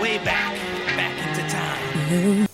way 0.00 0.18
back, 0.18 0.54
back 0.96 1.12
into 1.26 1.42
time. 1.48 2.46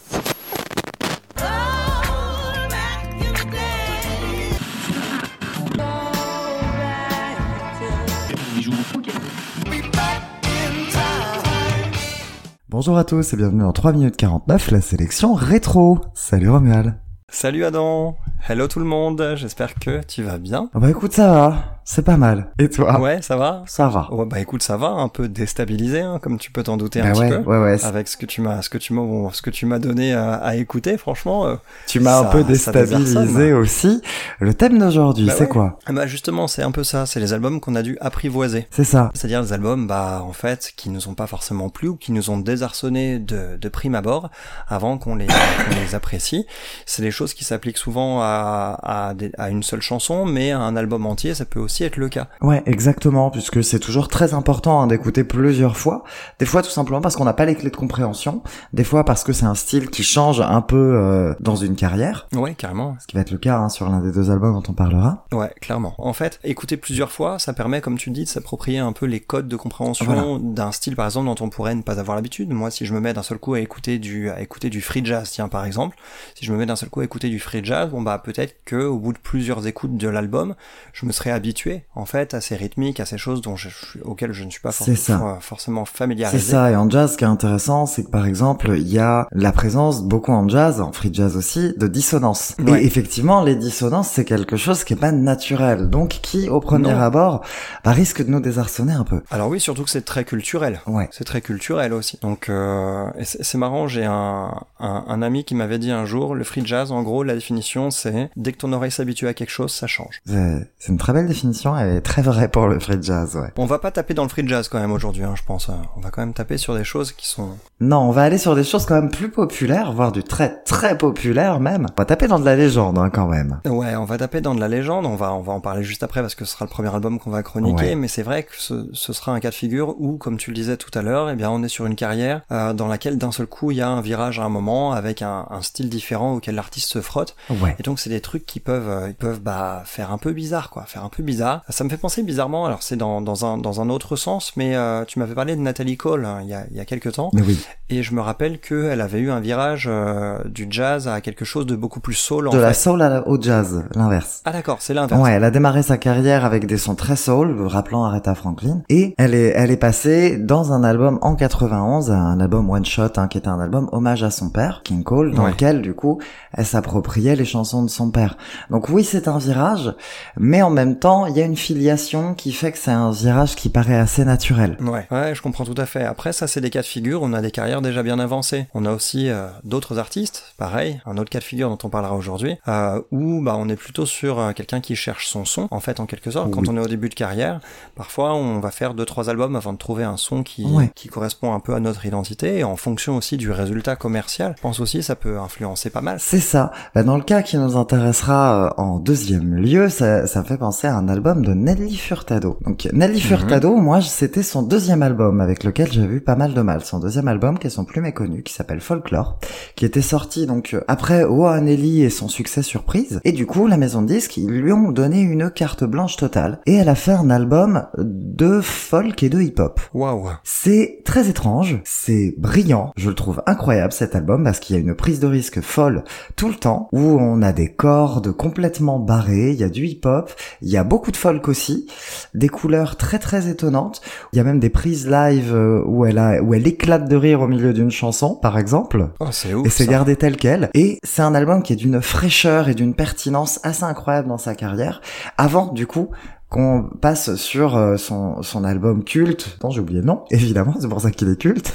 Bonjour 12.69 12.97
à 12.97 13.05
tous 13.05 13.33
et 13.33 13.37
bienvenue 13.37 13.65
en 13.65 13.73
3 13.73 13.93
minutes 13.93 14.17
49, 14.17 14.71
la 14.71 14.81
sélection 14.81 15.35
rétro. 15.35 16.01
Salut 16.15 16.49
Romuald. 16.49 16.95
Salut 17.29 17.65
Adam, 17.65 18.17
hello 18.49 18.67
tout 18.69 18.79
le 18.81 18.85
monde, 18.85 19.35
j'espère 19.37 19.75
que 19.75 20.03
tu 20.05 20.23
vas 20.23 20.39
bien. 20.39 20.69
Bah 20.75 20.91
écoute, 20.91 21.13
ça 21.13 21.33
va, 21.33 21.79
c'est 21.85 22.05
pas 22.05 22.17
mal. 22.17 22.49
Et 22.59 22.69
toi 22.69 23.01
Ouais, 23.01 23.23
ça 23.23 23.37
va 23.37 23.63
Ça 23.67 23.89
va. 23.89 24.13
Ouais, 24.13 24.27
bah 24.27 24.41
écoute, 24.41 24.63
ça 24.63 24.77
va, 24.77 24.89
un 24.89 25.09
peu 25.09 25.29
déstabilisé, 25.29 26.01
hein, 26.01 26.19
comme 26.21 26.39
tu 26.39 26.51
peux 26.51 26.63
t'en 26.65 26.77
douter 26.77 27.01
Bah 27.03 27.09
un 27.09 27.15
ouais, 27.19 27.29
petit 27.31 27.43
peu. 27.45 27.49
ouais, 27.51 27.59
ouais. 27.59 27.85
Avec 27.85 28.09
ce 28.09 28.17
que 28.17 28.27
tu 28.27 28.41
m'as, 28.41 28.61
ce 28.63 28.69
que 28.69 28.79
tu 28.79 28.93
m'as, 28.95 29.03
bon, 29.03 29.31
ce 29.31 29.43
que 29.43 29.51
tu 29.51 29.65
m'as 29.67 29.79
donné 29.79 30.13
à, 30.13 30.35
à 30.35 30.57
écouter, 30.57 30.99
franchement. 30.99 31.47
euh, 31.47 31.55
Tu 31.87 32.01
m'as 32.01 32.19
un 32.21 32.25
peu 32.25 32.43
déstabilisé 32.45 33.53
aussi. 33.53 34.03
Le 34.41 34.55
thème 34.55 34.79
d'aujourd'hui, 34.79 35.27
Bah 35.27 35.35
c'est 35.37 35.45
ouais. 35.45 35.49
quoi 35.49 35.79
ah 35.87 35.93
bah 35.93 36.07
justement, 36.07 36.49
c'est 36.49 36.63
un 36.63 36.73
peu 36.73 36.85
ça, 36.85 37.07
c'est 37.07 37.21
les 37.21 37.33
albums 37.33 37.61
qu'on 37.61 37.75
a 37.77 37.83
dû 37.83 37.97
apprivoiser. 38.01 38.67
C'est 38.71 38.85
ça. 38.85 39.11
C'est-à-dire 39.15 39.41
les 39.43 39.53
albums, 39.53 39.87
bah 39.87 40.23
en 40.27 40.33
fait, 40.33 40.73
qui 40.77 40.91
nous 40.91 41.09
ont 41.09 41.15
pas 41.15 41.27
forcément 41.27 41.69
plu 41.69 41.89
ou 41.89 41.97
qui 41.97 42.11
nous 42.13 42.31
ont 42.31 42.39
désarçonnés 42.39 43.19
de, 43.19 43.57
de 43.57 43.69
prime 43.69 43.95
abord 43.95 44.31
avant 44.69 44.99
qu'on 44.99 45.15
les, 45.15 45.27
qu'on 45.27 45.81
les 45.81 45.95
apprécie. 45.95 46.47
C'est 46.87 47.03
des 47.03 47.11
choses 47.13 47.35
qui 47.35 47.45
s'appliquent 47.45 47.79
souvent 47.79 48.21
à, 48.21 48.32
à, 48.33 49.15
à 49.39 49.51
une 49.51 49.63
seule 49.63 49.83
chanson, 49.83 50.25
mais 50.27 50.51
à 50.53 50.59
un 50.61 50.77
album 50.77 51.07
entier, 51.07 51.35
ça 51.35 51.45
peut 51.45 51.61
aussi 51.61 51.85
être 51.85 51.97
le 51.97 52.09
cas. 52.09 52.29
Ouais, 52.41 52.63
exactement, 52.67 53.31
puisque 53.31 53.63
c'est 53.63 53.79
toujours 53.79 54.09
très 54.09 54.35
important 54.35 54.81
hein, 54.81 54.87
d'écouter 54.87 55.25
plusieurs 55.25 55.77
fois. 55.77 56.05
Des 56.39 56.47
fois 56.47 56.63
tout 56.63 56.71
simplement 56.71 57.01
parce 57.01 57.17
qu'on 57.17 57.25
n'a 57.25 57.33
pas 57.33 57.45
les 57.45 57.55
clés 57.55 57.71
de 57.71 57.77
compréhension. 57.77 58.43
Des 58.73 58.85
fois 58.85 59.05
parce 59.05 59.25
que 59.25 59.33
c'est 59.33 59.47
un 59.47 59.55
style 59.55 59.91
qui 59.91 60.03
change 60.03 60.41
un 60.41 60.61
peu 60.63 60.77
euh, 60.77 61.35
dans 61.41 61.57
une 61.57 61.77
carrière. 61.77 62.27
Ouais, 62.35 62.55
carrément. 62.55 62.97
Ce 63.01 63.07
qui 63.07 63.15
va 63.17 63.23
être 63.23 63.31
le 63.31 63.39
cas 63.39 63.59
hein, 63.59 63.69
sur 63.69 63.89
l'un 63.89 64.01
des 64.01 64.13
deux 64.13 64.31
albums 64.31 64.53
dont 64.55 64.63
on 64.69 64.73
parlera. 64.75 65.25
Ouais, 65.33 65.53
clairement. 65.61 65.95
En 65.99 66.13
fait, 66.13 66.39
écouter 66.45 66.77
plusieurs 66.77 67.11
fois, 67.11 67.39
ça 67.39 67.53
permet, 67.53 67.81
comme 67.81 67.99
tu 67.99 68.11
dis, 68.11 68.25
de 68.25 68.29
s'approprier 68.29 68.79
un 68.79 68.93
peu 68.93 69.07
les 69.07 69.21
codes 69.21 69.49
de 69.49 69.57
compréhension 69.57 70.05
Voilà. 70.07 70.25
d'un 70.41 70.73
style, 70.73 70.97
par 70.97 71.07
exemple, 71.07 71.27
dont 71.27 71.45
on 71.45 71.49
pourrait 71.51 71.75
ne 71.75 71.83
pas 71.83 71.99
avoir 72.01 72.17
l'habitude. 72.17 72.51
Moi, 72.51 72.71
si 72.71 72.87
je 72.87 72.95
me 72.95 73.01
mets 73.01 73.13
d'un 73.15 73.23
seul 73.23 73.39
coup 73.39 73.55
à 73.55 73.61
écouter 73.61 73.99
du, 73.99 74.31
à 74.31 74.41
écouter 74.41 74.71
du 74.71 74.81
free 74.81 75.05
jazz, 75.05 75.31
tiens, 75.31 75.49
par 75.49 75.65
exemple, 75.65 75.97
si 76.35 76.45
je 76.45 76.53
me 76.53 76.59
mets 76.59 76.67
d'un 76.67 76.77
seul 76.77 76.89
coup 76.89 77.01
à 77.01 77.05
écouter 77.05 77.29
du 77.29 77.39
free 77.41 77.65
jazz, 77.65 77.91
bon 77.91 78.03
bah 78.03 78.22
peut-être 78.23 78.57
que 78.65 78.77
au 78.77 78.99
bout 78.99 79.13
de 79.13 79.19
plusieurs 79.19 79.67
écoutes 79.67 79.97
de 79.97 80.09
l'album, 80.09 80.55
je 80.93 81.07
me 81.07 81.13
serais 81.13 81.31
habitué, 81.31 81.85
en 81.95 82.05
fait, 82.07 82.35
à 82.35 82.41
ces 82.41 82.57
rythmiques, 82.57 83.01
à 83.01 83.05
ces 83.07 83.19
choses 83.19 83.41
dont 83.43 83.57
je, 83.57 83.69
auxquelles 84.05 84.33
je 84.33 84.45
ne 84.45 84.51
suis 84.51 84.61
pas 84.61 84.73
C'est 84.73 84.95
ça. 84.97 85.15
forcément, 85.19 85.41
forcément 85.41 85.85
C'est 85.85 85.97
familiarisé. 85.97 86.53
ça, 86.53 86.71
et 86.71 86.77
en 86.77 86.89
jazz, 86.89 87.13
ce 87.13 87.17
qui 87.19 87.25
est 87.25 87.29
intéressant, 87.29 87.87
c'est 87.87 88.05
que 88.05 88.11
par 88.11 88.27
exemple, 88.27 88.73
il 88.77 88.89
y 88.89 88.99
a 88.99 89.27
la 89.33 89.53
présence, 89.53 90.03
beaucoup 90.03 90.33
en 90.33 90.49
jazz, 90.49 90.81
en 90.81 90.93
free 90.93 91.13
jazz 91.13 91.37
aussi, 91.37 91.75
de 91.77 91.87
dissonances. 91.87 92.55
Ouais. 92.61 92.83
Et 92.83 92.87
effectivement, 92.87 93.43
les 93.43 93.57
dissonances, 93.57 94.09
c'est 94.09 94.25
quelque 94.25 94.57
chose 94.57 94.85
qui 94.85 94.93
est 94.93 94.97
pas 94.97 95.13
naturel, 95.13 95.89
donc 95.91 96.11
qui, 96.23 96.49
au 96.49 96.61
premier 96.61 96.93
Non. 96.93 97.01
abord, 97.01 97.43
bah, 97.85 97.93
risque 97.93 98.25
de 98.25 98.31
nous 98.31 98.41
désarçonner 98.41 98.93
un 98.93 99.05
peu. 99.05 99.21
Alors 99.31 99.49
oui, 99.49 99.61
surtout 99.61 99.85
que 99.85 99.91
c'est 99.91 100.05
très 100.05 100.25
culturel. 100.25 100.81
Ouais. 100.87 101.09
C'est 101.13 101.25
très 101.25 101.41
culturel 101.41 101.93
aussi. 101.93 102.19
Donc 102.23 102.49
euh, 102.49 103.07
c'est 103.23 103.43
c'est 103.43 103.59
marrant, 103.59 103.89
j'ai 103.89 104.05
un, 104.05 104.55
un, 104.79 105.05
un 105.09 105.23
ami 105.23 105.45
qui 105.45 105.55
m'avait 105.55 105.79
dit 105.79 105.91
un 105.91 106.05
jour, 106.05 106.35
le 106.35 106.45
free 106.45 106.65
jazz, 106.65 106.93
en 106.93 107.03
gros, 107.03 107.23
la 107.23 107.35
définition 107.35 107.91
c'est 107.91 108.12
dès 108.37 108.53
que 108.53 108.59
ton 108.59 108.73
oreille 108.73 108.91
s'habitue 108.91 109.27
à 109.29 109.35
quelque 109.35 109.51
chose, 109.51 109.73
ça 109.73 109.87
change. 109.87 110.21
C'est 110.27 110.71
c'est 110.79 110.93
une 110.93 110.99
très 110.99 111.13
belle 111.13 111.27
définition, 111.27 111.77
elle 111.77 111.97
est 111.97 112.01
très 112.01 112.23
vraie 112.23 112.49
pour 112.49 112.67
le 112.69 112.79
free 112.81 112.99
jazz, 113.01 113.37
ouais. 113.37 113.51
On 113.57 113.67
va 113.67 113.79
pas 113.79 113.91
taper 113.91 114.15
dans 114.15 114.23
le 114.25 114.29
free 114.29 114.47
jazz 114.47 114.69
quand 114.69 114.81
même 114.81 114.93
aujourd'hui, 114.93 115.25
hein, 115.25 115.35
je 115.37 115.43
pense. 115.45 115.71
On 115.97 116.01
va 116.01 116.11
quand 116.11 116.23
même 116.23 116.33
taper 116.35 116.59
sur 116.59 116.75
des 116.77 116.85
choses 116.85 117.13
qui 117.13 117.29
sont... 117.29 117.51
Non, 117.81 117.99
on 117.99 118.11
va 118.11 118.23
aller 118.23 118.39
sur 118.39 118.55
des 118.57 118.65
choses 118.65 118.85
quand 118.87 118.95
même 118.95 119.11
plus 119.11 119.31
populaires, 119.31 119.93
voire 119.93 120.13
du 120.13 120.23
très 120.25 120.63
très 120.65 120.97
populaire 120.99 121.61
même. 121.61 121.87
On 121.91 122.01
va 122.01 122.05
taper 122.05 122.27
dans 122.29 122.39
de 122.39 122.45
la 122.45 122.57
légende, 122.57 122.99
hein, 122.99 123.11
quand 123.11 123.27
même. 123.29 123.61
Ouais, 123.67 123.95
on 123.97 124.05
va 124.05 124.19
taper 124.19 124.41
dans 124.41 124.55
de 124.55 124.61
la 124.61 124.69
légende, 124.69 125.07
on 125.07 125.17
va, 125.17 125.33
on 125.35 125.41
va 125.43 125.53
en 125.53 125.61
parler 125.61 125.83
juste 125.85 126.03
après 126.03 126.21
parce 126.21 126.35
que 126.35 126.45
ce 126.45 126.53
sera 126.53 126.65
le 126.65 126.71
premier 126.71 126.93
album 126.95 127.19
qu'on 127.19 127.31
va 127.31 127.43
chroniquer, 127.43 127.91
Ouais. 127.91 127.95
mais 127.95 128.09
c'est 128.09 128.23
vrai 128.23 128.43
que 128.43 128.53
ce, 128.59 128.89
ce 128.93 129.13
sera 129.13 129.33
un 129.33 129.41
cas 129.41 129.51
de 129.51 129.55
figure 129.55 129.95
où, 130.01 130.17
comme 130.17 130.37
tu 130.37 130.51
le 130.51 130.55
disais 130.57 130.77
tout 130.77 130.97
à 130.99 131.03
l'heure, 131.03 131.31
eh 131.31 131.35
bien 131.37 131.51
on 131.51 131.63
est 131.63 131.69
sur 131.69 131.87
une 131.87 131.95
carrière 131.97 132.43
euh, 132.51 132.73
dans 132.73 132.89
laquelle 132.89 133.19
d'un 133.19 133.33
seul 133.33 133.47
coup 133.47 133.71
il 133.71 133.77
y 133.79 133.81
a 133.81 133.89
un 133.89 134.01
virage 134.01 134.39
à 134.41 134.45
un 134.45 134.49
moment 134.49 134.93
avec 134.93 135.23
un, 135.23 135.47
un 135.51 135.63
style 135.63 135.89
différent 135.89 136.35
auquel 136.35 136.55
l'artiste 136.55 136.89
se 136.89 137.01
frotte. 137.01 137.35
Ouais. 137.51 137.75
Et 137.79 137.83
donc 137.83 137.99
c'est 138.03 138.11
des 138.11 138.21
trucs 138.21 138.45
qui 138.47 138.59
peuvent, 138.61 138.89
euh, 138.89 139.09
ils 139.09 139.15
peuvent 139.15 139.41
bah 139.41 139.83
faire 139.85 140.11
un 140.13 140.19
peu 140.19 140.33
bizarre 140.33 140.71
quoi, 140.71 140.83
faire 140.85 141.05
un 141.05 141.09
peu 141.09 141.23
bizarre. 141.23 141.63
Ça 141.69 141.85
me 141.85 141.89
fait 141.89 141.97
penser 141.97 142.23
bizarrement. 142.23 142.67
Alors 142.67 142.83
c'est 142.83 142.97
dans, 142.97 143.21
dans 143.21 143.45
un 143.45 143.59
dans 143.59 143.81
un 143.81 143.89
autre 143.91 144.17
sens, 144.17 144.53
mais 144.57 144.75
euh, 144.77 145.05
tu 145.05 145.19
m'avais 145.19 145.35
parlé 145.35 145.55
de 145.57 145.61
Nathalie 145.61 145.97
Cole 145.97 146.25
hein, 146.25 146.41
il 146.43 146.49
y 146.49 146.55
a 146.55 146.65
il 146.71 146.77
y 146.77 146.81
a 146.81 146.85
quelques 146.85 147.13
temps, 147.13 147.31
oui. 147.35 147.59
et 147.91 148.03
je 148.03 148.15
me 148.15 148.21
rappelle 148.21 148.59
que 148.61 148.89
elle 148.91 149.01
avait 149.01 149.21
eu 149.21 149.31
un 149.31 149.41
virage 149.41 149.87
euh, 149.91 150.39
du 150.47 150.67
jazz 150.71 151.07
à 151.09 151.21
quelque 151.21 151.45
chose 151.45 151.67
de 151.67 151.77
beaucoup 151.77 152.01
plus 152.01 152.15
soul 152.15 152.49
en 152.49 152.51
De 152.53 152.59
la 152.59 152.75
soul 152.75 153.01
à 153.03 153.09
la- 153.09 153.29
au 153.29 153.41
jazz, 153.41 153.85
l'inverse. 153.95 154.43
Ah 154.45 154.53
d'accord, 154.53 154.79
c'est 154.81 154.95
l'inverse. 154.95 155.21
Ouais, 155.21 155.33
elle 155.33 155.45
a 155.45 155.51
démarré 155.51 155.83
sa 155.83 155.97
carrière 155.99 156.45
avec 156.45 156.67
des 156.67 156.79
sons 156.79 156.95
très 156.95 157.17
soul, 157.17 157.57
rappelant 157.67 158.05
Aretha 158.05 158.35
Franklin, 158.35 158.83
et 158.89 159.15
elle 159.19 159.35
est, 159.35 159.53
elle 159.55 159.71
est 159.71 159.77
passée 159.77 160.37
dans 160.39 160.73
un 160.73 160.83
album 160.83 161.19
en 161.23 161.35
91, 161.37 162.11
un 162.11 162.41
album 162.41 162.69
one 162.71 162.85
shot, 162.85 163.09
hein, 163.17 163.29
qui 163.29 163.39
était 163.39 163.49
un 163.49 163.61
album 163.61 163.89
hommage 163.93 164.23
à 164.23 164.31
son 164.31 164.51
père, 164.51 164.81
King 164.85 165.03
Cole, 165.05 165.35
dans 165.35 165.45
Ouais. 165.45 165.51
lequel 165.51 165.83
du 165.83 165.95
coup 165.95 166.21
elle 166.53 166.67
s'appropriait 166.67 167.37
les 167.37 167.45
chansons 167.45 167.83
de 167.83 167.91
son 167.93 168.11
père. 168.11 168.37
Donc 168.71 168.89
oui, 168.89 169.05
c'est 169.05 169.29
un 169.29 169.39
virage, 169.39 169.95
mais 170.37 170.63
en 170.63 170.71
même 170.71 170.99
temps, 170.99 171.27
il 171.27 171.37
y 171.37 171.41
a 171.43 171.45
une 171.45 171.57
filiation 171.57 172.35
qui 172.35 172.53
fait 172.53 172.73
que 172.73 172.79
c'est 172.79 172.91
un 172.91 173.11
virage 173.11 173.55
qui 173.57 173.69
paraît 173.69 173.97
assez 173.99 174.25
naturel. 174.25 174.77
Ouais, 174.81 175.07
ouais, 175.11 175.35
je 175.35 175.43
comprends 175.43 175.65
tout 175.65 175.75
à 175.77 175.87
fait. 175.87 176.05
Après, 176.05 176.33
ça, 176.33 176.47
c'est 176.47 176.61
des 176.61 176.71
cas 176.71 176.81
de 176.81 176.87
figure. 176.87 177.21
On 177.23 177.33
a 177.33 177.41
des 177.41 177.51
carrières 177.51 177.83
déjà 177.83 178.03
bien 178.03 178.19
avancées. 178.19 178.67
On 178.75 178.85
a 178.87 178.93
aussi 178.93 179.29
euh, 179.29 179.47
d'autres 179.65 179.99
artistes, 179.99 180.55
pareil, 180.59 181.01
un 181.07 181.17
autre 181.19 181.31
cas 181.31 181.39
de 181.39 181.45
figure 181.45 181.69
dont 181.69 181.79
on 181.85 181.89
parlera 181.89 182.15
aujourd'hui, 182.17 182.57
euh, 182.69 183.01
où 183.11 183.41
bah 183.43 183.55
on 183.59 183.69
est 183.69 183.77
plutôt 183.77 184.07
sur 184.07 184.39
euh, 184.41 184.53
quelqu'un 184.53 184.81
qui 184.81 184.97
cherche 184.97 185.27
son 185.29 185.45
son, 185.45 185.69
en 185.71 185.81
fait, 185.81 186.01
en 186.01 186.07
quelque 186.07 186.31
sorte. 186.31 186.51
Quand 186.51 186.69
on 186.69 186.77
est 186.77 186.81
au 186.81 186.89
début 186.89 187.09
de 187.09 187.15
carrière, 187.15 187.61
parfois, 187.95 188.35
on 188.35 188.61
va 188.61 188.71
faire 188.71 188.95
deux 188.95 189.05
trois 189.05 189.29
albums 189.31 189.57
avant 189.57 189.73
de 189.73 189.79
trouver 189.79 190.05
un 190.05 190.17
son 190.17 190.43
qui 190.43 190.65
Ouais. 190.65 190.91
qui 190.95 191.09
correspond 191.09 191.53
un 191.55 191.61
peu 191.61 191.75
à 191.75 191.81
notre 191.81 192.07
identité, 192.07 192.59
et 192.59 192.65
en 192.65 192.77
fonction 192.77 193.17
aussi 193.17 193.37
du 193.37 193.51
résultat 193.51 193.97
commercial. 193.97 194.55
Je 194.57 194.63
pense 194.63 194.81
aussi 194.81 195.03
ça 195.03 195.17
peut 195.17 195.39
influencer 195.39 195.91
pas 195.91 196.01
mal. 196.01 196.19
C'est 196.21 196.41
ça. 196.41 196.71
Bah, 196.95 197.03
dans 197.03 197.17
le 197.17 197.23
cas 197.23 197.43
qui 197.43 197.57
nous 197.59 197.77
intéressera 197.83 198.67
euh, 198.67 198.83
en 198.83 198.99
deuxième 198.99 199.57
lieu, 199.57 199.89
ça, 199.89 200.27
ça 200.27 200.41
me 200.41 200.45
fait 200.45 200.57
penser 200.57 200.87
à 200.87 200.97
un 200.97 201.09
album 201.09 201.45
de 201.45 201.53
Nelly 201.53 201.97
Furtado. 201.97 202.59
Donc 202.65 202.89
Nelly 202.93 203.21
Furtado, 203.21 203.75
moi, 203.77 204.01
c'était 204.01 204.45
son 204.45 204.63
deuxième 204.63 205.03
album 205.03 205.41
avec 205.41 205.65
lequel 205.65 205.91
j'ai 205.91 206.07
vu 206.07 206.21
pas 206.21 206.37
mal 206.37 206.55
de 206.55 206.61
mal. 206.61 206.83
Son 206.83 207.01
deuxième 207.01 207.29
album 207.29 207.59
qui 207.59 207.67
est 207.67 207.71
son 207.71 207.85
plus 207.85 208.01
méconnu, 208.01 208.43
qui 208.43 208.55
s'appelle 208.55 208.81
Folklore, 208.81 209.39
qui 209.75 209.85
était 209.85 210.01
sorti 210.01 210.47
donc 210.47 210.75
euh, 210.75 210.83
après 210.87 211.25
Oh 211.25 211.51
Nelly 211.59 212.03
et 212.03 212.11
son 212.11 212.29
succès 212.29 212.63
surprise. 212.63 213.21
Et 213.25 213.33
du 213.33 213.47
coup, 213.47 213.67
la 213.67 213.77
maison 213.77 214.03
de 214.03 214.07
disques, 214.07 214.37
ils 214.37 214.49
lui 214.49 214.73
ont 214.73 214.93
donné 214.93 215.21
une 215.21 215.51
carte 215.51 215.83
blanche 215.83 216.17
totale. 216.17 216.61
Et 216.67 216.75
elle 216.75 216.89
a 216.89 216.95
fait 216.95 217.13
un 217.13 217.31
album 217.31 217.87
de 217.99 218.61
folk 218.61 219.23
et 219.25 219.29
de 219.29 219.41
hip-hop. 219.41 219.81
Waouh. 219.93 220.29
C'est 220.45 221.01
très 221.05 221.29
étrange, 221.29 221.81
c'est 221.85 222.35
brillant, 222.39 222.93
je 222.97 223.09
le 223.09 223.17
trouve 223.17 223.43
incroyable 223.47 223.93
cet 223.93 224.15
album 224.15 224.45
parce 224.45 224.61
qu'il 224.61 224.77
y 224.77 224.79
a 224.79 224.83
une 224.83 224.95
prise 224.95 225.19
de 225.19 225.27
risque 225.27 225.61
folle 225.61 226.05
tout 226.37 226.49
le 226.49 226.55
temps 226.55 226.89
où 226.93 227.01
on 227.01 227.43
a 227.43 227.53
des 227.53 227.72
cordes 227.75 228.33
complètement 228.33 228.99
barrées, 228.99 229.51
il 229.51 229.61
y 229.61 229.65
a 229.65 229.69
du 229.69 229.87
hip-hop, 229.87 230.31
il 230.61 230.71
y 230.71 230.77
a 230.77 230.85
beaucoup 230.85 231.11
de 231.11 231.17
folk 231.17 231.49
aussi, 231.49 231.87
des 232.35 232.49
couleurs 232.49 232.97
très 232.97 233.19
très 233.19 233.49
étonnantes, 233.49 234.01
il 234.33 234.37
y 234.37 234.41
a 234.41 234.45
même 234.45 234.61
des 234.61 234.71
prises 234.71 235.09
live 235.09 235.55
euh, 235.55 235.83
où 235.87 236.05
elle 236.05 236.19
a 236.19 236.43
où 236.43 236.55
elle 236.55 236.67
éclate 236.67 237.09
de 237.09 237.17
rire 237.17 237.41
au 237.41 237.49
milieu 237.49 237.73
d'une 237.73 237.91
chanson 237.91 238.35
par 238.35 238.59
exemple. 238.59 239.11
Oh, 239.21 239.27
c'est 239.31 239.55
ouf. 239.55 239.67
Et 239.67 239.71
c'est 239.71 239.87
gardé 239.87 240.17
tel 240.17 240.37
quel. 240.37 240.71
Et 240.75 240.99
c'est 241.03 241.23
un 241.23 241.35
album 241.35 241.63
qui 241.63 241.73
est 241.73 241.77
d'une 241.77 242.01
fraîcheur 242.01 242.69
et 242.69 242.75
d'une 242.75 242.95
pertinence 242.95 243.61
assez 243.63 243.85
incroyable 243.85 244.29
dans 244.29 244.39
sa 244.39 244.55
carrière. 244.55 245.01
Avant, 245.39 245.67
du 245.67 245.87
coup, 245.87 246.11
qu'on 246.53 246.83
passe 247.01 247.35
sur 247.37 247.77
euh, 247.77 247.97
son, 247.97 248.43
son 248.43 248.63
album 248.63 249.05
culte, 249.05 249.57
non 249.65 249.71
j'ai 249.71 249.81
oublié 249.81 250.01
le 250.01 250.07
nom, 250.07 250.25
évidemment, 250.31 250.75
c'est 250.79 250.89
pour 250.89 251.01
ça 251.01 251.11
qu'il 251.11 251.29
est 251.29 251.41
culte, 251.41 251.73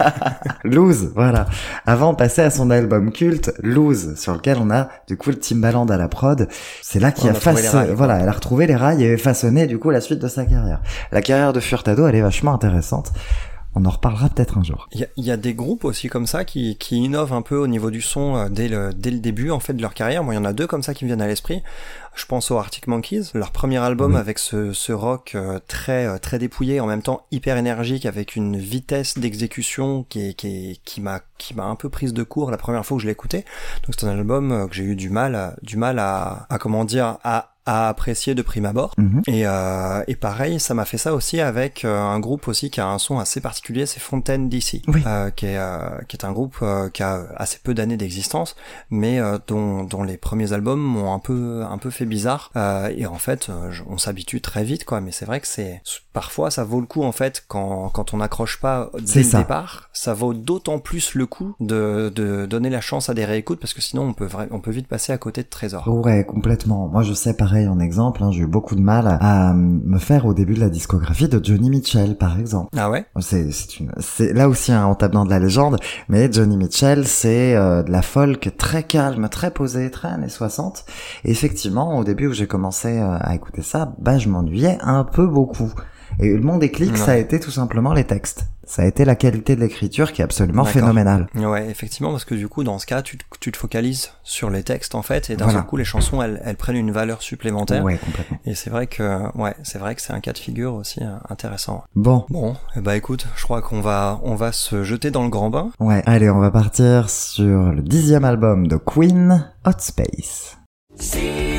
Lose, 0.64 1.12
voilà. 1.14 1.46
Avant 1.84 2.12
de 2.12 2.16
passer 2.16 2.40
à 2.40 2.50
son 2.50 2.70
album 2.70 3.12
culte, 3.12 3.52
Lose, 3.62 4.18
sur 4.18 4.32
lequel 4.32 4.56
on 4.58 4.70
a 4.70 4.88
du 5.06 5.18
coup 5.18 5.30
le 5.30 5.38
Timbaland 5.38 5.86
à 5.86 5.98
la 5.98 6.08
prod, 6.08 6.48
c'est 6.82 6.98
là 6.98 7.12
qu'il 7.12 7.26
On 7.26 7.34
a 7.34 7.36
a 7.36 7.40
façonné, 7.40 7.92
voilà, 7.92 8.18
elle 8.18 8.28
a 8.28 8.32
retrouvé 8.32 8.66
les 8.66 8.74
rails 8.74 9.04
et 9.04 9.18
façonné 9.18 9.66
du 9.66 9.78
coup 9.78 9.90
la 9.90 10.00
suite 10.00 10.20
de 10.20 10.28
sa 10.28 10.46
carrière. 10.46 10.80
La 11.12 11.20
carrière 11.20 11.52
de 11.52 11.60
Furtado, 11.60 12.06
elle 12.06 12.16
est 12.16 12.22
vachement 12.22 12.54
intéressante. 12.54 13.12
On 13.78 13.84
en 13.84 13.90
reparlera 13.90 14.30
peut-être 14.30 14.56
un 14.56 14.62
jour. 14.64 14.88
Il 14.92 15.06
y, 15.18 15.22
y 15.22 15.30
a 15.30 15.36
des 15.36 15.52
groupes 15.52 15.84
aussi 15.84 16.08
comme 16.08 16.26
ça 16.26 16.46
qui, 16.46 16.76
qui 16.78 16.96
innovent 16.96 17.34
un 17.34 17.42
peu 17.42 17.56
au 17.58 17.66
niveau 17.66 17.90
du 17.90 18.00
son 18.00 18.34
euh, 18.34 18.48
dès 18.48 18.68
le, 18.68 18.94
dès 18.94 19.10
le 19.10 19.18
début 19.18 19.50
en 19.50 19.60
fait 19.60 19.74
de 19.74 19.82
leur 19.82 19.92
carrière. 19.92 20.24
Moi, 20.24 20.32
il 20.32 20.38
y 20.38 20.40
en 20.40 20.46
a 20.46 20.54
deux 20.54 20.66
comme 20.66 20.82
ça 20.82 20.94
qui 20.94 21.04
me 21.04 21.08
viennent 21.10 21.20
à 21.20 21.26
l'esprit. 21.26 21.62
Je 22.14 22.24
pense 22.24 22.50
aux 22.50 22.56
Arctic 22.56 22.86
Monkeys, 22.86 23.24
leur 23.34 23.52
premier 23.52 23.76
album 23.76 24.12
Oui. 24.14 24.18
avec 24.18 24.38
ce, 24.38 24.72
ce 24.72 24.92
rock 24.92 25.32
euh, 25.34 25.58
très 25.68 26.06
euh, 26.06 26.16
très 26.16 26.38
dépouillé, 26.38 26.80
en 26.80 26.86
même 26.86 27.02
temps 27.02 27.26
hyper 27.30 27.58
énergique, 27.58 28.06
avec 28.06 28.34
une 28.34 28.56
vitesse 28.56 29.18
d'exécution 29.18 30.04
qui 30.08 30.30
est, 30.30 30.32
qui 30.32 30.70
est, 30.70 30.82
qui 30.84 31.02
m'a 31.02 31.20
qui 31.36 31.54
m'a 31.54 31.64
un 31.64 31.76
peu 31.76 31.90
prise 31.90 32.14
de 32.14 32.22
court 32.22 32.50
la 32.50 32.56
première 32.56 32.86
fois 32.86 32.96
que 32.96 33.02
je 33.02 33.06
l'ai 33.06 33.12
écouté. 33.12 33.44
Donc 33.84 33.94
c'est 33.98 34.06
un 34.06 34.10
album 34.18 34.68
que 34.70 34.74
j'ai 34.74 34.84
eu 34.84 34.96
du 34.96 35.10
mal 35.10 35.54
du 35.62 35.76
mal 35.76 35.98
à, 35.98 36.46
à 36.48 36.56
comment 36.58 36.86
dire 36.86 37.18
à 37.22 37.55
à 37.66 37.88
apprécier 37.88 38.34
de 38.34 38.42
prime 38.42 38.64
abord. 38.64 38.92
Mhm. 38.96 39.22
Et, 39.26 39.46
euh, 39.46 40.02
et 40.08 40.14
pareil, 40.16 40.60
ça 40.60 40.72
m'a 40.74 40.84
fait 40.84 40.98
ça 40.98 41.14
aussi 41.14 41.40
avec 41.40 41.84
euh, 41.84 42.00
un 42.00 42.18
groupe 42.20 42.48
aussi 42.48 42.70
qui 42.70 42.80
a 42.80 42.86
un 42.88 42.98
son 42.98 43.18
assez 43.18 43.40
particulier, 43.40 43.86
c'est 43.86 44.00
Fontaine 44.00 44.48
DC, 44.48 44.82
Oui. 44.88 45.02
euh, 45.06 45.30
qui, 45.30 45.46
est, 45.46 45.58
euh, 45.58 45.98
qui 46.08 46.16
est 46.16 46.24
un 46.24 46.32
groupe 46.32 46.56
euh, 46.62 46.88
qui 46.90 47.02
a 47.02 47.26
assez 47.36 47.58
peu 47.62 47.74
d'années 47.74 47.96
d'existence, 47.96 48.56
mais 48.90 49.18
euh, 49.20 49.38
dont, 49.48 49.84
dont 49.84 50.02
les 50.04 50.16
premiers 50.16 50.52
albums 50.52 50.80
m'ont 50.80 51.12
un 51.12 51.18
peu 51.18 51.64
un 51.68 51.78
peu 51.78 51.90
fait 51.90 52.06
bizarre. 52.06 52.50
Euh, 52.56 52.90
et 52.96 53.06
en 53.06 53.16
fait, 53.18 53.50
je- 53.70 53.82
on 53.88 53.98
s'habitue 53.98 54.40
très 54.40 54.64
vite, 54.64 54.84
quoi. 54.84 55.00
Mais 55.00 55.10
c'est 55.12 55.24
vrai 55.26 55.40
que 55.40 55.46
c'est 55.48 55.82
parfois 56.12 56.50
ça 56.50 56.64
vaut 56.64 56.80
le 56.80 56.86
coup 56.86 57.02
en 57.02 57.12
fait 57.12 57.44
quand 57.46 57.90
quand 57.90 58.14
on 58.14 58.18
n'accroche 58.18 58.58
pas 58.60 58.90
dès 58.98 59.22
ça. 59.22 59.38
le 59.38 59.44
départ, 59.44 59.90
ça 59.92 60.14
vaut 60.14 60.32
d'autant 60.32 60.78
plus 60.78 61.14
le 61.14 61.26
coup 61.26 61.54
de, 61.60 62.10
de 62.14 62.46
donner 62.46 62.70
la 62.70 62.80
chance 62.80 63.10
à 63.10 63.14
des 63.14 63.24
réécoutes 63.26 63.60
parce 63.60 63.74
que 63.74 63.82
sinon 63.82 64.02
on 64.04 64.12
peut 64.14 64.28
on 64.50 64.60
peut 64.60 64.70
vite 64.70 64.86
passer 64.88 65.12
à 65.12 65.18
côté 65.18 65.42
de 65.42 65.48
trésors. 65.48 65.86
Ouais, 65.88 66.24
complètement. 66.24 66.88
Moi, 66.88 67.02
je 67.02 67.12
sais 67.12 67.34
pareil 67.34 67.55
en 67.68 67.80
exemple. 67.80 68.22
hein, 68.22 68.30
j'ai 68.30 68.42
eu 68.42 68.46
beaucoup 68.46 68.74
de 68.74 68.80
mal 68.80 69.18
à, 69.20 69.52
me 69.54 69.98
faire 69.98 70.26
au 70.26 70.34
début 70.34 70.54
de 70.54 70.60
la 70.60 70.68
discographie 70.68 71.28
de 71.28 71.42
Johnny 71.42 71.70
Mitchell, 71.70 72.16
par 72.16 72.38
exemple. 72.38 72.68
Ah 72.76 72.90
ouais? 72.90 73.06
C'est, 73.20 73.48
une, 73.80 73.92
c'est 73.98 74.32
là 74.32 74.48
aussi 74.48 74.72
un 74.72 74.94
tape 74.94 75.12
dans 75.12 75.24
de 75.24 75.30
la 75.30 75.38
légende, 75.38 75.78
mais 76.08 76.30
Johnny 76.30 76.56
Mitchell, 76.56 77.06
c'est 77.06 77.54
euh, 77.56 77.82
de 77.82 77.90
la 77.90 78.02
folk 78.02 78.56
très 78.56 78.82
calme, 78.82 79.28
très 79.28 79.50
posée, 79.50 79.90
très 79.90 80.08
années 80.08 80.28
60. 80.28 80.84
Et 81.24 81.30
effectivement, 81.30 81.96
au 81.98 82.04
début 82.04 82.28
où 82.28 82.32
j'ai 82.32 82.46
commencé 82.46 82.98
euh, 82.98 83.16
à 83.20 83.34
écouter 83.34 83.62
ça, 83.62 83.94
bah 83.98 84.18
je 84.18 84.28
m'ennuyais 84.28 84.78
un 84.82 85.04
peu 85.04 85.26
beaucoup. 85.26 85.72
Et 86.20 86.32
mon 86.34 86.58
déclic, 86.58 86.92
Ouais. 86.92 86.96
ça 86.98 87.12
a 87.12 87.16
été 87.16 87.38
tout 87.40 87.50
simplement 87.50 87.92
les 87.92 88.04
textes. 88.04 88.46
Ça 88.68 88.82
a 88.82 88.84
été 88.86 89.04
la 89.04 89.14
qualité 89.14 89.54
de 89.54 89.60
l'écriture 89.60 90.12
qui 90.12 90.22
est 90.22 90.24
absolument 90.24 90.64
phénoménale. 90.64 91.28
Ouais, 91.36 91.68
effectivement, 91.70 92.10
parce 92.10 92.24
que 92.24 92.34
du 92.34 92.48
coup, 92.48 92.64
dans 92.64 92.80
ce 92.80 92.86
cas, 92.86 93.00
tu 93.00 93.16
te, 93.16 93.24
tu 93.38 93.52
te 93.52 93.56
focalises 93.56 94.10
sur 94.24 94.50
les 94.50 94.64
textes 94.64 94.96
en 94.96 95.02
fait, 95.02 95.30
et 95.30 95.36
d'un 95.36 95.44
Voilà. 95.44 95.60
seul 95.60 95.68
coup, 95.68 95.76
les 95.76 95.84
chansons, 95.84 96.20
elles, 96.20 96.42
elles 96.44 96.56
prennent 96.56 96.74
une 96.76 96.90
valeur 96.90 97.22
supplémentaire. 97.22 97.84
Ouais, 97.84 97.96
complètement. 97.96 98.38
Et 98.44 98.56
c'est 98.56 98.70
vrai 98.70 98.88
que, 98.88 99.20
ouais, 99.38 99.54
c'est 99.62 99.78
vrai 99.78 99.94
que 99.94 100.02
c'est 100.02 100.12
un 100.12 100.18
cas 100.20 100.32
de 100.32 100.38
figure 100.38 100.74
aussi 100.74 101.00
euh, 101.04 101.14
intéressant. 101.28 101.84
Bon, 101.94 102.26
Bon, 102.28 102.56
eh 102.74 102.80
bah 102.80 102.96
écoute, 102.96 103.26
je 103.36 103.44
crois 103.44 103.62
qu'on 103.62 103.80
va, 103.80 104.18
on 104.24 104.34
va 104.34 104.50
se 104.50 104.82
jeter 104.82 105.12
dans 105.12 105.22
le 105.22 105.30
grand 105.30 105.50
bain. 105.50 105.70
ouais, 105.78 106.02
allez, 106.06 106.28
on 106.28 106.40
va 106.40 106.50
partir 106.50 107.08
sur 107.08 107.72
le 107.72 107.82
dixième 107.82 108.24
album 108.24 108.66
de 108.66 108.76
Queen, 108.76 109.46
Hot 109.64 109.70
Space. 109.78 110.56
See 110.98 111.55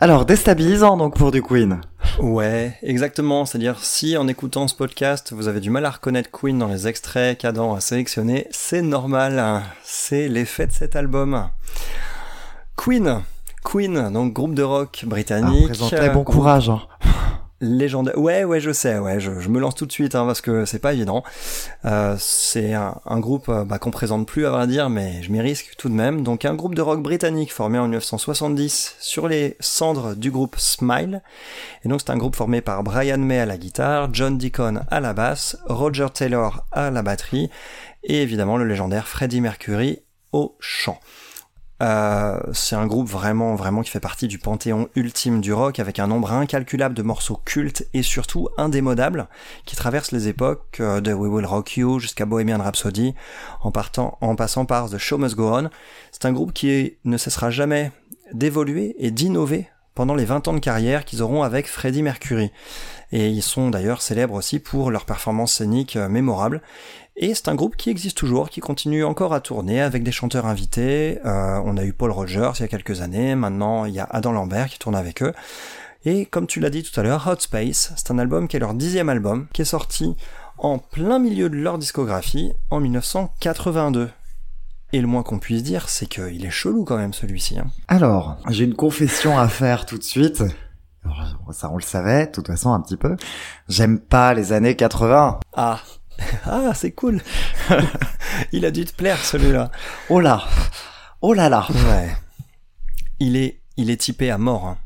Alors, 0.00 0.24
déstabilisant 0.24 0.96
donc 0.96 1.16
pour 1.16 1.32
du 1.32 1.42
Queen. 1.42 1.80
Ouais, 2.20 2.76
exactement. 2.82 3.44
C'est-à-dire, 3.44 3.78
si 3.80 4.16
en 4.16 4.28
écoutant 4.28 4.68
ce 4.68 4.74
podcast, 4.74 5.32
vous 5.32 5.48
avez 5.48 5.60
du 5.60 5.70
mal 5.70 5.84
à 5.86 5.90
reconnaître 5.90 6.30
Queen 6.30 6.56
dans 6.58 6.68
les 6.68 6.86
extraits 6.86 7.36
qu'Adam 7.38 7.74
a 7.74 7.80
sélectionnés, 7.80 8.46
c'est 8.50 8.82
normal. 8.82 9.38
hein. 9.40 9.62
C'est 9.82 10.28
l'effet 10.28 10.66
de 10.68 10.72
cet 10.72 10.94
album. 10.94 11.48
Queen. 12.76 13.22
Queen, 13.64 14.10
donc 14.12 14.32
groupe 14.32 14.54
de 14.54 14.62
rock 14.62 15.00
Ah, 15.02 15.06
britannique. 15.06 15.70
euh, 16.10 16.10
bon 16.10 16.22
courage. 16.24 16.70
Hein. 16.70 16.80
Légendaire. 17.60 18.18
Ouais, 18.18 18.44
ouais, 18.44 18.60
je 18.60 18.72
sais, 18.72 18.98
ouais, 18.98 19.20
je, 19.20 19.30
me 19.30 19.58
lance 19.58 19.74
tout 19.74 19.86
de 19.86 19.92
suite 19.92 20.14
hein, 20.14 20.26
parce 20.26 20.40
que 20.40 20.64
c'est 20.64 20.78
pas 20.78 20.92
évident. 20.92 21.24
Euh, 21.84 22.16
c'est 22.18 22.74
un, 22.74 23.00
un 23.06 23.20
groupe 23.20 23.48
euh, 23.48 23.64
bah, 23.64 23.78
qu'on 23.78 23.90
présente 23.90 24.26
plus 24.26 24.46
à 24.46 24.50
vrai 24.50 24.66
dire, 24.66 24.90
mais 24.90 25.22
je 25.22 25.32
m'y 25.32 25.40
risque 25.40 25.74
tout 25.76 25.88
de 25.88 25.94
même. 25.94 26.22
Donc 26.22 26.44
un 26.44 26.54
groupe 26.54 26.74
de 26.74 26.82
rock 26.82 27.02
britannique 27.02 27.52
formé 27.52 27.78
en 27.78 27.84
1970 27.84 28.96
sur 29.00 29.28
les 29.28 29.56
cendres 29.60 30.14
du 30.14 30.30
groupe 30.30 30.56
Smile. 30.58 31.22
Et 31.84 31.88
donc 31.88 32.00
c'est 32.00 32.10
un 32.10 32.16
groupe 32.16 32.36
formé 32.36 32.60
par 32.60 32.82
Brian 32.82 33.18
May 33.18 33.38
à 33.38 33.46
la 33.46 33.58
guitare, 33.58 34.08
John 34.12 34.38
Deacon 34.38 34.80
à 34.90 35.00
la 35.00 35.12
basse, 35.12 35.56
Roger 35.66 36.06
Taylor 36.12 36.64
à 36.72 36.90
la 36.90 37.02
batterie 37.02 37.50
et 38.04 38.22
évidemment 38.22 38.56
le 38.56 38.64
légendaire 38.64 39.08
Freddie 39.08 39.40
Mercury 39.40 40.00
au 40.32 40.56
chant. 40.60 40.98
Euh, 41.80 42.40
c'est 42.52 42.74
un 42.74 42.86
groupe 42.86 43.08
vraiment, 43.08 43.54
vraiment 43.54 43.82
qui 43.82 43.90
fait 43.90 44.00
partie 44.00 44.26
du 44.26 44.38
panthéon 44.38 44.88
ultime 44.96 45.40
du 45.40 45.52
rock 45.52 45.78
avec 45.78 46.00
un 46.00 46.08
nombre 46.08 46.32
incalculable 46.32 46.94
de 46.94 47.02
morceaux 47.02 47.40
cultes 47.44 47.86
et 47.94 48.02
surtout 48.02 48.48
indémodables 48.56 49.28
qui 49.64 49.76
traversent 49.76 50.10
les 50.10 50.26
époques 50.26 50.78
euh, 50.80 51.00
de 51.00 51.12
We 51.12 51.30
Will 51.30 51.46
Rock 51.46 51.76
You 51.76 52.00
jusqu'à 52.00 52.26
Bohemian 52.26 52.58
Rhapsody 52.58 53.14
en, 53.60 53.70
partant, 53.70 54.18
en 54.20 54.34
passant 54.34 54.64
par 54.64 54.90
The 54.90 54.98
Show 54.98 55.18
Must 55.18 55.36
Go 55.36 55.50
On. 55.54 55.70
C'est 56.10 56.24
un 56.24 56.32
groupe 56.32 56.52
qui 56.52 56.96
ne 57.04 57.16
cessera 57.16 57.50
jamais 57.50 57.92
d'évoluer 58.32 58.96
et 58.98 59.10
d'innover 59.10 59.68
pendant 59.98 60.14
les 60.14 60.24
20 60.24 60.46
ans 60.46 60.52
de 60.52 60.60
carrière 60.60 61.04
qu'ils 61.04 61.22
auront 61.22 61.42
avec 61.42 61.66
Freddie 61.66 62.04
Mercury. 62.04 62.52
Et 63.10 63.28
ils 63.30 63.42
sont 63.42 63.68
d'ailleurs 63.68 64.00
célèbres 64.00 64.34
aussi 64.34 64.60
pour 64.60 64.92
leurs 64.92 65.04
performances 65.04 65.54
scéniques 65.54 65.96
euh, 65.96 66.08
mémorables. 66.08 66.62
Et 67.20 67.34
c'est 67.34 67.48
un 67.48 67.56
groupe 67.56 67.76
qui 67.76 67.90
existe 67.90 68.16
toujours, 68.16 68.48
qui 68.48 68.60
continue 68.60 69.02
encore 69.04 69.34
à 69.34 69.40
tourner 69.40 69.80
avec 69.82 70.04
des 70.04 70.12
chanteurs 70.12 70.46
invités. 70.46 71.18
Euh, 71.24 71.60
on 71.64 71.76
a 71.76 71.82
eu 71.84 71.92
Paul 71.92 72.12
Rogers 72.12 72.52
il 72.54 72.60
y 72.60 72.64
a 72.64 72.68
quelques 72.68 73.00
années, 73.00 73.34
maintenant 73.34 73.86
il 73.86 73.94
y 73.94 73.98
a 73.98 74.04
Adam 74.08 74.30
Lambert 74.30 74.68
qui 74.68 74.78
tourne 74.78 74.94
avec 74.94 75.22
eux. 75.22 75.32
Et 76.04 76.26
comme 76.26 76.46
tu 76.46 76.60
l'as 76.60 76.70
dit 76.70 76.84
tout 76.84 76.98
à 76.98 77.02
l'heure, 77.02 77.26
Hot 77.26 77.40
Space, 77.40 77.92
c'est 77.96 78.12
un 78.12 78.20
album 78.20 78.46
qui 78.46 78.56
est 78.56 78.60
leur 78.60 78.72
dixième 78.72 79.08
album, 79.08 79.48
qui 79.52 79.62
est 79.62 79.64
sorti 79.66 80.14
en 80.58 80.78
plein 80.78 81.18
milieu 81.18 81.50
de 81.50 81.56
leur 81.56 81.78
discographie 81.78 82.52
en 82.70 82.78
1982. 82.78 84.10
Et 84.92 85.00
le 85.00 85.08
moins 85.08 85.24
qu'on 85.24 85.40
puisse 85.40 85.64
dire, 85.64 85.88
c'est 85.88 86.06
qu'il 86.06 86.46
est 86.46 86.50
chelou 86.50 86.84
quand 86.84 86.96
même 86.96 87.12
celui-ci. 87.12 87.58
hein. 87.58 87.66
Alors, 87.88 88.36
j'ai 88.48 88.64
une 88.64 88.76
confession 88.76 89.36
à 89.36 89.48
faire 89.48 89.86
tout 89.86 89.98
de 89.98 90.04
suite. 90.04 90.44
Ça, 91.52 91.70
on 91.70 91.76
le 91.76 91.82
savait, 91.82 92.26
de 92.26 92.32
toute 92.32 92.46
façon, 92.46 92.72
un 92.72 92.80
petit 92.80 92.96
peu. 92.96 93.16
J'aime 93.68 93.98
pas 93.98 94.34
les 94.34 94.52
années 94.52 94.76
80. 94.76 95.40
Ah, 95.54 95.80
ah, 96.44 96.72
c'est 96.74 96.92
cool. 96.92 97.20
il 98.52 98.64
a 98.64 98.70
dû 98.70 98.84
te 98.84 98.92
plaire 98.94 99.24
celui-là. 99.24 99.70
Oh 100.08 100.20
là 100.20 100.42
Oh 101.20 101.34
là 101.34 101.48
là 101.48 101.66
Ouais. 101.70 102.16
Il 103.20 103.36
est, 103.36 103.60
il 103.76 103.90
est 103.90 103.96
typé 103.96 104.30
à 104.30 104.38
mort. 104.38 104.66
hein. 104.66 104.78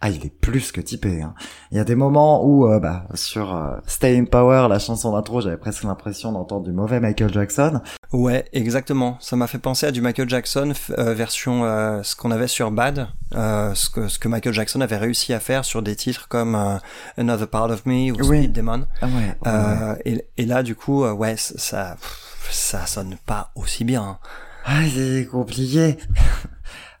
Ah, 0.00 0.10
il 0.10 0.24
est 0.24 0.30
plus 0.32 0.70
que 0.70 0.80
typé. 0.80 1.22
Hein. 1.22 1.34
Il 1.72 1.76
y 1.76 1.80
a 1.80 1.84
des 1.84 1.96
moments 1.96 2.44
où, 2.44 2.68
euh, 2.68 2.78
bah, 2.78 3.06
sur 3.14 3.52
euh, 3.52 3.76
Stay 3.88 4.16
in 4.16 4.26
Power, 4.26 4.68
la 4.70 4.78
chanson 4.78 5.10
d'intro, 5.12 5.40
j'avais 5.40 5.56
presque 5.56 5.82
l'impression 5.82 6.30
d'entendre 6.30 6.64
du 6.66 6.72
mauvais 6.72 7.00
Michael 7.00 7.32
Jackson. 7.32 7.80
Ouais, 8.12 8.44
exactement. 8.52 9.16
Ça 9.20 9.34
m'a 9.34 9.48
fait 9.48 9.58
penser 9.58 9.86
à 9.86 9.90
du 9.90 10.00
Michael 10.00 10.28
Jackson 10.28 10.72
euh, 10.96 11.14
version 11.14 11.64
euh, 11.64 12.04
ce 12.04 12.14
qu'on 12.14 12.30
avait 12.30 12.46
sur 12.46 12.70
Bad, 12.70 13.08
euh, 13.34 13.74
ce, 13.74 13.90
que, 13.90 14.06
ce 14.06 14.20
que 14.20 14.28
Michael 14.28 14.54
Jackson 14.54 14.80
avait 14.82 14.96
réussi 14.98 15.32
à 15.34 15.40
faire 15.40 15.64
sur 15.64 15.82
des 15.82 15.96
titres 15.96 16.28
comme 16.28 16.78
Another 17.16 17.48
Part 17.48 17.70
of 17.70 17.84
Me 17.84 18.12
ou 18.12 18.16
Oui. 18.24 18.38
Speed 18.44 18.52
Demon. 18.52 18.86
Ah 19.02 19.06
ouais. 19.06 19.36
Euh, 19.48 19.96
et, 20.04 20.24
et 20.36 20.46
là, 20.46 20.62
du 20.62 20.76
coup, 20.76 21.04
ouais, 21.04 21.34
ça, 21.36 21.96
pff, 22.00 22.48
ça 22.52 22.86
sonne 22.86 23.16
pas 23.26 23.50
aussi 23.56 23.82
bien. 23.82 24.02
hein. 24.02 24.18
Ah, 24.64 24.82
c'est 24.94 25.26
compliqué. 25.26 25.96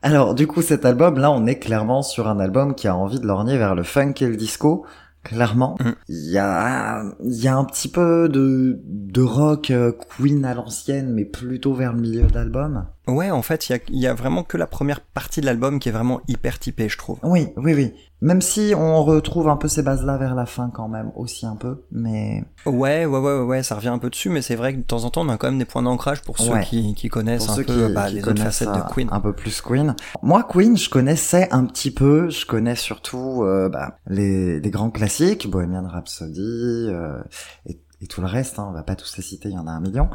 Alors, 0.08 0.34
du 0.34 0.46
coup, 0.46 0.62
cet 0.62 0.86
album, 0.86 1.18
là, 1.18 1.30
on 1.30 1.44
est 1.46 1.58
clairement 1.58 2.00
sur 2.02 2.28
un 2.28 2.40
album 2.40 2.74
qui 2.74 2.88
a 2.88 2.96
envie 2.96 3.20
de 3.20 3.26
lorgner 3.26 3.58
vers 3.58 3.74
le 3.74 3.82
funk 3.82 4.14
et 4.22 4.26
le 4.26 4.36
disco. 4.36 4.86
Clairement, 5.22 5.76
Mm. 5.80 5.90
il 6.08 6.30
y 6.30 6.38
a, 6.38 7.02
il 7.22 7.34
y 7.34 7.46
a 7.48 7.54
un 7.54 7.64
petit 7.64 7.88
peu 7.88 8.30
de, 8.30 8.80
de 8.86 9.20
rock 9.20 9.70
euh, 9.70 9.92
Queen 10.16 10.46
à 10.46 10.54
l'ancienne, 10.54 11.12
mais 11.12 11.26
plutôt 11.26 11.74
vers 11.74 11.92
le 11.92 12.00
milieu 12.00 12.22
de 12.22 12.32
l'album. 12.32 12.86
Ouais, 13.06 13.30
en 13.30 13.42
fait, 13.42 13.68
il 13.68 13.72
y 13.72 13.74
a, 13.74 13.78
il 13.88 13.98
y 14.00 14.06
a 14.06 14.14
vraiment 14.14 14.44
que 14.44 14.56
la 14.56 14.66
première 14.66 15.02
partie 15.02 15.42
de 15.42 15.46
l'album 15.46 15.78
qui 15.78 15.90
est 15.90 15.92
vraiment 15.92 16.22
hyper 16.26 16.58
typée, 16.58 16.88
je 16.88 16.96
trouve. 16.96 17.18
Oui, 17.22 17.48
oui, 17.58 17.74
oui. 17.74 17.92
Même 18.20 18.40
si 18.40 18.72
on 18.76 19.04
retrouve 19.04 19.48
un 19.48 19.56
peu 19.56 19.68
ces 19.68 19.82
bases-là 19.82 20.16
vers 20.16 20.34
la 20.34 20.44
fin 20.44 20.70
quand 20.74 20.88
même, 20.88 21.12
aussi 21.14 21.46
un 21.46 21.54
peu, 21.54 21.84
mais 21.92 22.42
Ouais, 22.66 23.06
ouais, 23.06 23.18
ouais, 23.18 23.40
ouais, 23.42 23.62
ça 23.62 23.76
revient 23.76 23.88
un 23.88 23.98
peu 23.98 24.10
dessus, 24.10 24.28
mais 24.28 24.42
c'est 24.42 24.56
vrai 24.56 24.72
que 24.74 24.78
de 24.78 24.82
temps 24.82 25.04
en 25.04 25.10
temps, 25.10 25.20
on 25.20 25.28
a 25.28 25.36
quand 25.36 25.46
même 25.48 25.58
des 25.58 25.64
points 25.64 25.82
d'ancrage 25.82 26.22
pour 26.22 26.36
ceux 26.38 26.52
Ouais. 26.52 26.64
qui, 26.64 26.94
qui 26.94 27.08
connaissent 27.08 27.44
pour 27.46 27.52
un 27.54 27.56
ceux 27.56 27.64
peu 27.64 27.86
qui, 27.86 27.92
bah, 27.94 28.08
qui 28.08 28.14
les 28.14 28.20
autres 28.22 28.28
connaissent 28.34 28.44
facettes 28.58 28.72
de 28.74 28.92
Queen. 28.92 29.08
un 29.12 29.20
peu 29.20 29.32
plus 29.32 29.60
Queen. 29.60 29.94
Moi, 30.22 30.42
Queen, 30.50 30.76
je 30.76 30.90
connaissais 30.90 31.48
un 31.52 31.64
petit 31.64 31.92
peu. 31.92 32.28
Je 32.28 32.44
connais 32.44 32.74
surtout 32.74 33.44
euh, 33.44 33.68
bah, 33.68 33.98
les, 34.08 34.58
les 34.58 34.70
grands 34.70 34.90
classiques, 34.90 35.48
Bohemian 35.48 35.86
Rhapsody 35.86 36.40
euh, 36.88 37.20
et, 37.66 37.80
et 38.00 38.06
tout 38.08 38.20
le 38.20 38.26
reste. 38.26 38.58
Hein, 38.58 38.66
on 38.68 38.72
va 38.72 38.82
pas 38.82 38.96
tous 38.96 39.16
les 39.16 39.22
citer, 39.22 39.48
il 39.48 39.54
y 39.54 39.58
en 39.58 39.66
a 39.68 39.70
un 39.70 39.80
million. 39.80 40.08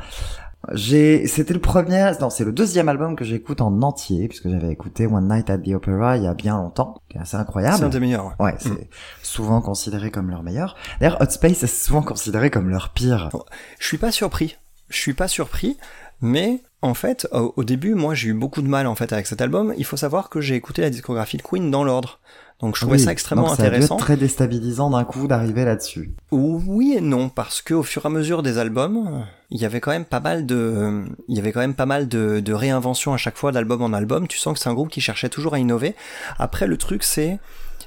J'ai, 0.71 1.27
c'était 1.27 1.53
le 1.53 1.59
premier, 1.59 2.11
non, 2.21 2.29
c'est 2.29 2.45
le 2.45 2.53
deuxième 2.53 2.87
album 2.87 3.17
que 3.17 3.25
j'écoute 3.25 3.59
en 3.59 3.81
entier, 3.81 4.29
puisque 4.29 4.49
j'avais 4.49 4.71
écouté 4.71 5.07
One 5.07 5.27
Night 5.27 5.49
at 5.49 5.57
the 5.57 5.69
Opera 5.69 6.15
il 6.15 6.23
y 6.23 6.27
a 6.27 6.33
bien 6.33 6.55
longtemps, 6.55 7.01
qui 7.09 7.17
est 7.17 7.21
assez 7.21 7.35
incroyable. 7.35 7.77
C'est 7.77 7.83
un 7.83 7.89
des 7.89 7.99
meilleurs. 7.99 8.27
ouais. 8.39 8.45
Ouais, 8.45 8.55
c'est 8.59 8.89
souvent 9.21 9.61
considéré 9.61 10.09
comme 10.09 10.29
leur 10.29 10.41
meilleur. 10.41 10.75
D'ailleurs, 11.01 11.21
Hot 11.21 11.29
Space 11.29 11.63
est 11.63 11.67
souvent 11.67 12.01
considéré 12.01 12.49
comme 12.49 12.69
leur 12.69 12.89
pire. 12.93 13.29
Je 13.77 13.85
suis 13.87 13.97
pas 13.97 14.11
surpris. 14.11 14.57
Je 14.89 14.97
suis 14.97 15.13
pas 15.13 15.27
surpris, 15.27 15.77
mais 16.21 16.61
en 16.83 16.93
fait, 16.93 17.27
au, 17.31 17.63
début, 17.63 17.95
moi, 17.95 18.13
j'ai 18.13 18.27
eu 18.29 18.33
beaucoup 18.33 18.61
de 18.61 18.67
mal 18.67 18.87
en 18.87 18.95
fait 18.95 19.13
avec 19.13 19.25
cet 19.25 19.39
album. 19.39 19.73
Il 19.77 19.85
faut 19.85 19.95
savoir 19.95 20.29
que 20.29 20.41
j'ai 20.41 20.55
écouté 20.55 20.81
la 20.81 20.89
discographie 20.89 21.37
de 21.37 21.41
Queen 21.41 21.71
dans 21.71 21.85
l'ordre. 21.85 22.19
Donc 22.59 22.75
je 22.75 22.81
trouvais 22.81 22.97
Oui, 22.97 23.03
ça 23.03 23.13
extrêmement 23.13 23.47
donc 23.47 23.55
ça 23.55 23.63
intéressant. 23.63 23.95
être 23.95 24.03
très 24.03 24.17
déstabilisant 24.17 24.89
d'un 24.89 25.05
coup 25.05 25.27
d'arriver 25.27 25.63
là-dessus. 25.63 26.13
Oui 26.31 26.95
et 26.97 27.01
non, 27.01 27.29
parce 27.29 27.61
que 27.61 27.73
au 27.73 27.83
fur 27.83 28.03
et 28.03 28.07
à 28.07 28.09
mesure 28.09 28.43
des 28.43 28.57
albums, 28.57 29.25
il 29.49 29.61
y 29.61 29.65
avait 29.65 29.79
quand 29.79 29.91
même 29.91 30.03
pas 30.03 30.19
mal 30.19 30.45
de, 30.45 31.05
il 31.29 31.37
y 31.37 31.39
avait 31.39 31.53
quand 31.53 31.61
même 31.61 31.73
pas 31.73 31.85
mal 31.85 32.09
de, 32.09 32.41
de 32.41 32.53
réinventions 32.53 33.13
à 33.13 33.17
chaque 33.17 33.37
fois 33.37 33.53
d'album 33.53 33.81
en 33.81 33.93
album. 33.93 34.27
Tu 34.27 34.37
sens 34.37 34.53
que 34.53 34.59
c'est 34.59 34.69
un 34.69 34.73
groupe 34.73 34.89
qui 34.89 34.99
cherchait 34.99 35.29
toujours 35.29 35.53
à 35.53 35.59
innover. 35.59 35.95
Après, 36.37 36.67
le 36.67 36.75
truc, 36.75 37.03
c'est, 37.03 37.39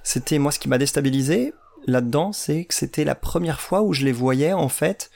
c'était 0.04 0.38
moi 0.38 0.52
ce 0.52 0.58
qui 0.58 0.70
m'a 0.70 0.78
déstabilisé 0.78 1.52
là-dedans, 1.86 2.32
c'est 2.32 2.64
que 2.64 2.74
c'était 2.74 3.04
la 3.04 3.14
première 3.14 3.60
fois 3.60 3.82
où 3.82 3.92
je 3.92 4.06
les 4.06 4.12
voyais 4.12 4.54
en 4.54 4.70
fait 4.70 5.10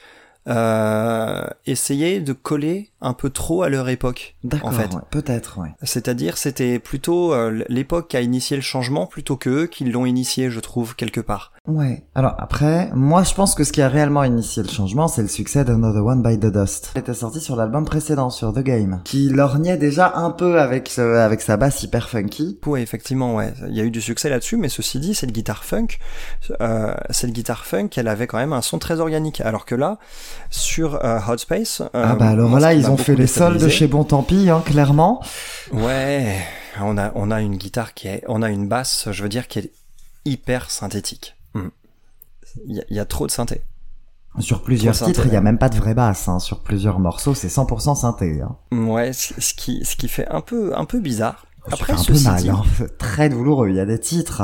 euh, 0.47 1.45
essayer 1.65 2.19
de 2.19 2.33
coller 2.33 2.90
un 3.01 3.13
peu 3.13 3.29
trop 3.29 3.63
à 3.63 3.69
leur 3.69 3.89
époque. 3.89 4.35
D'accord, 4.43 4.69
En 4.69 4.71
fait. 4.71 4.93
ouais, 4.93 5.01
peut-être, 5.09 5.57
ouais. 5.59 5.69
C'est-à-dire, 5.83 6.37
c'était 6.37 6.79
plutôt 6.79 7.33
euh, 7.33 7.63
l'époque 7.67 8.09
qui 8.09 8.17
a 8.17 8.21
initié 8.21 8.55
le 8.55 8.61
changement 8.61 9.07
plutôt 9.07 9.37
que 9.37 9.49
eux 9.49 9.65
qui 9.67 9.85
l'ont 9.85 10.05
initié, 10.05 10.49
je 10.49 10.59
trouve, 10.59 10.95
quelque 10.95 11.21
part. 11.21 11.51
Ouais. 11.67 12.03
Alors 12.15 12.33
après, 12.39 12.89
moi 12.95 13.21
je 13.21 13.35
pense 13.35 13.53
que 13.53 13.63
ce 13.63 13.71
qui 13.71 13.83
a 13.83 13.87
réellement 13.87 14.23
initié 14.23 14.63
le 14.63 14.69
changement, 14.69 15.07
c'est 15.07 15.21
le 15.21 15.27
succès 15.27 15.63
d'Another 15.63 16.03
One 16.03 16.23
by 16.23 16.39
the 16.39 16.47
Dust. 16.51 16.91
Il 16.95 16.99
était 16.99 17.13
sorti 17.13 17.39
sur 17.39 17.55
l'album 17.55 17.85
précédent, 17.85 18.31
sur 18.31 18.51
The 18.51 18.59
Game, 18.63 19.01
qui 19.03 19.29
lorgnait 19.29 19.77
déjà 19.77 20.13
un 20.15 20.31
peu 20.31 20.59
avec 20.59 20.89
ce- 20.89 21.01
avec 21.17 21.41
sa 21.41 21.57
basse 21.57 21.83
hyper 21.83 22.09
funky. 22.09 22.59
Ouais, 22.65 22.81
effectivement, 22.81 23.35
ouais. 23.35 23.53
Il 23.69 23.75
y 23.75 23.79
a 23.81 23.83
eu 23.83 23.91
du 23.91 24.01
succès 24.01 24.27
là-dessus, 24.27 24.57
mais 24.57 24.69
ceci 24.69 24.99
dit, 24.99 25.13
cette 25.13 25.31
guitare 25.31 25.63
funk, 25.63 25.87
euh, 26.61 26.93
cette 27.11 27.31
guitare 27.31 27.63
funk, 27.65 27.89
elle 27.95 28.07
avait 28.07 28.25
quand 28.27 28.37
même 28.39 28.53
un 28.53 28.61
son 28.63 28.79
très 28.79 28.99
organique. 28.99 29.41
Alors 29.41 29.65
que 29.65 29.75
là, 29.75 29.99
sur 30.49 31.03
euh, 31.05 31.19
Hot 31.29 31.37
Space, 31.37 31.81
euh, 31.81 31.87
ah 31.93 32.15
bah 32.15 32.29
alors 32.29 32.59
là, 32.59 32.73
ils 32.73 32.90
ont 32.93 32.97
fait 32.97 33.15
les 33.15 33.27
soldes 33.27 33.57
déstabilisé- 33.57 33.69
chez 33.69 33.87
Bon 33.87 34.03
Tant 34.03 34.23
Pis, 34.23 34.49
hein, 34.49 34.61
clairement. 34.65 35.21
Ouais, 35.71 36.37
on 36.81 36.97
a 36.97 37.11
on 37.15 37.31
a 37.31 37.41
une 37.41 37.57
guitare 37.57 37.93
qui 37.93 38.07
est, 38.07 38.23
on 38.27 38.41
a 38.41 38.49
une 38.49 38.67
basse, 38.67 39.07
je 39.11 39.23
veux 39.23 39.29
dire, 39.29 39.47
qui 39.47 39.59
est 39.59 39.71
hyper 40.25 40.69
synthétique. 40.71 41.35
Hmm. 41.53 41.69
Il 42.67 42.75
y, 42.75 42.79
a- 42.79 42.83
il 42.89 42.95
y 42.95 42.99
a 42.99 43.05
trop 43.05 43.25
de 43.27 43.31
synthé. 43.31 43.61
Sur 44.39 44.63
plusieurs 44.63 44.95
Trop 44.95 45.07
titres, 45.07 45.25
il 45.25 45.33
y 45.33 45.35
a 45.35 45.41
même 45.41 45.57
pas 45.57 45.67
de 45.67 45.75
vraie 45.75 45.93
basse. 45.93 46.29
Hein. 46.29 46.39
Sur 46.39 46.61
plusieurs 46.61 46.99
morceaux, 46.99 47.33
c'est 47.33 47.49
100% 47.49 47.95
synthé. 47.95 48.39
Hein. 48.41 48.55
Ouais, 48.71 49.11
ce 49.11 49.33
ce 49.41 49.53
qui 49.53 49.83
ce 49.83 49.97
qui 49.97 50.07
fait 50.07 50.27
un 50.29 50.39
peu 50.41 50.73
un 50.77 50.85
peu 50.85 50.99
bizarre. 51.01 51.45
Ça 51.67 51.75
Après, 51.75 51.93
fait 51.93 51.99
un 51.99 52.03
peu 52.03 52.19
mal, 52.23 52.41
dit, 52.41 52.49
hein. 52.49 52.63
Très 52.97 53.29
douloureux. 53.29 53.69
Il 53.69 53.75
y 53.75 53.79
a 53.79 53.85
des 53.85 53.99
titres. 53.99 54.41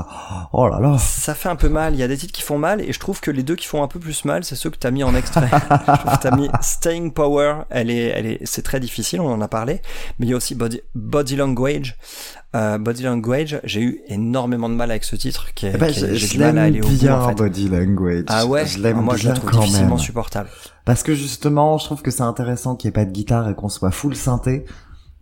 Oh 0.53 0.67
là 0.67 0.79
là. 0.79 0.97
Ça 0.99 1.33
fait 1.33 1.49
un 1.49 1.55
peu 1.55 1.67
mal, 1.67 1.93
il 1.95 1.99
y 1.99 2.03
a 2.03 2.07
des 2.07 2.15
titres 2.15 2.31
qui 2.31 2.43
font 2.43 2.59
mal, 2.59 2.79
et 2.79 2.93
je 2.93 2.99
trouve 2.99 3.21
que 3.21 3.31
les 3.31 3.41
deux 3.41 3.55
qui 3.55 3.65
font 3.65 3.81
un 3.81 3.87
peu 3.87 3.99
plus 3.99 4.23
mal, 4.23 4.43
c'est 4.43 4.55
ceux 4.55 4.69
que 4.69 4.77
t'as 4.77 4.91
mis 4.91 5.03
en 5.03 5.15
extrait. 5.15 5.49
je 5.51 5.97
trouve 5.97 6.11
que 6.17 6.21
t'as 6.21 6.35
mis 6.35 6.47
Staying 6.61 7.11
Power, 7.11 7.61
elle 7.71 7.89
est, 7.89 8.05
elle 8.09 8.25
est, 8.27 8.39
c'est 8.45 8.61
très 8.61 8.79
difficile, 8.79 9.19
on 9.19 9.31
en 9.31 9.41
a 9.41 9.47
parlé, 9.47 9.81
mais 10.19 10.27
il 10.27 10.29
y 10.29 10.33
a 10.33 10.37
aussi 10.37 10.53
Body, 10.53 10.81
Body 10.93 11.35
Language. 11.35 11.95
Euh, 12.55 12.77
Body 12.77 13.03
Language, 13.03 13.59
j'ai 13.63 13.81
eu 13.81 13.99
énormément 14.07 14.69
de 14.69 14.75
mal 14.75 14.91
avec 14.91 15.03
ce 15.03 15.15
titre, 15.15 15.47
qui 15.55 15.65
est, 15.65 15.77
ben, 15.77 15.91
qui 15.91 16.03
est- 16.03 16.15
j'ai 16.15 16.27
du 16.27 16.37
mal 16.37 16.49
à 16.49 16.51
l'aime 16.51 16.63
aller 16.75 16.81
au 16.81 16.87
bout, 16.87 16.99
bien, 16.99 17.19
en 17.19 17.29
fait. 17.29 17.35
Body 17.35 17.67
Language. 17.67 18.23
Ah 18.27 18.45
ouais, 18.45 18.65
je 18.67 18.79
l'aime 18.79 19.01
moi 19.01 19.15
je 19.17 19.27
la 19.27 19.33
trouve 19.33 19.51
difficilement 19.51 19.89
même. 19.95 19.97
supportable. 19.99 20.49
Parce 20.85 21.01
que 21.03 21.13
justement, 21.15 21.77
je 21.79 21.85
trouve 21.85 22.01
que 22.03 22.11
c'est 22.11 22.21
intéressant 22.23 22.75
qu'il 22.75 22.87
n'y 22.87 22.91
ait 22.91 22.93
pas 22.93 23.05
de 23.05 23.11
guitare 23.11 23.49
et 23.49 23.55
qu'on 23.55 23.69
soit 23.69 23.91
full 23.91 24.15
synthé. 24.15 24.65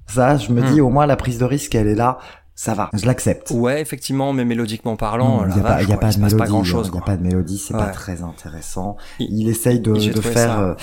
Ça, 0.07 0.38
je 0.38 0.51
me 0.51 0.62
Hmm. 0.62 0.74
dis, 0.74 0.81
au 0.81 0.89
moins, 0.89 1.05
la 1.05 1.15
prise 1.15 1.38
de 1.39 1.45
risque, 1.45 1.75
elle 1.75 1.88
est 1.88 1.95
là. 1.95 2.19
Ça 2.57 2.74
va. 2.74 2.89
Je 2.93 3.05
l'accepte. 3.05 3.51
Ouais, 3.51 3.81
effectivement, 3.81 4.31
mais 4.31 4.45
mélodiquement 4.45 4.95
parlant, 4.95 5.43
Il 5.43 5.50
la 5.50 5.55
n'y 5.55 5.59
a, 5.62 5.63
pas- 5.63 5.83
y 5.83 5.91
a 5.91 5.97
pas 5.97 6.12
de 6.12 6.17
mélodie. 6.19 6.35
pas 6.38 6.45
grand 6.47 6.63
chose, 6.63 6.88
Il 6.88 6.91
n'y 6.93 7.00
a 7.00 7.01
pas 7.01 7.17
de 7.17 7.24
mélodie, 7.24 7.57
c'est 7.57 7.74
pas 7.74 7.88
très 7.88 8.21
intéressant. 8.21 8.95
Il- 9.19 9.41
Il, 9.41 9.50
essaye 9.50 9.81
de, 9.81 9.93
faire... 10.21 10.59
euh, 10.59 10.74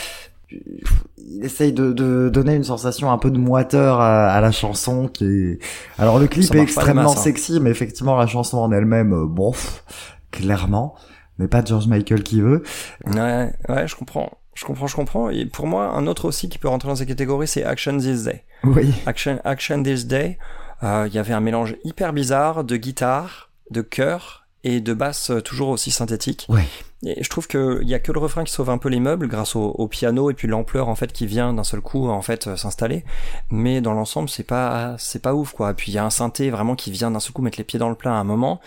il 0.51 1.43
essaye 1.45 1.73
de, 1.73 1.93
de 1.93 2.29
donner 2.29 2.55
une 2.57 2.65
sensation 2.65 3.11
un 3.11 3.17
peu 3.17 3.31
de 3.31 3.39
moiteur 3.39 4.01
à, 4.01 4.29
à 4.33 4.41
la 4.43 4.51
chanson 4.53 5.09
qui 5.09 5.25
est... 5.25 5.59
Alors 5.99 6.19
le 6.19 6.27
clip 6.27 6.45
Ça 6.45 6.55
est 6.57 6.61
extrêmement 6.61 7.13
hein. 7.13 7.17
sexy, 7.17 7.59
mais 7.59 7.71
effectivement 7.71 8.17
la 8.17 8.27
chanson 8.27 8.59
en 8.59 8.71
elle-même, 8.71 9.15
euh, 9.15 9.25
bon, 9.27 9.53
pff, 9.53 9.83
clairement, 10.31 10.95
mais 11.39 11.49
pas 11.49 11.65
George 11.65 11.87
Michael 11.87 12.23
qui 12.23 12.43
veut. 12.43 12.63
Ouais, 13.07 13.51
ouais, 13.71 13.89
je 13.89 13.97
comprends. 13.97 14.31
Je 14.55 14.65
comprends, 14.65 14.87
je 14.87 14.97
comprends. 14.97 15.31
Et 15.31 15.47
pour 15.47 15.67
moi, 15.67 15.87
un 15.87 16.07
autre 16.07 16.27
aussi 16.27 16.49
qui 16.49 16.59
peut 16.59 16.69
rentrer 16.69 16.89
dans 16.89 16.97
ces 16.97 17.07
catégories, 17.07 17.49
c'est 17.49 17.65
Action 17.65 17.97
This 17.97 18.25
Day. 18.25 18.45
Oui. 18.65 18.93
Action, 19.07 19.41
Action 19.45 19.83
This 19.83 20.07
Day, 20.07 20.39
euh, 20.83 21.07
il 21.09 21.15
y 21.15 21.19
avait 21.19 21.33
un 21.33 21.41
mélange 21.41 21.77
hyper 21.85 22.13
bizarre 22.13 22.65
de 22.65 22.77
guitare, 22.77 23.51
de 23.71 23.81
chœur 23.81 24.47
et 24.65 24.81
de 24.81 24.93
basse 24.93 25.31
euh, 25.31 25.41
toujours 25.41 25.71
aussi 25.71 25.91
synthétique. 25.91 26.47
Ouais. 26.49 26.67
Et 27.05 27.25
je 27.25 27.29
trouve 27.29 27.49
qu'il 27.49 27.81
y 27.83 27.95
a 27.95 27.99
que 27.99 28.13
le 28.13 28.21
refrain 28.21 28.45
qui 28.45 28.53
sauve 28.53 28.71
un 28.71 28.79
peu 28.79 28.89
les 28.89 29.01
meubles 29.01 29.27
grâce 29.27 29.57
au, 29.57 29.63
au 29.71 29.89
piano 29.89 30.31
et 30.31 30.35
puis 30.35 30.47
l'ampleur 30.47 30.89
en 30.89 30.95
fait 30.95 31.13
qui 31.13 31.27
vient 31.27 31.53
d'un 31.53 31.65
seul 31.65 31.81
coup 31.81 32.09
en 32.09 32.23
fait 32.23 32.47
euh, 32.47 32.57
s'installer. 32.57 33.05
Mais 33.51 33.81
dans 33.81 33.93
l'ensemble 33.93 34.29
c'est 34.29 34.45
pas 34.45 34.95
c'est 34.99 35.21
pas 35.21 35.35
ouf 35.35 35.53
quoi. 35.53 35.73
Et 35.73 35.75
puis 35.75 35.91
il 35.91 35.95
y 35.97 35.99
a 35.99 36.05
un 36.05 36.11
synthé 36.11 36.51
vraiment 36.51 36.77
qui 36.77 36.93
vient 36.93 37.11
d'un 37.11 37.19
seul 37.21 37.33
coup 37.33 37.43
mettre 37.43 37.59
les 37.59 37.65
pieds 37.65 37.79
dans 37.81 37.89
le 37.89 37.97
plat 37.97 38.13
à 38.13 38.15
un 38.19 38.25
moment. 38.25 38.61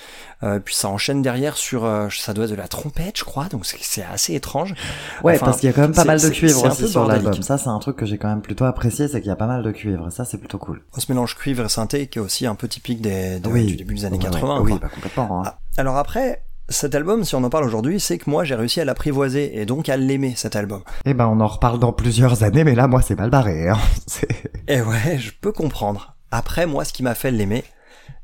Euh, 0.43 0.59
puis 0.59 0.75
ça 0.75 0.89
enchaîne 0.89 1.21
derrière 1.21 1.55
sur 1.55 1.85
euh, 1.85 2.09
ça 2.11 2.33
doit 2.33 2.43
être 2.45 2.51
de 2.51 2.55
la 2.55 2.67
trompette 2.67 3.17
je 3.17 3.23
crois 3.23 3.45
donc 3.45 3.65
c'est- 3.65 4.03
assez 4.03 4.33
étrange. 4.35 4.75
Ouais, 5.23 5.35
Enfin, 5.35 5.45
parce 5.45 5.59
qu'il 5.61 5.67
y 5.67 5.71
a 5.71 5.73
quand 5.75 5.81
même 5.81 5.93
pas 5.93 6.03
mal 6.03 6.19
de 6.19 6.29
cuivre 6.29 6.65
aussi 6.65 6.87
sur 6.89 7.07
l'album. 7.07 7.33
Ça, 7.41 7.57
c'est 7.57 7.69
un 7.69 7.79
truc 7.79 7.95
que 7.95 8.05
j'ai 8.05 8.17
quand 8.17 8.27
même 8.27 8.41
plutôt 8.41 8.65
apprécié, 8.65 9.07
c'est 9.07 9.21
qu'il 9.21 9.29
y 9.29 9.31
a 9.31 9.35
pas 9.35 9.47
mal 9.47 9.63
de 9.63 9.71
cuivre. 9.71 10.09
Ça, 10.11 10.25
c'est 10.25 10.37
plutôt 10.37 10.57
cool. 10.57 10.81
Ce 10.97 11.11
mélange 11.11 11.35
cuivre 11.35 11.65
et 11.65 11.69
synthé 11.69 12.07
qui 12.07 12.19
est 12.19 12.21
aussi 12.21 12.45
un 12.45 12.55
peu 12.55 12.67
typique 12.67 13.01
des, 13.01 13.39
oui. 13.45 13.65
du 13.65 13.75
début 13.77 13.95
des 13.95 14.05
années 14.05 14.17
Ouais, 14.17 14.23
80. 14.23 14.57
ouais. 14.61 14.73
Oui, 14.73 14.79
bah, 14.81 14.89
complètement. 14.93 15.39
hein. 15.39 15.43
Ah, 15.45 15.59
Alors 15.77 15.97
après, 15.97 16.43
cet 16.69 16.95
album, 16.95 17.23
si 17.23 17.35
on 17.35 17.43
en 17.43 17.49
parle 17.49 17.65
aujourd'hui, 17.65 17.99
c'est 17.99 18.17
que 18.17 18.29
moi 18.29 18.43
j'ai 18.43 18.55
réussi 18.55 18.81
à 18.81 18.85
l'apprivoiser 18.85 19.59
et 19.59 19.65
donc 19.65 19.87
à 19.89 19.97
l'aimer 19.97 20.33
cet 20.35 20.55
album. 20.55 20.81
Eh 21.05 21.13
ben, 21.13 21.27
on 21.27 21.39
en 21.39 21.47
reparle 21.47 21.79
dans 21.79 21.93
plusieurs 21.93 22.43
années, 22.43 22.63
mais 22.63 22.75
là, 22.75 22.87
moi, 22.87 23.01
c'est 23.01 23.15
mal 23.15 23.29
barré. 23.29 23.69
Hein. 23.69 23.77
C'est- 24.07 24.27
Et 24.67 24.81
ouais, 24.81 25.17
je 25.19 25.31
peux 25.39 25.51
comprendre. 25.51 26.15
Après, 26.31 26.65
moi, 26.65 26.83
ce 26.85 26.93
qui 26.93 27.03
m'a 27.03 27.15
fait 27.15 27.31
l'aimer, 27.31 27.63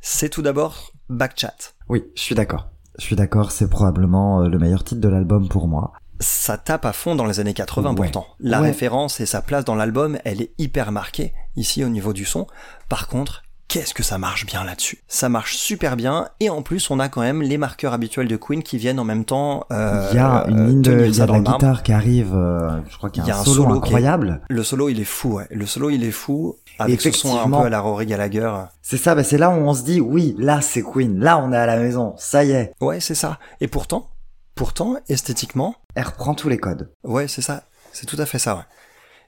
c'est 0.02 0.30
tout 0.30 0.42
d'abord 0.42 0.92
Backchat. 1.10 1.54
Oui, 1.90 2.04
je 2.16 2.22
suis 2.22 2.36
d'accord. 2.36 2.70
Je 2.98 3.04
suis 3.06 3.16
d'accord, 3.16 3.52
c'est 3.52 3.70
probablement 3.70 4.42
euh, 4.42 4.48
le 4.50 4.58
meilleur 4.60 4.84
titre 4.84 5.02
de 5.02 5.08
l'album 5.08 5.48
pour 5.48 5.68
moi. 5.68 5.94
Ça 6.20 6.58
tape 6.58 6.86
à 6.86 6.94
fond 6.94 7.16
dans 7.16 7.26
les 7.26 7.40
années 7.40 7.54
80 7.54 7.92
Ouais. 7.92 7.96
pourtant. 7.96 8.28
La 8.40 8.62
Ouais. 8.62 8.68
référence 8.68 9.20
et 9.22 9.26
sa 9.26 9.42
place 9.42 9.66
dans 9.66 9.76
l'album, 9.76 10.18
elle 10.26 10.42
est 10.42 10.52
hyper 10.58 10.92
marquée 10.92 11.34
ici 11.56 11.84
au 11.84 11.90
niveau 11.90 12.14
du 12.14 12.26
son. 12.26 12.48
Par 12.90 13.08
contre, 13.08 13.44
qu'est-ce 13.72 13.94
que 13.94 14.04
ça 14.04 14.18
marche 14.18 14.46
bien 14.46 14.66
là-dessus 14.66 15.02
Ça 15.08 15.30
marche 15.30 15.56
super 15.56 15.96
bien 15.96 16.28
et 16.42 16.50
en 16.50 16.62
plus 16.62 16.90
on 16.90 17.00
a 17.00 17.08
quand 17.08 17.22
même 17.22 17.42
les 17.42 17.58
marqueurs 17.58 17.94
habituels 17.94 18.28
de 18.28 18.36
Queen 18.36 18.64
qui 18.64 18.78
viennent 18.78 19.00
en 19.00 19.06
même 19.06 19.24
temps. 19.24 19.66
euh, 19.72 20.10
il 20.12 20.16
y 20.18 20.20
a 20.20 20.44
une 20.50 20.68
ligne 20.68 20.82
de, 20.82 21.06
y 21.08 21.22
a 21.22 21.26
la 21.26 21.40
guitare 21.40 21.82
qui 21.82 21.94
arrive, 21.94 22.36
euh, 22.36 22.82
je 22.90 22.98
crois 22.98 23.10
qu'il 23.10 23.26
y 23.26 23.32
a 23.32 23.38
un, 23.38 23.44
solo, 23.46 23.74
est- 23.74 23.78
incroyable. 23.78 24.42
Le 24.50 24.64
solo 24.64 24.90
il 24.90 25.00
est 25.00 25.06
fou, 25.06 25.36
ouais. 25.36 25.48
Le 25.52 25.66
solo 25.66 25.90
il 25.90 26.04
est 26.04 26.12
fou 26.12 26.58
avec 26.80 27.00
ce 27.00 27.12
son 27.12 27.40
un 27.40 27.50
peu 27.50 27.66
à 27.66 27.70
la 27.70 27.80
Rory 27.80 28.06
Gallagher. 28.08 28.52
C'est 28.82 28.98
ça, 28.98 29.16
bah, 29.16 29.24
c'est 29.24 29.38
là 29.38 29.50
où 29.50 29.54
on 29.54 29.74
se 29.74 29.84
dit, 29.84 30.02
oui, 30.02 30.36
là, 30.38 30.60
c'est 30.62 30.82
Queen. 30.82 31.20
Là, 31.20 31.38
on 31.38 31.54
est 31.54 31.58
à 31.58 31.66
la 31.66 31.78
maison. 31.78 32.14
Ça 32.18 32.44
y 32.44 32.52
est. 32.52 32.74
Ouais, 32.82 33.00
c'est 33.00 33.16
ça. 33.16 33.38
Et 33.62 33.68
pourtant, 33.68 34.10
pourtant 34.56 34.96
esthétiquement, 35.08 35.76
Elle 35.96 36.06
reprend 36.06 36.34
tous 36.34 36.50
les 36.50 36.58
codes. 36.58 36.92
ouais, 37.04 37.28
c'est 37.28 37.42
ça. 37.42 37.64
C'est 37.94 38.06
tout 38.06 38.20
à 38.20 38.26
fait 38.26 38.40
ça. 38.40 38.56
Ouais. 38.56 38.62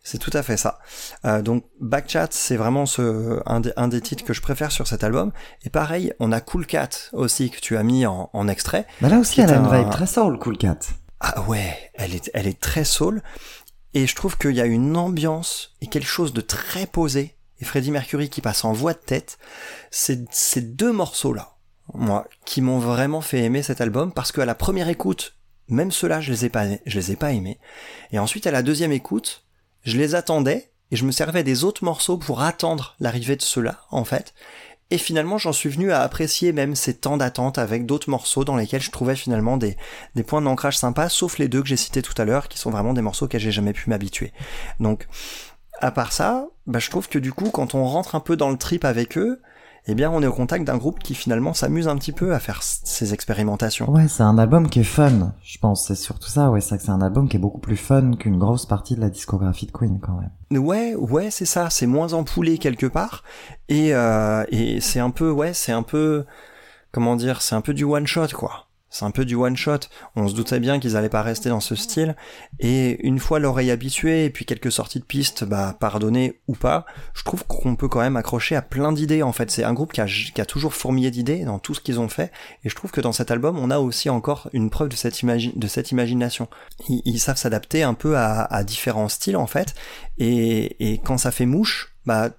C'est 0.05 0.17
tout 0.17 0.31
à 0.33 0.43
fait 0.43 0.57
ça. 0.57 0.79
Euh, 1.25 1.41
donc 1.41 1.63
Backchat, 1.79 2.27
c'est 2.31 2.57
vraiment 2.57 2.85
ce 2.85 3.41
un 3.45 3.61
des, 3.61 3.71
un 3.77 3.87
des 3.87 4.01
titres 4.01 4.25
que 4.25 4.33
je 4.33 4.41
préfère 4.41 4.71
sur 4.71 4.85
cet 4.85 5.03
album. 5.03 5.31
Et 5.63 5.69
pareil, 5.69 6.13
on 6.19 6.31
a 6.33 6.41
Cool 6.41 6.65
Cat 6.65 6.89
aussi 7.13 7.49
que 7.49 7.59
tu 7.61 7.77
as 7.77 7.83
mis 7.83 8.05
en, 8.05 8.29
en 8.33 8.47
extrait. 8.49 8.85
Bah, 9.01 9.07
là 9.09 9.17
aussi, 9.19 9.39
elle 9.41 9.51
a 9.51 9.55
une 9.55 9.65
un- 9.65 9.79
vibe 9.81 9.89
très 9.91 10.05
soul, 10.07 10.37
Cool 10.39 10.57
Cat. 10.57 10.77
Ah 11.21 11.41
ouais, 11.43 11.91
elle 11.93 12.13
est, 12.15 12.29
elle 12.33 12.47
est 12.47 12.59
très 12.59 12.83
soul. 12.83 13.23
Et 13.93 14.05
je 14.07 14.15
trouve 14.15 14.37
qu'il 14.37 14.51
y 14.55 14.61
a 14.61 14.65
une 14.65 14.97
ambiance 14.97 15.73
et 15.79 15.87
quelque 15.87 16.07
chose 16.07 16.33
de 16.33 16.41
très 16.41 16.85
posé. 16.85 17.35
Et 17.61 17.65
Freddie 17.65 17.91
Mercury 17.91 18.29
qui 18.29 18.41
passe 18.41 18.65
en 18.65 18.73
voix 18.73 18.93
de 18.93 18.99
tête. 18.99 19.37
C'est 19.89 20.25
ces 20.33 20.61
deux 20.61 20.91
morceaux-là, 20.91 21.55
moi, 21.93 22.27
qui 22.45 22.59
m'ont 22.59 22.79
vraiment 22.79 23.21
fait 23.21 23.39
aimer 23.43 23.63
cet 23.63 23.79
album 23.79 24.11
parce 24.11 24.33
qu'à 24.33 24.43
la 24.45 24.55
première 24.55 24.89
écoute, 24.89 25.37
même 25.69 25.91
ceux-là, 25.91 26.19
je 26.19 26.31
les 26.31 26.43
ai 26.45 26.49
pas, 26.49 26.65
je 26.85 26.99
les 26.99 27.11
ai 27.11 27.15
pas 27.15 27.31
aimés. 27.31 27.57
Et 28.11 28.19
ensuite, 28.19 28.47
à 28.47 28.51
la 28.51 28.63
deuxième 28.63 28.91
écoute, 28.91 29.45
je 29.83 29.97
les 29.97 30.15
attendais 30.15 30.71
et 30.91 30.95
je 30.95 31.05
me 31.05 31.11
servais 31.11 31.43
des 31.43 31.63
autres 31.63 31.83
morceaux 31.83 32.17
pour 32.17 32.41
attendre 32.41 32.95
l'arrivée 32.99 33.35
de 33.35 33.41
ceux-là, 33.41 33.81
en 33.89 34.03
fait. 34.03 34.33
Et 34.91 34.97
finalement, 34.97 35.39
j'en 35.39 35.53
suis 35.53 35.69
venu 35.69 35.91
à 35.91 36.01
apprécier 36.01 36.53
même 36.53 36.75
ces 36.75 36.93
temps 36.93 37.17
d'attente 37.17 37.57
avec 37.57 37.85
d'autres 37.85 38.11
morceaux 38.11 38.45
dans 38.45 38.55
lesquels 38.55 38.81
je 38.81 38.91
trouvais 38.91 39.15
finalement 39.15 39.57
des, 39.57 39.75
points 40.27 40.41
d'ancrage 40.41 40.77
sympas, 40.77 41.09
sauf 41.09 41.39
les 41.39 41.47
deux 41.47 41.63
que 41.63 41.67
j'ai 41.67 41.77
cités 41.77 42.03
tout 42.03 42.13
à 42.21 42.25
l'heure, 42.25 42.47
qui 42.47 42.59
sont 42.59 42.69
vraiment 42.69 42.93
des 42.93 43.01
morceaux 43.01 43.27
que 43.27 43.39
j'ai 43.39 43.51
jamais 43.51 43.73
pu 43.73 43.89
m'habituer. 43.89 44.33
Donc, 44.79 45.07
à 45.81 45.89
part 45.89 46.13
ça, 46.13 46.47
bah, 46.67 46.77
je 46.77 46.91
trouve 46.91 47.09
que 47.09 47.17
du 47.17 47.33
coup, 47.33 47.49
quand 47.49 47.73
on 47.73 47.85
rentre 47.85 48.13
un 48.13 48.19
peu 48.19 48.37
dans 48.37 48.51
le 48.51 48.57
trip 48.57 48.85
avec 48.85 49.17
eux, 49.17 49.41
eh 49.87 49.95
bien, 49.95 50.09
on 50.11 50.21
est 50.21 50.27
au 50.27 50.33
contact 50.33 50.65
d'un 50.65 50.77
groupe 50.77 50.99
qui 50.99 51.13
finalement 51.13 51.53
s'amuse 51.53 51.89
un 51.89 51.97
petit 51.97 52.13
peu 52.13 52.33
à 52.33 52.39
faire 52.39 52.63
ces 52.63 53.13
expérimentations. 53.13 53.89
Ouais, 53.89 54.07
c'est 54.07 54.23
un 54.23 54.37
album 54.37 54.69
qui 54.69 54.79
est 54.79 54.85
fun, 54.85 55.33
je 55.43 55.57
pense. 55.57 55.87
C'est 55.87 55.95
surtout 55.95 56.29
ça, 56.29 56.49
ouais. 56.51 56.61
C'est 56.61 56.77
que 56.77 56.83
c'est 56.83 56.91
un 56.91 57.01
album 57.01 57.27
qui 57.27 57.35
est 57.35 57.39
beaucoup 57.39 57.59
plus 57.59 57.75
fun 57.75 58.13
qu'une 58.13 58.39
grosse 58.39 58.65
partie 58.65 58.95
de 58.95 59.01
la 59.01 59.09
discographie 59.09 59.65
de 59.65 59.71
Queen, 59.71 59.99
quand 59.99 60.19
même. 60.19 60.63
Ouais, 60.63 60.95
ouais, 60.95 61.31
c'est 61.31 61.45
ça. 61.45 61.69
C'est 61.69 61.87
moins 61.87 62.13
empoulé 62.13 62.57
quelque 62.59 62.85
part, 62.85 63.23
et 63.67 63.93
euh, 63.93 64.45
et 64.49 64.79
c'est 64.79 64.99
un 65.01 65.09
peu, 65.09 65.29
ouais, 65.29 65.53
c'est 65.53 65.73
un 65.73 65.83
peu, 65.83 66.25
comment 66.93 67.17
dire, 67.17 67.41
c'est 67.41 67.55
un 67.55 67.61
peu 67.61 67.73
du 67.73 67.83
one 67.83 68.07
shot, 68.07 68.27
quoi. 68.33 68.67
C'est 68.93 69.05
un 69.05 69.11
peu 69.11 69.25
du 69.25 69.33
one 69.33 69.57
shot. 69.57 69.79
On 70.15 70.27
se 70.27 70.35
doutait 70.35 70.59
bien 70.59 70.79
qu'ils 70.79 70.95
allaient 70.95 71.09
pas 71.09 71.23
rester 71.23 71.49
dans 71.49 71.59
ce 71.59 71.73
style. 71.75 72.15
Et 72.59 73.03
une 73.05 73.17
fois 73.17 73.39
l'oreille 73.39 73.71
habituée 73.71 74.25
et 74.25 74.29
puis 74.29 74.45
quelques 74.45 74.71
sorties 74.71 74.99
de 74.99 75.03
pistes, 75.03 75.43
bah 75.43 75.75
pardonnées 75.79 76.39
ou 76.47 76.53
pas, 76.53 76.85
je 77.15 77.23
trouve 77.23 77.43
qu'on 77.47 77.75
peut 77.75 77.87
quand 77.87 78.01
même 78.01 78.17
accrocher 78.17 78.55
à 78.55 78.61
plein 78.61 78.91
d'idées. 78.91 79.23
En 79.23 79.31
fait, 79.31 79.49
c'est 79.49 79.63
un 79.63 79.73
groupe 79.73 79.93
qui 79.93 80.01
a, 80.01 80.45
toujours 80.45 80.75
fourmillé 80.75 81.09
d'idées 81.09 81.43
dans 81.43 81.57
tout 81.57 81.73
ce 81.73 81.81
qu'ils 81.81 81.99
ont 81.99 82.07
fait. 82.07 82.31
Et 82.63 82.69
je 82.69 82.75
trouve 82.75 82.91
que 82.91 83.01
dans 83.01 83.13
cet 83.13 83.31
album, 83.31 83.57
on 83.57 83.71
a 83.71 83.79
aussi 83.79 84.11
encore 84.11 84.47
une 84.53 84.69
preuve 84.69 84.89
de 84.89 84.95
cette, 84.95 85.21
imagination. 85.91 86.47
Ils, 86.87 87.19
savent 87.19 87.37
s'adapter 87.37 87.81
un 87.81 87.95
peu 87.95 88.15
à, 88.15 88.43
à 88.43 88.63
différents 88.63 89.09
styles 89.09 89.37
en 89.37 89.47
fait. 89.47 89.73
Et, 90.19 90.91
et 90.93 90.99
quand 90.99 91.17
ça 91.17 91.31
fait 91.31 91.47
mouche, 91.47 91.95
bah 92.05 92.29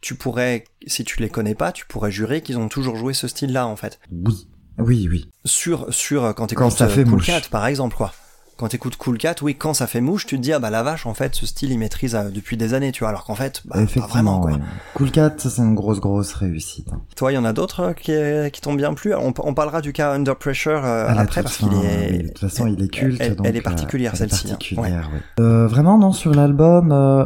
tu 0.00 0.16
pourrais, 0.16 0.64
si 0.88 1.04
tu 1.04 1.20
les 1.20 1.28
connais 1.28 1.54
pas, 1.54 1.70
tu 1.70 1.86
pourrais 1.86 2.10
jurer 2.10 2.40
qu'ils 2.42 2.58
ont 2.58 2.68
toujours 2.68 2.96
joué 2.96 3.14
ce 3.14 3.28
style-là 3.28 3.68
en 3.68 3.76
fait 3.76 4.00
Oui. 4.10 4.48
Oui, 4.80 5.08
oui. 5.10 5.28
sur 5.44 5.86
sur 5.92 6.24
euh, 6.24 6.32
quand 6.32 6.46
t'écoutes 6.48 6.64
Quand 6.64 6.70
ça 6.70 6.84
euh, 6.84 6.88
fait 6.88 7.04
Cool. 7.04 7.22
Cat 7.22 7.42
par 7.50 7.66
exemple 7.66 7.96
quoi. 7.96 8.12
Quand 8.56 8.68
t'écoutes 8.68 8.96
Cool 8.96 9.16
Cat, 9.16 9.36
oui, 9.40 9.54
quand 9.54 9.72
ça 9.72 9.86
fait 9.86 10.02
mouche, 10.02 10.26
tu 10.26 10.36
te 10.36 10.42
dis 10.42 10.52
ah 10.52 10.58
bah 10.58 10.68
la 10.68 10.82
vache 10.82 11.06
en 11.06 11.14
fait 11.14 11.34
ce 11.34 11.46
style 11.46 11.70
il 11.72 11.78
maîtrise 11.78 12.14
euh, 12.14 12.28
depuis 12.28 12.58
des 12.58 12.74
années, 12.74 12.92
tu 12.92 13.00
vois, 13.00 13.08
alors 13.08 13.24
qu'en 13.24 13.34
fait 13.34 13.62
bah, 13.64 13.78
pas 13.94 14.06
vraiment 14.06 14.38
quoi. 14.40 14.50
ouais. 14.52 14.58
Cool 14.92 15.10
Cat, 15.10 15.32
c'est 15.38 15.56
une 15.62 15.74
grosse, 15.74 15.98
grosse 15.98 16.34
réussite. 16.34 16.88
hein. 16.92 17.00
Toi, 17.16 17.32
il 17.32 17.36
y 17.36 17.38
en 17.38 17.46
a 17.46 17.54
d'autres 17.54 17.94
qui, 17.94 18.12
qui 18.52 18.60
t'ont 18.60 18.74
bien 18.74 18.92
plu. 18.92 19.14
On, 19.14 19.32
on 19.38 19.54
parlera 19.54 19.80
du 19.80 19.94
cas 19.94 20.12
Under 20.12 20.36
Pressure 20.36 20.84
euh, 20.84 21.06
À 21.08 21.14
la 21.14 21.22
après 21.22 21.42
parce 21.42 21.56
qu'il 21.56 21.72
est 21.72 22.18
de 22.22 22.28
toute 22.28 22.38
façon, 22.38 22.66
il 22.66 22.82
est 22.84 22.88
culte. 22.88 23.16
elle- 23.20 23.34
donc, 23.36 23.46
elle 23.46 23.56
est 23.56 23.62
particulière, 23.62 24.14
celle-ci, 24.14 24.48
hein. 24.48 24.50
particulière, 24.50 25.08
oui. 25.14 25.20
Euh, 25.40 25.66
vraiment, 25.66 25.96
non, 25.96 26.12
sur 26.12 26.34
l'album, 26.34 26.92
euh, 26.92 27.24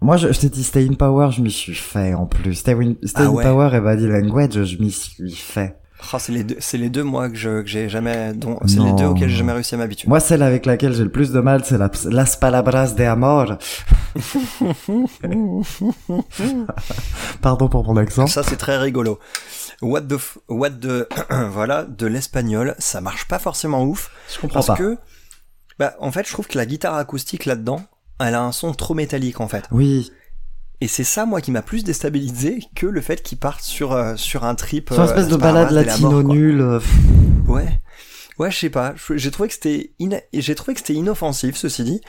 moi, 0.00 0.16
je, 0.18 0.30
je 0.32 0.38
t'ai 0.38 0.50
dit 0.50 0.62
Stay 0.62 0.86
in 0.88 0.94
Power, 0.94 1.30
je 1.32 1.40
m'y 1.42 1.50
suis 1.50 1.74
fait 1.74 2.14
en 2.14 2.26
plus. 2.26 2.54
Stay 2.54 2.74
in, 2.74 2.94
Stay 3.02 3.22
Ah 3.22 3.26
in 3.26 3.30
ouais. 3.30 3.42
Power 3.42 3.70
et 3.74 3.80
Body 3.80 4.06
Language, 4.06 4.62
je 4.64 4.78
m'y 4.78 4.92
suis 4.92 5.32
fait. 5.32 5.74
Oh, 6.12 6.16
c'est 6.20 6.32
les 6.32 6.44
deux, 6.44 6.56
c'est 6.60 6.78
les 6.78 6.88
deux 6.88 7.02
moi 7.02 7.28
que 7.28 7.36
je 7.36 7.62
que 7.62 7.66
j'ai 7.68 7.88
jamais, 7.88 8.32
dont 8.32 8.58
c'est 8.66 8.78
les 8.78 8.92
deux 8.92 9.04
auxquels 9.06 9.28
j'ai 9.28 9.36
jamais 9.38 9.52
réussi 9.52 9.74
à 9.74 9.78
m'habituer. 9.78 10.08
Moi, 10.08 10.20
celle 10.20 10.42
avec 10.42 10.64
laquelle 10.66 10.92
j'ai 10.92 11.02
le 11.02 11.10
plus 11.10 11.32
de 11.32 11.40
mal, 11.40 11.64
c'est 11.64 11.78
la, 11.78 11.90
Las 12.04 12.36
Palabras 12.36 12.92
de 12.96 13.02
Amor. 13.04 13.56
Pardon 17.42 17.68
pour 17.68 17.84
mon 17.84 17.96
accent. 17.96 18.26
Ça 18.26 18.42
c'est 18.42 18.56
très 18.56 18.78
rigolo. 18.78 19.18
What 19.82 20.02
the 20.02 20.12
f- 20.14 20.38
what 20.48 20.70
the 20.70 21.08
voilà 21.50 21.84
de 21.84 22.06
l'espagnol, 22.06 22.74
ça 22.78 23.00
marche 23.00 23.26
pas 23.28 23.38
forcément 23.38 23.84
ouf. 23.84 24.10
Je 24.32 24.40
comprends 24.40 24.54
Parce 24.62 24.66
pas. 24.68 24.76
que, 24.76 24.96
bah, 25.78 25.94
en 26.00 26.10
fait, 26.10 26.26
je 26.26 26.32
trouve 26.32 26.46
que 26.46 26.56
la 26.56 26.66
guitare 26.66 26.94
acoustique 26.94 27.44
là-dedans, 27.44 27.82
elle 28.18 28.34
a 28.34 28.42
un 28.42 28.52
son 28.52 28.72
trop 28.72 28.94
métallique 28.94 29.40
en 29.40 29.48
fait. 29.48 29.64
Oui, 29.70 30.10
Et 30.80 30.88
c'est 30.88 31.04
ça, 31.04 31.24
moi, 31.24 31.40
qui 31.40 31.50
m'a 31.50 31.62
plus 31.62 31.84
déstabilisé 31.84 32.60
que 32.74 32.86
le 32.86 33.00
fait 33.00 33.22
qu'ils 33.22 33.38
partent 33.38 33.64
sur 33.64 33.92
euh, 33.92 34.14
sur 34.16 34.44
un 34.44 34.54
trip. 34.54 34.88
c'est 34.90 34.96
une 34.96 35.02
euh, 35.02 35.06
espèce 35.06 35.28
de 35.28 35.36
balade 35.36 35.56
Arras 35.64 35.70
de 35.70 35.74
la 35.76 35.82
latino 35.84 36.22
nulle. 36.22 36.60
euh, 36.60 36.80
Ouais, 37.48 37.66
ouais, 38.38 38.50
je 38.50 38.58
sais 38.58 38.70
pas. 38.70 38.94
J'ai 39.14 39.30
trouvé 39.30 39.48
que 39.48 39.54
c'était 39.54 39.92
et 40.00 40.40
j'ai 40.40 40.54
trouvé 40.54 40.74
que 40.74 40.80
c'était 40.80 40.94
inoffensif, 40.94 41.56
ceci 41.56 41.84
dit. 41.84 42.00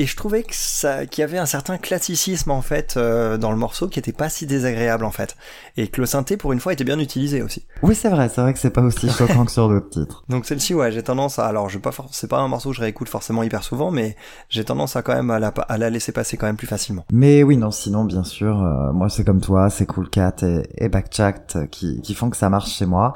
Et 0.00 0.06
je 0.06 0.16
trouvais 0.16 0.42
que 0.42 0.54
ça, 0.54 1.06
qu'il 1.06 1.22
y 1.22 1.24
avait 1.24 1.38
un 1.38 1.46
certain 1.46 1.78
classicisme 1.78 2.50
en 2.50 2.62
fait 2.62 2.94
euh, 2.96 3.38
dans 3.38 3.52
le 3.52 3.56
morceau 3.56 3.86
qui 3.88 4.00
était 4.00 4.12
pas 4.12 4.28
si 4.28 4.44
désagréable 4.44 5.04
en 5.04 5.12
fait, 5.12 5.36
et 5.76 5.86
que 5.86 6.00
le 6.00 6.06
synthé 6.06 6.36
pour 6.36 6.52
une 6.52 6.58
fois 6.58 6.72
était 6.72 6.82
bien 6.82 6.98
utilisé 6.98 7.42
aussi. 7.42 7.64
Oui, 7.82 7.94
c'est 7.94 8.08
vrai, 8.08 8.28
c'est 8.28 8.40
vrai 8.40 8.52
que 8.52 8.58
c'est 8.58 8.70
pas 8.70 8.80
aussi 8.82 9.08
choquant 9.08 9.44
que 9.44 9.52
sur 9.52 9.68
d'autres 9.68 9.90
titres. 9.90 10.24
Donc 10.28 10.46
celle-ci, 10.46 10.74
ouais, 10.74 10.90
j'ai 10.90 11.04
tendance 11.04 11.38
à, 11.38 11.46
alors 11.46 11.68
je 11.68 11.76
vais 11.78 11.80
pas, 11.82 11.92
for- 11.92 12.08
c'est 12.10 12.26
pas 12.28 12.38
un 12.40 12.48
morceau 12.48 12.70
que 12.70 12.76
je 12.76 12.80
réécoute 12.80 13.08
forcément 13.08 13.44
hyper 13.44 13.62
souvent, 13.62 13.92
mais 13.92 14.16
j'ai 14.48 14.64
tendance 14.64 14.96
à 14.96 15.02
quand 15.02 15.14
même 15.14 15.30
à 15.30 15.38
la, 15.38 15.48
à 15.48 15.78
la 15.78 15.90
laisser 15.90 16.10
passer 16.10 16.36
quand 16.36 16.46
même 16.46 16.56
plus 16.56 16.66
facilement. 16.66 17.04
Mais 17.12 17.44
oui, 17.44 17.56
non, 17.56 17.70
sinon, 17.70 18.02
bien 18.04 18.24
sûr, 18.24 18.60
euh, 18.62 18.92
moi 18.92 19.08
c'est 19.08 19.22
comme 19.24 19.40
toi, 19.40 19.70
c'est 19.70 19.86
Cool 19.86 20.10
Cat 20.10 20.36
et, 20.42 20.62
et 20.76 20.88
Backchat 20.88 21.34
qui, 21.70 22.00
qui 22.02 22.14
font 22.14 22.30
que 22.30 22.36
ça 22.36 22.50
marche 22.50 22.72
chez 22.72 22.86
moi. 22.86 23.14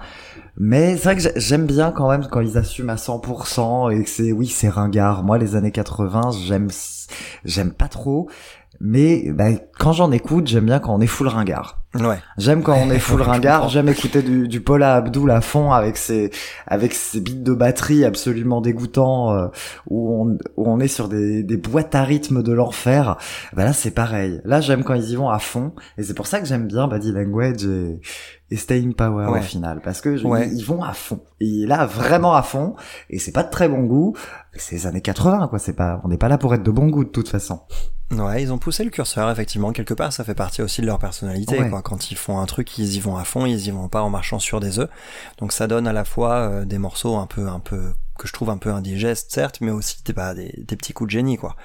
Mais 0.61 0.97
c'est 0.97 1.05
vrai 1.05 1.17
que 1.17 1.23
j'ai- 1.23 1.33
j'aime 1.37 1.67
bien 1.67 1.93
quand 1.93 2.11
même 2.11 2.27
quand 2.31 2.41
ils 2.41 2.59
assument 2.59 2.91
à 2.91 2.97
100% 2.97 3.91
et 3.91 4.03
que 4.03 4.11
c'est, 4.11 4.33
oui, 4.33 4.47
c'est 4.49 4.69
ringard. 4.69 5.23
Moi, 5.25 5.39
les 5.39 5.55
années 5.57 5.71
80, 5.73 6.31
j'aime, 6.45 6.69
j'aime 7.45 7.73
pas 7.73 7.89
trop. 7.89 8.29
Mais 8.81 9.33
bah, 9.33 9.47
quand 9.79 9.93
j'en 9.93 10.13
écoute, 10.13 10.47
j'aime 10.47 10.67
bien 10.67 10.79
quand 10.79 10.95
on 10.95 11.01
est 11.01 11.07
full 11.09 11.27
ringard. 11.27 11.81
Ouais. 11.99 12.19
J'aime 12.37 12.63
quand 12.63 12.77
on 12.77 12.91
est 12.93 12.99
full 13.01 13.23
ringard, 13.23 13.69
j'aime 13.71 13.89
écouter 13.89 14.23
du, 14.23 14.47
du 14.47 14.61
Paula 14.61 14.95
Abdul 14.97 15.29
à 15.33 15.41
fond 15.41 15.73
avec 15.73 15.97
ses 15.97 16.31
avec 16.67 16.93
ses 16.95 17.21
beats 17.21 17.33
de 17.43 17.55
batterie 17.55 18.05
absolument 18.05 18.61
dégoûtants 18.61 19.33
euh, 19.35 19.49
où 19.89 20.15
on 20.23 20.39
où 20.57 20.71
on 20.71 20.79
est 20.79 20.87
sur 20.87 21.09
des, 21.09 21.43
des 21.43 21.57
boîtes 21.57 21.95
à 21.97 22.05
rythme 22.05 22.43
de 22.45 22.53
l'enfer. 22.53 23.17
Bah 23.55 23.65
là 23.65 23.73
c'est 23.73 23.91
pareil. 23.91 24.41
Là 24.45 24.61
j'aime 24.61 24.85
quand 24.85 24.95
ils 24.95 25.11
y 25.11 25.17
vont 25.17 25.31
à 25.31 25.39
fond 25.41 25.73
et 25.97 26.05
c'est 26.05 26.15
pour 26.15 26.29
ça 26.29 26.39
que 26.39 26.47
j'aime 26.47 26.69
bien 26.69 26.87
Body 26.87 27.11
Language 27.11 27.65
et, 27.65 28.01
et 28.51 28.57
Staying 28.57 28.95
Power 28.95 29.27
Ouais. 29.27 29.39
au 29.41 29.43
final 29.43 29.81
parce 29.83 30.01
que 30.01 30.17
je- 30.17 30.27
Ouais. 30.27 30.49
ils, 30.49 30.59
ils 30.59 30.65
vont 30.65 30.83
à 30.83 30.93
fond. 30.95 31.21
Et 31.41 31.67
là 31.67 31.87
vraiment 31.87 32.35
à 32.35 32.43
fond 32.43 32.75
et 33.11 33.19
c'est 33.19 33.33
pas 33.33 33.43
de 33.45 33.51
très 33.51 33.69
bon 33.69 33.83
goût. 33.85 34.15
C'est 34.55 34.77
les 34.77 34.87
années 34.87 35.01
80 35.03 35.49
quoi, 35.49 35.59
c'est 35.59 35.73
pas 35.75 36.01
on 36.05 36.09
n'est 36.09 36.17
pas 36.19 36.29
là 36.29 36.39
pour 36.39 36.55
être 36.55 36.63
de 36.63 36.71
bon 36.71 36.89
goût 36.89 37.05
de 37.05 37.11
toute 37.11 37.29
façon. 37.29 37.61
Ouais, 38.11 38.43
ils 38.43 38.51
ont 38.55 38.57
poussé 38.57 38.85
le 38.85 38.91
curseur, 38.91 39.31
effectivement, 39.31 39.71
quelque 39.71 39.93
part, 39.93 40.15
ça 40.15 40.25
fait 40.25 40.35
partie 40.35 40.63
aussi 40.63 40.81
de 40.81 40.87
leur 40.87 40.99
personnalité, 40.99 41.61
Ouais. 41.61 41.69
quoi. 41.69 41.83
Quand 41.83 42.11
ils 42.11 42.17
font 42.17 42.39
un 42.39 42.47
truc, 42.47 42.79
ils 42.79 42.95
y 42.95 43.01
vont 43.01 43.19
à 43.19 43.25
fond, 43.25 43.45
ils 43.45 43.67
y 43.67 43.71
vont 43.71 43.89
pas 43.89 44.01
en 44.01 44.09
marchant 44.09 44.39
sur 44.39 44.61
des 44.61 44.79
œufs. 44.79 44.89
Donc 45.37 45.53
ça 45.53 45.67
donne 45.67 45.87
à 45.87 45.93
la 45.93 46.07
fois 46.07 46.37
euh, 46.37 46.65
des 46.65 46.79
morceaux 46.79 47.17
un 47.17 47.27
peu, 47.27 47.47
un 47.49 47.61
peu, 47.61 47.93
que 48.19 48.29
je 48.29 48.33
trouve 48.35 48.51
un 48.51 48.59
peu 48.59 48.71
indigestes, 48.71 49.33
certes, 49.33 49.63
mais 49.63 49.71
aussi 49.71 50.03
des, 50.05 50.13
bah, 50.13 50.35
petits 50.35 50.93
coups 50.93 51.09
de 51.09 51.13
génie, 51.13 51.39
quoi. 51.39 51.57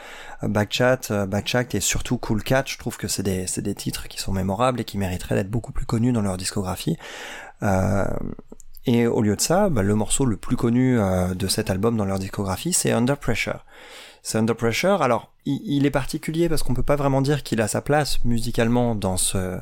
Euh, 0.44 0.48
Backchat, 0.48 1.00
euh, 1.12 1.26
Backchat 1.26 1.66
et 1.74 1.82
surtout 1.82 2.18
Cool 2.18 2.44
Cat, 2.44 2.63
je 2.68 2.78
trouve 2.78 2.96
que 2.96 3.10
c'est 3.10 3.24
des, 3.24 3.76
titres 3.76 4.08
qui 4.08 4.20
sont 4.20 4.32
mémorables 4.32 4.80
et 4.80 4.86
qui 4.86 4.98
mériteraient 4.98 5.36
d'être 5.36 5.50
beaucoup 5.50 5.74
plus 5.74 5.86
connus 5.86 6.13
dans 6.13 6.22
leur 6.22 6.38
discographie. 6.38 6.98
Euh, 7.63 8.06
et 8.86 9.08
au 9.08 9.22
lieu 9.22 9.36
de 9.36 9.42
ça, 9.42 9.70
bah, 9.70 9.82
le 9.82 9.96
morceau 9.96 10.26
le 10.26 10.38
plus 10.38 10.56
connu 10.56 10.98
de 11.36 11.48
cet 11.48 11.70
album 11.70 11.98
dans 11.98 12.06
leur 12.06 12.20
discographie, 12.20 12.74
c'est 12.74 12.92
Under 12.92 13.18
Pressure. 13.18 13.66
C'est 14.26 14.38
Under 14.38 14.56
Pressure. 14.56 15.02
Alors, 15.02 15.34
il, 15.46 15.86
est 15.86 15.92
particulier 15.92 16.48
parce 16.48 16.64
qu'on 16.64 16.74
peut 16.74 16.82
pas 16.82 16.96
vraiment 16.96 17.22
dire 17.22 17.44
qu'il 17.44 17.60
a 17.60 17.68
sa 17.68 17.82
place 17.82 18.24
musicalement 18.24 18.96
dans 18.96 19.18
ce, 19.18 19.60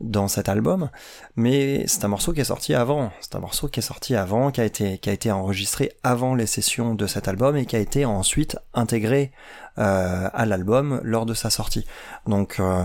dans 0.00 0.28
cet 0.28 0.48
album, 0.48 0.90
mais 1.34 1.84
c'est 1.88 2.04
un 2.04 2.08
morceau 2.08 2.32
qui 2.32 2.40
est 2.40 2.44
sorti 2.44 2.74
avant. 2.74 3.10
C'est 3.20 3.34
un 3.34 3.40
morceau 3.40 3.66
qui 3.66 3.80
est 3.80 3.82
sorti 3.82 4.14
avant, 4.14 4.52
qui 4.52 4.60
a 4.60 4.64
été, 4.64 4.98
qui 4.98 5.10
a 5.10 5.12
été 5.12 5.32
enregistré 5.32 5.90
avant 6.04 6.36
les 6.36 6.46
sessions 6.46 6.94
de 6.94 7.08
cet 7.08 7.26
album 7.26 7.56
et 7.56 7.66
qui 7.66 7.74
a 7.74 7.80
été 7.80 8.04
ensuite 8.04 8.56
intégré 8.72 9.32
euh, 9.78 10.28
à 10.32 10.46
l'album 10.46 11.00
lors 11.02 11.26
de 11.26 11.34
sa 11.34 11.50
sortie. 11.50 11.84
Donc, 12.28 12.60
euh, 12.60 12.84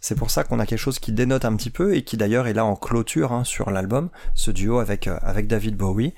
c'est 0.00 0.14
pour 0.14 0.30
ça 0.30 0.44
qu'on 0.44 0.58
a 0.58 0.66
quelque 0.66 0.78
chose 0.78 0.98
qui 0.98 1.12
dénote 1.12 1.44
un 1.44 1.54
petit 1.56 1.70
peu 1.70 1.94
et 1.94 2.02
qui 2.02 2.16
d'ailleurs 2.16 2.46
est 2.46 2.54
là 2.54 2.64
en 2.64 2.76
clôture 2.76 3.32
hein, 3.32 3.44
sur 3.44 3.70
l'album, 3.70 4.08
ce 4.34 4.50
duo 4.50 4.78
avec 4.78 5.06
euh, 5.06 5.18
avec 5.22 5.46
David 5.46 5.76
Bowie. 5.76 6.14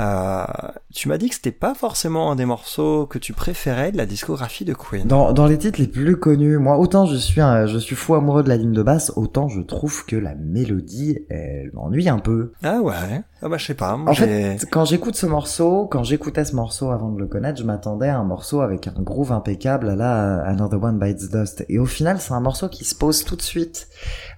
Euh, 0.00 0.44
tu 0.92 1.08
m'as 1.08 1.18
dit 1.18 1.28
que 1.28 1.34
c'était 1.34 1.52
pas 1.52 1.74
forcément 1.74 2.32
un 2.32 2.36
des 2.36 2.46
morceaux 2.46 3.06
que 3.06 3.18
tu 3.18 3.32
préférais 3.32 3.92
de 3.92 3.96
la 3.96 4.06
discographie 4.06 4.64
de 4.64 4.74
Queen. 4.74 5.06
Dans, 5.06 5.32
dans 5.32 5.46
les 5.46 5.58
titres 5.58 5.80
les 5.80 5.86
plus 5.86 6.16
connus, 6.16 6.58
moi, 6.58 6.78
autant 6.78 7.06
je 7.06 7.16
suis 7.16 7.40
un, 7.40 7.66
je 7.66 7.78
suis 7.78 7.96
fou 7.96 8.14
amoureux 8.14 8.42
de 8.42 8.48
la 8.48 8.56
ligne 8.56 8.72
de 8.72 8.82
basse, 8.82 9.12
autant 9.16 9.48
je 9.48 9.60
trouve 9.60 10.06
que 10.06 10.16
la 10.16 10.34
mélodie, 10.34 11.18
elle 11.28 11.70
m'ennuie 11.74 12.08
un 12.08 12.18
peu. 12.18 12.52
Ah 12.62 12.80
ouais. 12.80 13.22
Ah 13.42 13.48
bah 13.50 13.58
je 13.58 13.66
sais 13.66 13.74
pas. 13.74 13.96
Moi, 13.96 14.10
En 14.10 14.14
fait, 14.14 14.58
quand 14.70 14.86
j'écoute 14.86 15.14
ce 15.14 15.26
morceau, 15.26 15.86
quand 15.86 16.02
j'écoutais 16.02 16.44
ce 16.44 16.54
morceau 16.56 16.90
avant 16.90 17.10
de 17.10 17.18
le 17.18 17.26
connaître, 17.26 17.58
je 17.60 17.64
m'attendais 17.64 18.08
à 18.08 18.18
un 18.18 18.24
morceau 18.24 18.62
avec 18.62 18.88
un 18.88 18.94
groove 18.96 19.30
impeccable, 19.30 19.90
à 19.90 19.94
la 19.96 20.40
Another 20.44 20.82
One 20.82 20.98
Bites 20.98 21.30
Dust. 21.30 21.64
Et 21.68 21.78
au 21.78 21.84
final, 21.86 22.18
c'est 22.18 22.32
un 22.32 22.40
morceau 22.40 22.68
qui 22.68 22.84
se 22.84 22.94
pose 22.94 23.24
tout 23.24 23.36
de 23.36 23.42
suite, 23.42 23.88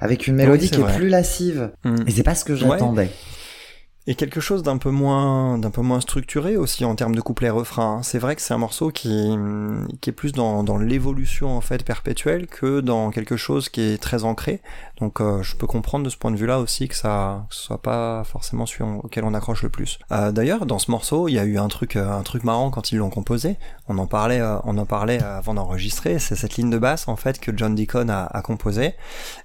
avec 0.00 0.26
une 0.26 0.34
mélodie 0.34 0.66
c'est 0.66 0.74
qui 0.76 0.80
vrai. 0.82 0.92
est 0.92 0.96
plus 0.96 1.08
lascive. 1.08 1.70
Hmm. 1.84 1.96
Et 2.06 2.10
c'est 2.10 2.24
pas 2.24 2.34
ce 2.34 2.44
que 2.44 2.56
j'attendais. 2.56 3.10
Et 4.08 4.14
quelque 4.14 4.40
chose 4.40 4.62
d'un 4.62 4.78
peu 4.78 4.90
moins 4.90 5.58
d'un 5.58 5.70
peu 5.70 5.82
moins 5.82 6.00
structuré 6.00 6.56
aussi 6.56 6.86
en 6.86 6.94
termes 6.94 7.14
de 7.14 7.20
couplet 7.20 7.50
refrain. 7.50 8.00
C'est 8.02 8.18
vrai 8.18 8.36
que 8.36 8.40
c'est 8.40 8.54
un 8.54 8.58
morceau 8.58 8.90
qui 8.90 9.36
qui 10.00 10.08
est 10.08 10.14
plus 10.14 10.32
dans, 10.32 10.64
dans 10.64 10.78
l'évolution 10.78 11.54
en 11.54 11.60
fait 11.60 11.84
perpétuelle 11.84 12.46
que 12.46 12.80
dans 12.80 13.10
quelque 13.10 13.36
chose 13.36 13.68
qui 13.68 13.82
est 13.82 14.02
très 14.02 14.24
ancré. 14.24 14.62
Donc 14.98 15.20
euh, 15.20 15.42
je 15.42 15.56
peux 15.56 15.66
comprendre 15.66 16.06
de 16.06 16.10
ce 16.10 16.16
point 16.16 16.30
de 16.30 16.36
vue-là 16.36 16.58
aussi 16.58 16.88
que 16.88 16.94
ça 16.94 17.44
que 17.50 17.54
soit 17.54 17.82
pas 17.82 18.24
forcément 18.24 18.64
celui 18.64 18.84
auquel 18.84 19.24
on 19.24 19.34
accroche 19.34 19.62
le 19.62 19.68
plus. 19.68 19.98
Euh, 20.10 20.32
D'ailleurs 20.32 20.64
dans 20.64 20.78
ce 20.78 20.90
morceau 20.90 21.28
il 21.28 21.34
y 21.34 21.38
a 21.38 21.44
eu 21.44 21.58
un 21.58 21.68
truc 21.68 21.94
euh, 21.96 22.10
un 22.10 22.22
truc 22.22 22.44
marrant 22.44 22.70
quand 22.70 22.90
ils 22.92 22.96
l'ont 22.96 23.10
composé. 23.10 23.56
On 23.88 23.98
en 23.98 24.06
parlait 24.06 24.40
on 24.64 24.78
en 24.78 24.86
parlait 24.86 25.22
avant 25.22 25.52
d'enregistrer. 25.52 26.18
C'est 26.18 26.34
cette 26.34 26.56
ligne 26.56 26.70
de 26.70 26.78
basse 26.78 27.08
en 27.08 27.16
fait 27.16 27.38
que 27.38 27.54
John 27.54 27.74
Deacon 27.74 28.08
a, 28.08 28.24
a 28.24 28.40
composé 28.40 28.94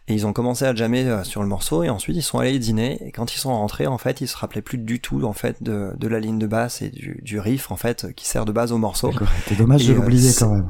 et 0.08 0.14
ils 0.14 0.26
ont 0.26 0.32
commencé 0.32 0.64
à 0.64 0.74
jammer 0.74 1.22
sur 1.26 1.42
le 1.42 1.50
morceau 1.50 1.84
et 1.84 1.90
ensuite 1.90 2.16
ils 2.16 2.24
sont 2.24 2.40
allés 2.40 2.60
dîner 2.60 3.06
et 3.06 3.12
quand 3.12 3.36
ils 3.36 3.40
sont 3.40 3.52
rentrés 3.52 3.88
en 3.88 3.98
fait 3.98 4.22
ils 4.22 4.28
se 4.30 4.38
plus 4.62 4.78
du 4.78 5.00
tout 5.00 5.24
en 5.24 5.34
fait 5.34 5.62
de, 5.64 5.92
de 5.98 6.08
la 6.08 6.20
ligne 6.20 6.40
de 6.40 6.48
basse 6.48 6.82
et 6.82 6.90
du, 6.90 7.20
du 7.24 7.40
riff 7.40 7.72
en 7.72 7.76
fait 7.76 8.14
qui 8.16 8.28
sert 8.28 8.46
de 8.46 8.52
base 8.52 8.72
au 8.72 8.78
morceau. 8.78 9.12
C'est 9.48 9.58
dommage 9.58 9.84
Et, 9.84 9.88
de 9.90 9.94
euh, 9.94 10.02
l'oublier 10.02 10.32
quand 10.38 10.50
même. 10.50 10.70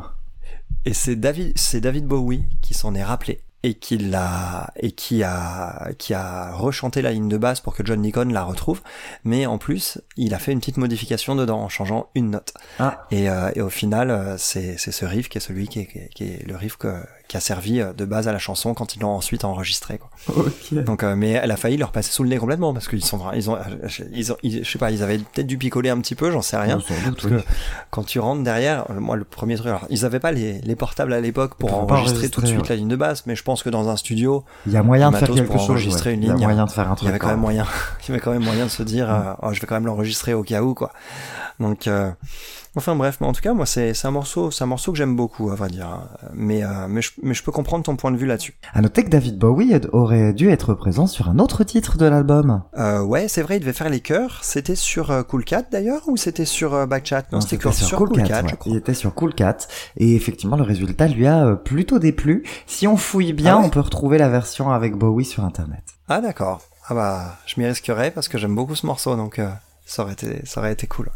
Et 0.85 0.93
c'est 0.93 1.15
David, 1.15 1.53
c'est 1.57 1.81
David 1.81 2.05
Bowie 2.05 2.43
qui 2.61 2.73
s'en 2.73 2.93
est 2.95 3.03
rappelé 3.03 3.41
et 3.65 3.75
qui 3.75 3.97
l'a 3.97 4.73
et 4.75 4.91
qui 4.91 5.23
a 5.23 5.91
qui 5.97 6.13
a 6.13 6.51
rechanté 6.53 7.01
la 7.01 7.13
ligne 7.13 7.29
de 7.29 7.37
basse 7.37 7.61
pour 7.61 7.73
que 7.73 7.85
John 7.85 8.01
Deacon 8.01 8.25
la 8.25 8.43
retrouve. 8.43 8.81
Mais 9.23 9.45
en 9.45 9.57
plus, 9.57 10.01
il 10.17 10.33
a 10.33 10.39
fait 10.39 10.51
une 10.51 10.59
petite 10.59 10.75
modification 10.75 11.35
dedans 11.35 11.61
en 11.61 11.69
changeant 11.69 12.09
une 12.15 12.31
note. 12.31 12.53
Ah. 12.79 13.05
Et, 13.11 13.29
euh, 13.29 13.51
et 13.55 13.61
au 13.61 13.69
final, 13.69 14.11
euh, 14.11 14.35
c'est 14.37 14.75
c'est 14.77 14.91
ce 14.91 15.05
riff 15.05 15.29
qui 15.29 15.37
est 15.37 15.41
celui 15.41 15.69
qui 15.69 15.79
est, 15.79 15.85
qui 15.85 15.97
est- 15.99 16.09
qui 16.13 16.23
est 16.25 16.45
le 16.45 16.57
riff 16.57 16.75
que- 16.75 17.01
qui 17.33 17.37
a 17.37 17.39
servi 17.39 17.81
euh, 17.81 17.93
de 17.93 18.05
base 18.05 18.27
à 18.27 18.31
la 18.31 18.37
chanson 18.37 18.75
quand 18.75 18.95
ils 18.95 18.99
l'ont 18.99 19.09
ensuite 19.15 19.43
enregistré. 19.43 19.97
Quoi. 19.97 20.45
Donc, 20.83 21.01
euh, 21.01 21.15
mais 21.15 21.31
elle 21.31 21.49
a 21.49 21.57
failli 21.57 21.77
leur 21.77 21.91
passer 21.91 22.11
sous 22.11 22.21
le 22.21 22.29
nez 22.29 22.37
complètement 22.37 22.75
parce 22.75 22.87
qu'ils 22.87 23.03
sont, 23.03 23.19
ils 23.33 23.49
ont, 23.49 23.55
euh, 23.55 23.59
ils 24.13 24.31
ont, 24.31 24.35
ils- 24.43 24.63
je 24.63 24.69
sais 24.71 24.77
pas, 24.77 24.91
ils 24.91 25.01
avaient 25.01 25.17
peut-être 25.17 25.47
dû 25.47 25.57
picoler 25.57 25.89
un 25.89 25.97
petit 25.99 26.13
peu, 26.13 26.29
j'en 26.29 26.43
sais 26.43 26.57
rien. 26.57 26.77
Doute, 26.77 27.23
oui. 27.23 27.37
quand 27.89 28.03
tu 28.05 28.19
rentres 28.19 28.43
derrière, 28.43 28.85
moi 28.99 29.15
le 29.15 29.23
premier 29.23 29.55
truc, 29.55 29.69
alors 29.69 29.87
ils 29.89 30.05
avaient 30.05 30.19
pas 30.19 30.31
les, 30.31 30.61
les 30.61 30.75
portables 30.75 31.11
à 31.11 31.21
l'époque 31.21 31.55
pour 31.55 31.73
enregistrer 31.73 32.29
tout 32.29 32.41
de 32.41 32.45
suite 32.45 32.61
ouais. 32.61 32.69
la 32.69 32.75
ligne 32.75 32.87
de 32.87 32.95
basse, 32.95 33.25
mais 33.25 33.35
je 33.35 33.41
pense 33.41 33.63
que 33.63 33.71
dans 33.71 33.89
un 33.89 33.97
studio, 33.97 34.43
Il 34.67 34.73
y 34.73 34.77
a 34.77 34.83
moyen 34.83 35.09
de 35.09 35.17
faire 35.17 35.31
quelque 35.31 35.53
chose. 35.57 35.71
enregistrer 35.71 36.11
ouais. 36.11 36.15
une 36.17 36.21
Il 36.21 36.27
y 36.27 36.29
a 36.29 36.35
ligne, 36.35 36.43
moyen 36.43 36.65
de 36.65 36.71
faire 36.71 36.87
un 36.87 36.93
il 36.93 36.97
truc. 36.97 37.07
y 37.07 37.09
avait 37.09 37.17
quand 37.19 37.29
même 37.29 37.39
moyen, 37.39 37.65
il 38.03 38.09
y 38.09 38.11
avait 38.11 38.21
quand 38.21 38.31
même 38.31 38.43
moyen 38.43 38.65
de 38.65 38.69
se 38.71 38.83
dire, 38.83 39.09
euh, 39.11 39.33
oh, 39.41 39.53
je 39.53 39.59
vais 39.59 39.65
quand 39.65 39.73
même 39.75 39.87
l'enregistrer 39.87 40.35
au 40.35 40.43
cas 40.43 40.61
où 40.61 40.75
quoi. 40.75 40.91
Donc, 41.59 41.87
euh, 41.87 42.11
enfin 42.75 42.95
bref, 42.95 43.17
mais 43.21 43.27
en 43.27 43.33
tout 43.33 43.41
cas 43.41 43.53
moi 43.53 43.65
c'est 43.65 43.93
un 44.05 44.11
morceau, 44.11 44.51
c'est 44.51 44.63
un 44.63 44.67
morceau 44.67 44.91
que 44.91 44.97
j'aime 44.97 45.15
beaucoup 45.15 45.51
à 45.51 45.55
vrai 45.55 45.69
dire, 45.69 45.87
hein. 45.87 46.07
mais 46.33 46.63
euh, 46.63 46.87
mais 46.87 47.01
je, 47.01 47.11
mais 47.21 47.33
je 47.33 47.43
peux 47.43 47.51
comprendre 47.51 47.83
ton 47.83 47.95
point 47.95 48.11
de 48.11 48.17
vue 48.17 48.25
là-dessus. 48.25 48.55
À 48.73 48.81
noter 48.81 49.03
que 49.03 49.09
David 49.09 49.37
Bowie 49.37 49.79
aurait 49.91 50.33
dû 50.33 50.49
être 50.49 50.73
présent 50.73 51.07
sur 51.07 51.29
un 51.29 51.39
autre 51.39 51.63
titre 51.63 51.97
de 51.97 52.05
l'album. 52.05 52.63
Euh, 52.77 53.01
ouais, 53.01 53.27
c'est 53.27 53.41
vrai, 53.41 53.57
il 53.57 53.59
devait 53.59 53.73
faire 53.73 53.89
les 53.89 53.99
chœurs. 53.99 54.39
C'était 54.41 54.75
sur 54.75 55.11
euh, 55.11 55.23
Cool 55.23 55.45
Cat 55.45 55.63
d'ailleurs 55.71 56.01
ou 56.07 56.17
c'était 56.17 56.45
sur 56.45 56.73
euh, 56.73 56.85
Backchat? 56.85 57.23
Non, 57.31 57.41
c'était 57.41 57.61
sur, 57.61 57.73
sur 57.73 57.97
Cool 57.97 58.23
Cat, 58.23 58.41
ouais. 58.41 58.49
je 58.49 58.55
crois. 58.55 58.71
Il 58.71 58.77
était 58.77 58.93
sur 58.93 59.13
Cool 59.13 59.33
Cat. 59.33 59.57
Et 59.97 60.15
effectivement, 60.15 60.57
le 60.57 60.63
résultat 60.63 61.07
lui 61.07 61.27
a 61.27 61.45
euh, 61.45 61.55
plutôt 61.55 61.99
déplu. 61.99 62.43
Si 62.65 62.87
on 62.87 62.97
fouille 62.97 63.33
bien, 63.33 63.55
Ah 63.55 63.59
ouais 63.59 63.65
on 63.65 63.69
peut 63.69 63.79
retrouver 63.79 64.17
la 64.17 64.29
version 64.29 64.71
avec 64.71 64.95
Bowie 64.95 65.25
sur 65.25 65.43
Internet. 65.43 65.83
Ah 66.09 66.21
d'accord. 66.21 66.61
Ah 66.87 66.93
bah, 66.93 67.37
je 67.45 67.59
m'y 67.59 67.65
risquerais 67.65 68.11
parce 68.11 68.27
que 68.27 68.37
j'aime 68.37 68.55
beaucoup 68.55 68.75
ce 68.75 68.85
morceau, 68.85 69.15
donc 69.15 69.39
euh, 69.39 69.49
ça 69.85 70.03
aurait 70.03 70.13
été, 70.13 70.45
ça 70.45 70.59
aurait 70.59 70.73
été 70.73 70.85
cool. 70.87 71.09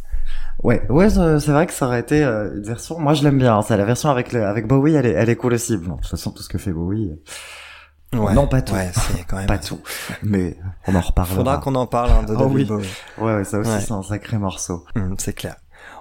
Ouais, 0.63 0.82
ouais, 0.89 1.10
c'est 1.10 1.52
vrai 1.52 1.67
que 1.67 1.74
ça 1.74 1.86
aurait 1.86 2.00
été 2.00 2.24
euh, 2.24 2.56
une 2.56 2.63
version. 2.63 3.00
Moi, 3.00 3.13
je 3.13 3.24
l'aime 3.24 3.38
bien. 3.38 3.58
hein. 3.58 3.62
C'est 3.62 3.78
la 3.78 3.86
version 3.86 4.10
avec 4.10 4.32
le, 4.34 4.46
avec 4.46 4.67
Bowie, 4.67 4.96
elle 4.96 5.06
est, 5.06 5.12
elle 5.12 5.30
est 5.30 5.36
cool 5.36 5.54
aussi. 5.54 5.78
Bon, 5.78 5.96
de 5.96 6.02
toute 6.02 6.08
façon, 6.10 6.32
tout 6.32 6.41
ce 6.41 6.50
que 6.50 6.58
fait 6.58 6.72
Bowie, 6.72 7.12
euh, 7.12 8.17
Ouais, 8.17 8.34
Non, 8.34 8.48
pas 8.48 8.62
tout. 8.62 8.74
Ouais, 8.74 8.89
c'est 8.93 9.24
quand 9.26 9.38
même. 9.38 9.46
pas 9.48 9.58
tout. 9.60 9.80
Mais 10.24 10.58
on 10.88 10.96
en 10.96 11.02
reparlera. 11.02 11.36
Faudra 11.36 11.58
qu'on 11.58 11.76
en 11.76 11.86
parle 11.88 12.10
hein, 12.12 12.24
de 12.24 12.34
Ah 12.34 12.39
David 12.39 12.56
oui. 12.56 12.65
Bowie. 12.65 12.89
Ouais, 13.20 13.36
ouais, 13.36 13.43
ça 13.43 13.60
aussi, 13.60 13.70
Ouais. 13.70 13.82
c'est 13.82 13.91
un 13.91 14.02
sacré 14.02 14.38
morceau. 14.38 14.86
Hum, 14.96 15.15
c'est 15.17 15.34
clair. 15.34 15.58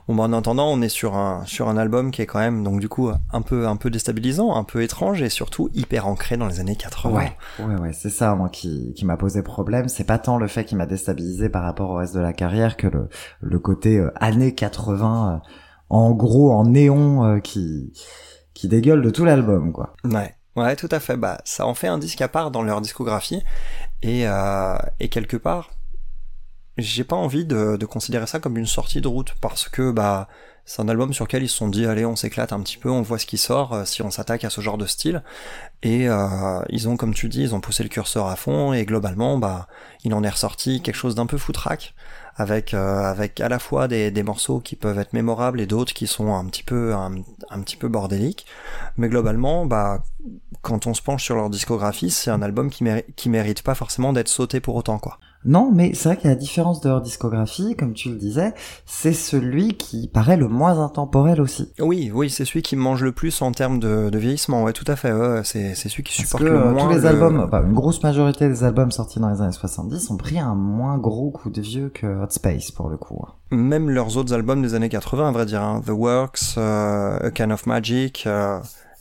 Bon, 0.09 0.15
bah, 0.15 0.23
en 0.23 0.33
attendant, 0.33 0.69
on 0.69 0.81
est 0.83 0.89
sur 0.89 1.17
un 1.17 1.45
sur 1.47 1.69
un 1.69 1.77
album 1.77 2.13
qui 2.13 2.23
est 2.23 2.27
quand 2.27 2.39
même 2.39 2.63
donc 2.63 2.79
du 2.79 2.89
coup 2.89 3.11
un 3.33 3.43
peu 3.43 3.67
un 3.67 3.75
peu 3.77 3.91
déstabilisant, 3.91 4.55
un 4.55 4.63
peu 4.63 4.83
étrange 4.83 5.21
et 5.21 5.29
surtout 5.29 5.69
hyper 5.75 6.07
ancré 6.07 6.37
dans 6.37 6.47
les 6.47 6.61
années 6.61 6.77
80. 6.77 7.11
Ouais, 7.11 7.37
ouais, 7.59 7.81
ouais, 7.81 7.93
c'est 7.93 8.11
ça, 8.11 8.35
moi, 8.37 8.49
qui, 8.49 8.95
qui 8.95 9.05
m'a 9.05 9.17
posé 9.17 9.43
problème. 9.43 9.89
C'est 9.89 10.05
pas 10.05 10.19
tant 10.19 10.39
le 10.39 10.47
fait 10.47 10.65
qu'il 10.65 10.79
m'a 10.79 10.87
déstabilisé 10.87 11.49
par 11.49 11.65
rapport 11.65 11.91
au 11.91 11.95
reste 11.97 12.15
de 12.15 12.21
la 12.21 12.33
carrière 12.33 12.77
que 12.77 12.87
le, 12.87 13.09
le 13.41 13.59
côté 13.59 13.99
euh, 13.99 14.13
années 14.17 14.55
80, 14.55 15.35
euh, 15.35 15.49
en 15.91 16.13
gros, 16.13 16.53
en 16.53 16.67
néon, 16.67 17.25
euh, 17.25 17.39
qui, 17.41 17.93
qui 18.55 18.69
dégueule 18.69 19.03
de 19.03 19.11
tout 19.11 19.25
l'album, 19.25 19.73
quoi. 19.73 19.95
Ouais, 20.05 20.35
ouais, 20.55 20.77
tout 20.77 20.89
à 20.93 21.01
fait. 21.01 21.17
Bah, 21.17 21.39
ça 21.45 21.67
en 21.67 21.75
fait 21.75 21.89
un 21.89 21.99
disque 21.99 22.21
à 22.23 22.29
part 22.29 22.51
dans 22.53 22.63
leur 22.63 22.81
discographie 22.81 23.43
et 24.03 24.27
euh, 24.29 24.77
et 25.01 25.09
quelque 25.09 25.37
part, 25.37 25.71
j'ai 26.79 27.05
pas 27.05 27.17
envie 27.17 27.45
de, 27.45 27.77
de 27.77 27.87
considérer 27.87 28.27
ça 28.27 28.39
comme 28.41 28.57
une 28.59 28.67
sortie 28.67 29.01
de 29.01 29.09
route 29.09 29.35
parce 29.41 29.69
que 29.69 29.91
bah 29.91 30.29
c'est 30.69 30.83
un 30.83 30.89
album 30.89 31.13
sur 31.13 31.25
lequel 31.27 31.45
ils 31.45 31.49
se 31.49 31.57
sont 31.57 31.69
dit 31.69 31.87
allez 31.87 32.05
on 32.05 32.17
s'éclate 32.17 32.53
un 32.53 32.61
petit 32.61 32.77
peu, 32.77 32.91
on 32.91 33.01
voit 33.03 33.19
ce 33.19 33.27
qui 33.27 33.39
sort 33.39 33.73
euh, 33.73 33.85
si 33.85 34.03
on 34.03 34.11
s'attaque 34.11 34.45
à 34.45 34.51
ce 34.51 34.61
genre 34.61 34.79
de 34.79 34.87
style. 34.87 35.23
Et 35.83 36.09
euh, 36.09 36.61
ils 36.71 36.89
ont 36.89 36.97
comme 36.97 37.15
tu 37.15 37.29
dis 37.29 37.43
ils 37.43 37.55
ont 37.55 37.61
poussé 37.61 37.83
le 37.83 37.89
curseur 37.89 38.27
à 38.27 38.37
fond 38.37 38.73
et 38.73 38.85
globalement 38.85 39.39
bah 39.39 39.69
il 40.05 40.13
en 40.15 40.25
est 40.25 40.29
ressorti 40.29 40.83
quelque 40.83 40.97
chose 40.97 41.15
d'un 41.15 41.27
peu 41.27 41.39
foutraque 41.39 41.95
avec 42.35 42.75
euh, 42.75 43.05
avec 43.05 43.41
à 43.41 43.49
la 43.49 43.59
fois 43.59 43.89
des, 43.89 44.11
des 44.11 44.23
morceaux 44.23 44.61
qui 44.61 44.77
peuvent 44.77 44.99
être 44.99 45.13
mémorables 45.13 45.61
et 45.61 45.67
d'autres 45.67 45.95
qui 45.95 46.07
sont 46.07 46.35
un 46.35 46.45
petit 46.47 46.65
peu 46.65 46.95
un, 46.95 47.15
un 47.51 47.61
petit 47.61 47.77
peu 47.77 47.89
bordéliques. 47.89 48.45
Mais 48.97 49.09
globalement 49.09 49.67
bah 49.67 50.03
quand 50.63 50.87
on 50.87 50.95
se 50.95 51.03
penche 51.03 51.23
sur 51.23 51.37
leur 51.37 51.49
discographie 51.49 52.11
c'est 52.11 52.31
un 52.31 52.43
album 52.43 52.71
qui, 52.71 52.83
méri- 52.85 53.05
qui 53.15 53.29
mérite 53.29 53.63
pas 53.63 53.77
forcément 53.77 54.13
d'être 54.13 54.29
sauté 54.29 54.61
pour 54.61 54.75
autant 54.75 54.99
quoi 54.99 55.19
Non, 55.47 55.71
mais 55.73 55.93
c'est 55.95 56.09
vrai 56.11 56.17
qu'à 56.19 56.29
la 56.29 56.35
différence 56.35 56.81
de 56.81 56.89
leur 56.89 57.01
discographie, 57.01 57.75
comme 57.77 57.93
tu 57.95 58.11
le 58.11 58.17
disais, 58.17 58.53
c'est 58.85 59.13
celui 59.13 59.75
qui 59.75 60.09
paraît 60.09 60.37
le 60.37 60.49
moins 60.49 60.79
intemporel 60.85 61.41
aussi. 61.41 61.73
Oui, 61.81 62.11
oui, 62.15 62.29
c'est 62.31 62.45
celui 62.45 62.63
qui 62.63 62.77
mange 62.77 63.03
le 63.03 63.13
plus 63.13 63.41
en 63.43 63.53
termes 63.53 63.79
de, 63.79 64.11
de 64.11 64.19
vieillissement, 64.19 64.63
ouais, 64.65 64.73
tout 64.73 64.85
à 64.89 64.97
fait, 64.97 65.13
ouais, 65.13 65.41
c'est, 65.45 65.75
c'est 65.75 65.89
celui 65.89 66.03
qui 66.03 66.17
Parce 66.17 66.29
supporte 66.29 66.43
que 66.43 66.49
le 66.49 66.57
euh, 66.59 66.73
moins 66.73 66.89
tous 66.89 66.95
les 66.95 67.01
le- 67.01 67.07
albums, 67.07 67.41
enfin, 67.47 67.63
une 67.65 67.75
grosse 67.75 68.03
majorité 68.03 68.49
des 68.49 68.65
albums 68.65 68.91
sortis 68.91 69.21
dans 69.21 69.31
les 69.31 69.41
années 69.41 69.53
70 69.53 70.11
ont 70.11 70.17
pris 70.17 70.39
un 70.39 70.55
moins 70.55 70.99
gros 70.99 71.31
coup 71.31 71.51
de 71.51 71.61
vieux 71.61 71.89
que 71.89 72.07
Hot 72.07 72.31
Space, 72.31 72.71
pour 72.71 72.89
le 72.89 72.97
coup. 72.97 73.23
Même 73.51 73.89
leurs 73.91 74.17
autres 74.17 74.33
albums 74.35 74.61
des 74.63 74.75
années 74.75 74.89
80, 74.89 75.29
à 75.29 75.33
vrai 75.33 75.47
dire, 75.47 75.63
hein, 75.63 75.81
The 75.87 75.91
Works, 75.91 76.57
euh, 76.59 77.19
A 77.29 77.31
Kind 77.31 77.53
of 77.53 77.67
Magic 77.67 78.25
euh, 78.27 78.59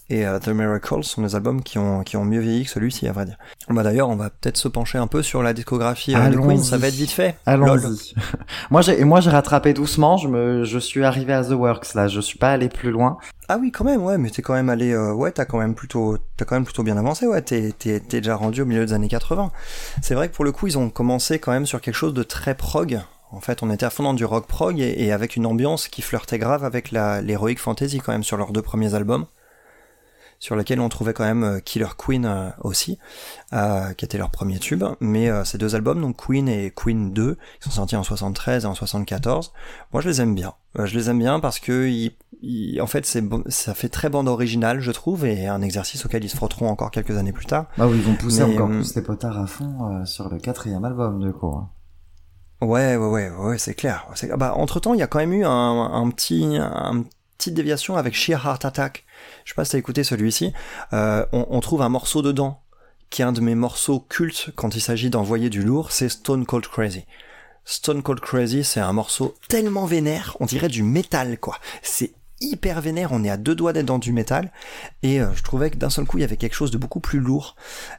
et 0.09 0.25
euh, 0.25 0.37
The 0.39 0.49
Miracles 0.49 1.03
sont 1.03 1.23
des 1.23 1.35
albums 1.35 1.63
qui 1.63 1.79
ont, 1.79 2.03
qui 2.03 2.15
ont 2.15 2.25
mieux 2.25 2.39
vieilli 2.39 2.65
que 2.65 2.69
celui-ci, 2.69 3.07
à 3.07 3.11
vrai 3.11 3.25
dire. 3.25 3.37
Bah 3.69 3.81
d'ailleurs, 3.81 4.09
on 4.09 4.15
va 4.15 4.29
peut-être 4.29 4.57
se 4.57 4.67
pencher 4.67 4.99
un 4.99 5.07
peu 5.07 5.23
sur 5.23 5.41
la 5.41 5.53
discographie 5.53 6.15
euh, 6.15 6.29
de. 6.29 6.37
Queen, 6.37 6.61
ça 6.63 6.77
va 6.77 6.89
être 6.89 6.93
vite 6.95 7.09
fait. 7.09 7.35
Allons-y. 7.47 8.13
moi, 8.69 8.81
j'ai, 8.81 9.03
moi, 9.03 9.19
j'ai 9.19 9.31
rattrapé 9.31 9.73
doucement. 9.73 10.17
Je 10.17 10.27
me, 10.27 10.63
je 10.63 10.77
suis 10.77 11.03
arrivé 11.03 11.33
à 11.33 11.43
The 11.43 11.51
Works 11.51 11.95
là. 11.95 12.07
Je 12.07 12.19
suis 12.19 12.37
pas 12.37 12.51
allé 12.51 12.69
plus 12.69 12.91
loin. 12.91 13.17
Ah 13.49 13.57
oui, 13.59 13.71
quand 13.71 13.83
même, 13.83 14.03
ouais, 14.03 14.17
mais 14.17 14.29
t'es 14.29 14.41
quand 14.41 14.53
même 14.53 14.69
allé, 14.69 14.91
euh, 14.91 15.13
ouais, 15.13 15.31
t'as 15.31 15.45
quand 15.45 15.59
même 15.59 15.75
plutôt, 15.75 16.17
t'as 16.35 16.45
quand 16.45 16.55
même 16.55 16.65
plutôt 16.65 16.81
bien 16.81 16.97
avancé, 16.97 17.27
ouais, 17.27 17.43
t'es, 17.43 17.73
t'es, 17.77 17.99
t'es 17.99 18.17
déjà 18.17 18.35
rendu 18.35 18.61
au 18.63 18.65
milieu 18.65 18.83
des 18.85 18.93
années 18.93 19.07
80. 19.07 19.51
C'est 20.01 20.15
vrai 20.15 20.29
que 20.29 20.35
pour 20.35 20.45
le 20.45 20.51
coup, 20.51 20.65
ils 20.65 20.79
ont 20.79 20.89
commencé 20.89 21.37
quand 21.37 21.51
même 21.51 21.67
sur 21.67 21.79
quelque 21.79 21.95
chose 21.95 22.15
de 22.15 22.23
très 22.23 22.55
prog. 22.55 23.01
En 23.31 23.41
fait, 23.41 23.61
on 23.61 23.69
était 23.69 23.85
à 23.85 23.91
fond 23.91 24.03
dans 24.03 24.13
du 24.13 24.25
rock 24.25 24.47
prog 24.47 24.79
et, 24.79 25.03
et 25.03 25.11
avec 25.11 25.35
une 25.35 25.45
ambiance 25.45 25.87
qui 25.87 26.01
flirtait 26.01 26.39
grave 26.39 26.63
avec 26.63 26.91
la, 26.91 27.21
l'heroic 27.21 27.57
fantasy 27.57 27.99
quand 27.99 28.13
même 28.13 28.23
sur 28.23 28.37
leurs 28.37 28.51
deux 28.51 28.61
premiers 28.63 28.95
albums, 28.95 29.25
sur 30.45 30.55
lesquels 30.55 30.79
on 30.79 30.89
trouvait 30.89 31.13
quand 31.13 31.23
même 31.23 31.43
euh, 31.43 31.59
Killer 31.59 31.87
Queen 31.97 32.23
euh, 32.25 32.49
aussi, 32.61 32.99
euh, 33.53 33.93
qui 33.93 34.05
était 34.05 34.19
leur 34.19 34.29
premier 34.29 34.59
tube. 34.59 34.83
Mais 34.99 35.27
ces 35.43 35.57
deux 35.57 35.73
albums, 35.73 35.99
donc 35.99 36.17
Queen 36.23 36.47
et 36.47 36.71
Queen 36.75 37.11
2, 37.13 37.33
qui 37.35 37.39
sont 37.61 37.71
sortis 37.71 37.95
en 37.95 38.03
73 38.03 38.63
et 38.63 38.67
en 38.67 38.75
74, 38.75 39.53
moi 39.91 40.01
je 40.03 40.07
les 40.09 40.21
aime 40.21 40.35
bien. 40.35 40.53
Je 40.77 40.95
les 40.95 41.09
aime 41.09 41.17
bien 41.17 41.39
parce 41.39 41.57
que 41.59 41.87
ils, 41.87 42.11
ils- 42.43 42.79
en 42.79 42.85
fait 42.85 43.05
c'est 43.07 43.23
ça 43.47 43.73
fait 43.73 43.89
très 43.89 44.09
bande 44.09 44.27
originale 44.27 44.81
je 44.81 44.91
trouve 44.91 45.25
et 45.25 45.47
un 45.47 45.61
exercice 45.63 46.05
auquel 46.05 46.23
ils 46.23 46.29
se 46.29 46.35
frotteront 46.35 46.69
encore 46.69 46.91
quelques 46.91 47.17
années 47.17 47.31
plus 47.33 47.45
tard. 47.47 47.65
Bah 47.77 47.87
oui, 47.87 47.97
ils 47.97 48.03
vont 48.03 48.15
pousser 48.15 48.45
Mais, 48.45 48.53
encore 48.53 48.69
euh, 48.69 48.73
plus 48.75 48.93
les 48.95 49.01
potards 49.01 49.39
à 49.39 49.47
fond 49.47 49.73
euh, 49.89 50.05
sur 50.05 50.29
le 50.29 50.37
quatrième 50.37 50.85
album, 50.85 51.21
du 51.23 51.31
coup. 51.33 51.47
hein. 51.55 51.69
Ouais 52.61 52.95
ouais 52.95 53.07
ouais 53.07 53.29
ouais 53.29 53.57
c'est 53.57 53.73
clair. 53.73 54.05
C'est- 54.15 54.35
Bah, 54.37 54.53
entre 54.55 54.79
temps 54.79 54.93
il 54.93 54.99
y 54.99 55.03
a 55.03 55.07
quand 55.07 55.19
même 55.19 55.33
eu 55.33 55.43
un, 55.45 55.49
un 55.51 56.09
petit 56.11 56.57
un 56.59 57.03
petite 57.37 57.53
déviation 57.53 57.97
avec 57.97 58.13
Sheer 58.15 58.39
Heart 58.45 58.63
Attack. 58.65 59.05
Je 59.45 59.51
sais 59.51 59.55
pas 59.55 59.63
si 59.63 59.77
écouté 59.77 60.03
celui-ci. 60.03 60.51
Euh, 60.91 61.25
on, 61.31 61.45
on 61.49 61.59
trouve 61.61 61.81
un 61.81 61.89
morceau 61.89 62.21
dedans 62.21 62.61
qui 63.09 63.21
est 63.21 63.25
un 63.25 63.31
de 63.31 63.41
mes 63.41 63.55
morceaux 63.55 63.99
cultes 63.99 64.49
quand 64.55 64.75
il 64.75 64.81
s'agit 64.81 65.09
d'envoyer 65.09 65.49
du 65.49 65.63
lourd, 65.63 65.91
c'est 65.91 66.09
Stone 66.09 66.45
Cold 66.45 66.67
Crazy. 66.67 67.05
Stone 67.63 68.03
Cold 68.03 68.19
Crazy, 68.19 68.63
c'est 68.63 68.79
un 68.79 68.93
morceau 68.93 69.35
tellement 69.47 69.85
vénère, 69.85 70.35
on 70.39 70.45
dirait 70.45 70.67
du 70.67 70.83
métal, 70.83 71.39
quoi. 71.39 71.57
C'est 71.81 72.13
hyper 72.41 72.81
vénère, 72.81 73.11
on 73.11 73.23
est 73.23 73.29
à 73.29 73.37
deux 73.37 73.55
doigts 73.55 73.73
d'être 73.73 73.85
dans 73.85 73.99
du 73.99 74.11
métal, 74.11 74.51
et 75.03 75.21
euh, 75.21 75.27
je 75.35 75.43
trouvais 75.43 75.69
que 75.69 75.77
d'un 75.77 75.89
seul 75.89 76.05
coup 76.05 76.17
il 76.17 76.21
y 76.21 76.23
avait 76.23 76.37
quelque 76.37 76.53
chose 76.53 76.71
de 76.71 76.77
beaucoup 76.77 76.99
plus 76.99 77.19
lourd. 77.19 77.55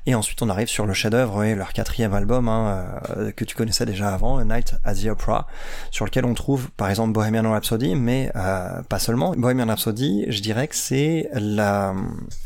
Et 0.06 0.14
ensuite 0.14 0.42
on 0.42 0.48
arrive 0.48 0.68
sur 0.68 0.86
le 0.86 0.92
chef-d'œuvre, 0.92 1.44
leur 1.44 1.72
quatrième 1.72 2.14
album 2.14 2.48
hein, 2.48 2.86
euh, 3.16 3.32
que 3.32 3.44
tu 3.44 3.56
connaissais 3.56 3.86
déjà 3.86 4.12
avant, 4.12 4.38
A 4.38 4.44
Night 4.44 4.74
at 4.84 4.94
the 4.94 5.06
Opera, 5.06 5.46
sur 5.90 6.04
lequel 6.04 6.24
on 6.24 6.34
trouve 6.34 6.70
par 6.72 6.90
exemple 6.90 7.12
Bohemian 7.12 7.50
Rhapsody, 7.50 7.94
mais 7.94 8.30
euh, 8.36 8.82
pas 8.82 8.98
seulement. 8.98 9.34
Bohemian 9.36 9.66
Rhapsody, 9.66 10.26
je 10.28 10.40
dirais 10.40 10.68
que 10.68 10.76
c'est 10.76 11.28
la, 11.32 11.94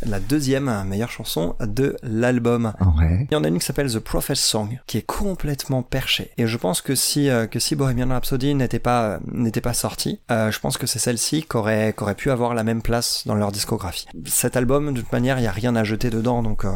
la 0.07 0.21
deuxième 0.21 0.85
meilleure 0.85 1.11
chanson 1.11 1.57
de 1.61 1.97
l'album. 2.03 2.73
Ouais. 2.99 3.27
Il 3.31 3.35
y 3.35 3.37
en 3.37 3.45
a 3.45 3.49
une 3.49 3.59
qui 3.59 3.67
s'appelle 3.67 3.93
The 3.93 3.99
Prophet's 3.99 4.41
Song, 4.41 4.79
qui 4.87 4.99
est 4.99 5.07
complètement 5.07 5.83
perchée. 5.83 6.31
Et 6.39 6.47
je 6.47 6.57
pense 6.57 6.81
que 6.81 6.95
si 6.95 7.29
que 7.51 7.59
si 7.59 7.77
Bohemian 7.77 8.09
Rhapsody 8.09 8.55
n'était 8.55 8.79
pas 8.79 9.19
n'était 9.27 9.61
pas 9.61 9.75
sorti, 9.75 10.21
euh, 10.31 10.51
je 10.51 10.61
pense 10.61 10.79
que 10.79 10.87
c'est 10.87 10.99
celle-ci 10.99 11.43
qui 11.43 11.57
aurait, 11.81 11.93
qui 11.93 12.03
aurait 12.03 12.15
pu 12.15 12.31
avoir 12.31 12.55
la 12.55 12.65
même 12.65 12.83
place 12.83 13.23
dans 13.27 13.35
leur 13.35 13.53
discographie. 13.53 14.07
Cet 14.27 14.57
album, 14.57 14.93
de 14.93 15.01
toute 15.01 15.13
manière, 15.13 15.39
il 15.39 15.45
y 15.45 15.49
a 15.49 15.53
rien 15.53 15.77
à 15.77 15.85
jeter 15.85 16.11
dedans, 16.11 16.43
donc 16.43 16.65
euh, 16.65 16.71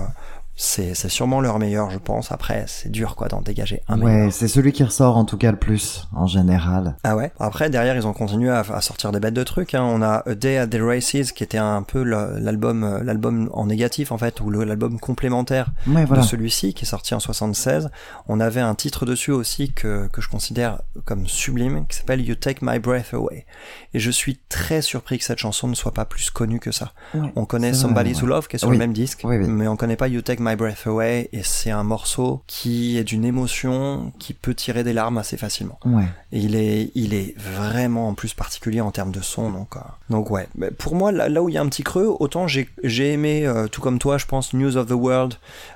c'est 0.57 0.95
c'est 0.95 1.09
sûrement 1.09 1.41
leur 1.41 1.59
meilleur, 1.59 1.91
je 1.91 1.99
pense. 1.99 2.31
Après, 2.33 2.65
c'est 2.69 2.91
dur 2.91 3.17
quoi 3.17 3.29
d'en 3.29 3.41
dégager 3.41 3.83
un 3.89 3.97
meilleur. 3.97 4.27
Ouais, 4.27 4.31
c'est 4.31 4.49
celui 4.49 4.73
qui 4.73 4.85
ressort 4.85 5.17
en 5.17 5.25
tout 5.25 5.37
cas 5.37 5.51
le 5.51 5.59
plus, 5.59 6.07
en 6.15 6.27
général. 6.27 6.97
Ah 7.05 7.17
ouais. 7.17 7.33
Après 7.41 7.71
derrière 7.71 7.97
ils 7.97 8.07
ont 8.07 8.13
continué 8.13 8.51
à, 8.51 8.61
à 8.61 8.81
sortir 8.81 9.11
des 9.13 9.21
bêtes 9.21 9.35
de 9.35 9.43
trucs. 9.43 9.75
Hein. 9.75 9.83
On 9.83 10.01
a 10.03 10.23
A 10.27 10.35
Day 10.35 10.59
at 10.59 10.69
the 10.69 10.79
Races 10.81 11.33
qui 11.33 11.43
était 11.43 11.59
un 11.59 11.83
peu 11.83 12.03
le- 12.03 12.39
l'album 12.39 12.85
euh, 12.85 13.03
l'album 13.03 13.51
en 13.53 13.67
négatif 13.67 14.13
en 14.13 14.19
fait 14.19 14.41
ou 14.41 14.51
le- 14.51 14.65
l'album 14.65 14.99
complémentaire 15.01 15.71
Ouais, 15.87 16.05
voilà. 16.05 16.23
de 16.23 16.27
celui-ci 16.27 16.75
qui 16.75 16.85
est 16.85 16.89
sorti 16.89 17.15
en 17.15 17.21
76. 17.21 17.91
On 18.29 18.39
avait 18.41 18.61
un 18.61 18.75
titre 18.75 19.07
dessus 19.07 19.33
aussi 19.33 19.73
que 19.73 20.09
que 20.13 20.21
je 20.21 20.29
considère 20.29 20.83
comme 21.05 21.27
sublime 21.27 21.87
qui 21.89 21.97
s'appelle 21.99 22.21
You 22.21 22.37
Take 22.37 22.61
My 22.63 22.79
Breath 22.79 23.13
Away. 23.15 23.45
Et 23.93 23.99
je 23.99 24.11
suis 24.11 24.39
très 24.49 24.83
surpris 24.83 25.19
que 25.19 25.25
cette 25.25 25.39
chanson 25.39 25.69
ne 25.69 25.75
soit 25.75 25.93
pas 25.95 26.05
plus 26.05 26.31
connue 26.31 26.61
que 26.61 26.71
ça. 26.73 26.93
Ouais, 27.15 27.33
On 27.37 27.45
connaît 27.45 27.75
Somebody 27.75 28.13
to 28.15 28.27
Love 28.27 28.47
qui 28.49 28.57
est 28.57 28.59
sur 28.59 28.69
Oui. 28.69 28.75
le 28.77 28.79
même 28.79 28.93
disque, 28.93 29.23
Oui, 29.25 29.37
oui. 29.37 29.47
mais 29.49 29.67
on 29.69 29.77
connaît 29.77 29.97
pas 29.97 30.09
You 30.09 30.21
Take 30.23 30.43
My 30.45 30.57
Breath 30.57 30.87
Away 30.87 31.31
et 31.33 31.43
c'est 31.43 31.71
un 31.71 31.83
morceau 31.83 32.43
qui 32.47 32.99
est 32.99 33.05
d'une 33.05 33.25
émotion 33.25 34.13
qui 34.19 34.35
peut 34.35 34.55
tirer 34.55 34.85
des 34.85 34.93
larmes 34.93 35.19
assez 35.19 35.37
facilement. 35.37 35.79
Ouais. 35.87 36.05
Et 36.33 36.41
il 36.41 36.55
est, 36.55 36.91
il 36.95 37.15
est 37.15 37.35
vraiment 37.39 38.09
en 38.09 38.15
plus 38.15 38.35
particulier 38.35 38.81
en 38.81 38.91
termes 38.91 39.11
de 39.11 39.23
son, 39.23 39.51
donc, 39.51 39.77
euh, 39.77 39.81
donc 40.11 40.31
ouais. 40.31 40.47
Mais 40.55 40.71
pour 40.71 40.95
moi, 40.95 41.13
là, 41.13 41.29
là 41.29 41.43
où 41.43 41.49
il 41.49 41.55
y 41.55 41.59
a 41.59 41.63
un 41.63 41.69
petit 41.69 41.83
creux, 41.83 42.15
autant 42.21 42.47
j'ai, 42.47 42.69
j'ai 42.83 43.13
aimé, 43.13 43.47
euh, 43.47 43.69
tout 43.69 43.81
comme 43.81 43.99
toi, 43.99 44.19
je 44.19 44.27
pense, 44.27 44.53
News 44.53 44.77
of 44.77 44.87
the 44.87 44.93
World 44.93 45.35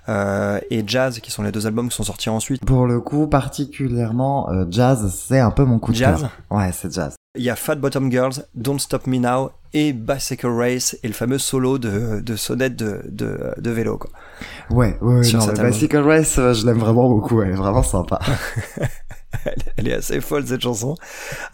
euh, 0.09 0.61
et 0.71 0.85
Jazz, 0.87 1.21
qui 1.21 1.31
sont 1.31 1.43
les 1.43 1.53
deux 1.53 1.67
albums 1.67 1.89
qui 1.89 1.97
sont 1.97 2.05
sortis 2.05 2.29
ensuite. 2.29 2.65
Pour 2.65 2.87
le 2.87 3.01
coup, 3.01 3.27
particulièrement, 3.27 4.51
euh, 4.51 4.67
jazz, 4.71 5.13
c'est 5.15 5.41
un 5.41 5.51
peu 5.51 5.65
mon 5.65 5.79
coup 5.79 5.93
de 5.93 5.97
Jazz 5.97 6.21
cœur. 6.21 6.31
Ouais, 6.51 6.71
c'est 6.73 6.93
jazz. 6.93 7.15
Il 7.37 7.45
y 7.45 7.51
a 7.51 7.57
Fat 7.57 7.77
Bottom 7.77 8.11
Girls, 8.11 8.45
Don't 8.55 8.79
Stop 8.79 9.07
Me 9.07 9.19
Now 9.19 9.51
et 9.75 9.93
Bicycle 9.93 10.47
Race 10.49 10.97
et 11.03 11.09
le 11.09 11.15
fameux 11.15 11.39
solo 11.39 11.79
de, 11.79 12.21
de 12.21 12.37
sonnette 12.37 12.77
de, 12.77 13.03
de, 13.09 13.53
de 13.57 13.71
vélo. 13.71 13.99
Quoi. 13.99 14.11
Ouais, 14.71 14.97
ouais, 15.01 15.17
ouais, 15.19 15.23
Sur 15.25 15.39
non. 15.47 15.53
Bicycle 15.53 15.99
Race, 15.99 16.39
euh, 16.39 16.55
je 16.55 16.65
l'aime 16.67 16.79
vraiment 16.79 17.09
beaucoup, 17.09 17.43
elle 17.43 17.51
est 17.51 17.55
vraiment 17.55 17.83
sympa. 17.83 18.19
Elle, 19.45 19.63
elle 19.77 19.89
est 19.89 19.95
assez 19.95 20.21
folle 20.21 20.47
cette 20.47 20.63
chanson. 20.63 20.95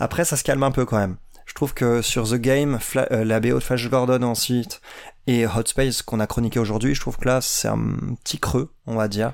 Après, 0.01 0.25
ça 0.25 0.37
se 0.37 0.45
calme 0.45 0.63
un 0.63 0.71
peu 0.71 0.85
quand 0.85 0.99
même. 0.99 1.17
Je 1.47 1.55
trouve 1.55 1.75
que 1.75 2.03
sur 2.03 2.29
The 2.29 2.35
Game, 2.37 2.79
Fla- 2.81 3.09
euh, 3.13 3.25
la 3.25 3.39
BO 3.41 3.55
de 3.55 3.61
Flash 3.61 3.89
Gordon 3.91 4.23
ensuite 4.23 4.81
et 5.27 5.47
Hot 5.47 5.67
Space 5.67 6.03
qu'on 6.03 6.21
a 6.21 6.27
chroniqué 6.27 6.59
aujourd'hui, 6.59 6.95
je 6.95 7.01
trouve 7.01 7.17
que 7.17 7.27
là 7.27 7.41
c'est 7.41 7.69
un 7.69 7.79
petit 8.23 8.39
creux, 8.39 8.71
on 8.87 8.97
va 8.97 9.09
dire, 9.09 9.33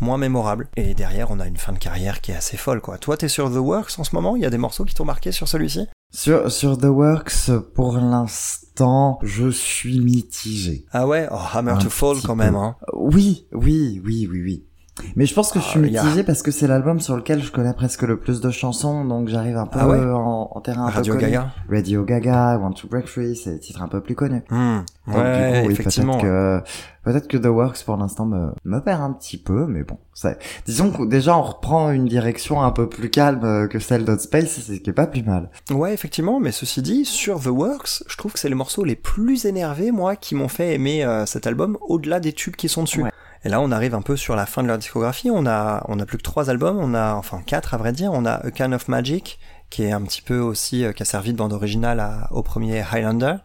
moins 0.00 0.18
mémorable. 0.18 0.68
Et 0.76 0.94
derrière, 0.94 1.30
on 1.30 1.40
a 1.40 1.46
une 1.46 1.56
fin 1.56 1.72
de 1.72 1.78
carrière 1.78 2.20
qui 2.20 2.32
est 2.32 2.36
assez 2.36 2.56
folle, 2.56 2.80
quoi. 2.80 2.98
Toi, 2.98 3.16
t'es 3.16 3.28
sur 3.28 3.50
The 3.50 3.56
Works 3.56 3.98
en 3.98 4.04
ce 4.04 4.14
moment? 4.14 4.36
Il 4.36 4.42
y 4.42 4.46
a 4.46 4.50
des 4.50 4.58
morceaux 4.58 4.84
qui 4.84 4.94
t'ont 4.94 5.04
marqué 5.06 5.32
sur 5.32 5.48
celui-ci? 5.48 5.86
Sur, 6.10 6.50
sur 6.50 6.78
The 6.78 6.84
Works, 6.84 7.50
pour 7.74 7.98
l'instant, 7.98 9.18
je 9.22 9.50
suis 9.50 10.00
mitigé. 10.00 10.86
Ah 10.92 11.06
ouais? 11.06 11.28
Oh, 11.30 11.36
Hammer 11.52 11.72
Un 11.72 11.78
to 11.78 11.90
Fall 11.90 12.18
quand 12.24 12.36
même, 12.36 12.54
hein. 12.54 12.76
Oui, 12.94 13.46
oui, 13.52 14.00
oui, 14.04 14.28
oui, 14.30 14.40
oui. 14.42 14.65
Mais 15.14 15.26
je 15.26 15.34
pense 15.34 15.52
que 15.52 15.58
je 15.60 15.64
suis 15.64 15.96
Ah, 15.96 16.00
a- 16.00 16.04
mitigé 16.04 16.22
parce 16.24 16.42
que 16.42 16.50
c'est 16.50 16.66
l'album 16.66 17.00
sur 17.00 17.16
lequel 17.16 17.42
je 17.42 17.52
connais 17.52 17.74
presque 17.74 18.02
le 18.02 18.18
plus 18.18 18.40
de 18.40 18.50
chansons, 18.50 19.04
donc 19.04 19.28
j'arrive 19.28 19.56
un 19.58 19.66
peu 19.66 19.78
Ah 19.80 19.88
ouais 19.88 19.98
en, 19.98 20.50
en 20.52 20.60
terrain 20.60 20.86
un 20.86 20.90
Radio 20.90 21.14
peu 21.14 21.20
connu. 21.20 21.32
Gaga 21.32 21.50
Radio 21.70 22.04
Gaga, 22.04 22.58
Want 22.58 22.72
to 22.72 22.88
Break 22.88 23.06
Free, 23.06 23.36
c'est 23.36 23.50
des 23.52 23.60
titres 23.60 23.82
un 23.82 23.88
peu 23.88 24.00
plus 24.00 24.14
connus. 24.14 24.42
Hmm, 24.50 24.78
Donc, 25.06 25.16
Ouais, 25.16 25.52
du 25.52 25.60
coup, 25.62 25.66
oui, 25.68 25.72
effectivement. 25.74 26.18
Peut-être 26.18 26.22
que, 26.22 26.62
peut-être 27.04 27.28
que 27.28 27.36
The 27.36 27.46
Works 27.46 27.84
pour 27.84 27.96
l'instant 27.98 28.24
me, 28.26 28.52
me 28.64 28.80
perd 28.80 29.02
un 29.02 29.12
petit 29.12 29.36
peu, 29.38 29.66
mais 29.66 29.84
bon, 29.84 29.98
c'est, 30.14 30.38
disons 30.66 30.90
que 30.90 31.04
déjà 31.06 31.36
on 31.36 31.42
reprend 31.42 31.90
une 31.90 32.06
direction 32.06 32.62
un 32.62 32.70
peu 32.70 32.88
plus 32.88 33.10
calme 33.10 33.44
euh, 33.44 33.66
que 33.68 33.78
celle 33.78 34.04
d'Hot 34.04 34.18
Space, 34.18 34.48
c'est 34.48 34.74
ce 34.76 34.80
qui 34.80 34.90
est 34.90 34.94
pas 34.94 35.06
plus 35.06 35.22
mal. 35.22 35.50
Ouais, 35.70 35.92
effectivement, 35.92 36.40
mais 36.40 36.52
ceci 36.52 36.80
dit, 36.80 37.04
sur 37.04 37.38
The 37.40 37.46
Works, 37.48 38.04
je 38.08 38.16
trouve 38.16 38.32
que 38.32 38.38
c'est 38.38 38.48
les 38.48 38.54
morceaux 38.54 38.84
les 38.84 38.96
plus 38.96 39.44
énervés, 39.44 39.90
moi, 39.90 40.16
qui 40.16 40.34
m'ont 40.34 40.48
fait 40.48 40.74
aimer 40.74 41.04
euh, 41.04 41.26
cet 41.26 41.46
album, 41.46 41.76
au-delà 41.82 42.18
des 42.18 42.32
tubes 42.32 42.56
qui 42.56 42.68
sont 42.70 42.82
dessus. 42.82 43.02
Ouais. 43.02 43.10
Et 43.46 43.48
là, 43.48 43.60
on 43.60 43.70
arrive 43.70 43.94
un 43.94 44.02
peu 44.02 44.16
sur 44.16 44.34
la 44.34 44.44
fin 44.44 44.64
de 44.64 44.66
leur 44.66 44.76
discographie. 44.76 45.30
On 45.30 45.46
a, 45.46 45.84
on 45.86 46.00
a 46.00 46.04
plus 46.04 46.18
que 46.18 46.24
trois 46.24 46.50
albums. 46.50 46.78
On 46.80 46.94
a, 46.94 47.14
enfin 47.14 47.42
quatre 47.46 47.74
à 47.74 47.76
vrai 47.76 47.92
dire. 47.92 48.10
On 48.12 48.24
a 48.26 48.32
A 48.44 48.50
Kind 48.50 48.74
of 48.74 48.88
Magic, 48.88 49.38
qui 49.70 49.84
est 49.84 49.92
un 49.92 50.02
petit 50.02 50.20
peu 50.20 50.40
aussi, 50.40 50.84
euh, 50.84 50.90
qui 50.92 51.04
a 51.04 51.06
servi 51.06 51.32
de 51.32 51.38
bande 51.38 51.52
originale 51.52 52.00
à- 52.00 52.26
au 52.32 52.42
premier 52.42 52.80
Highlander, 52.82 53.36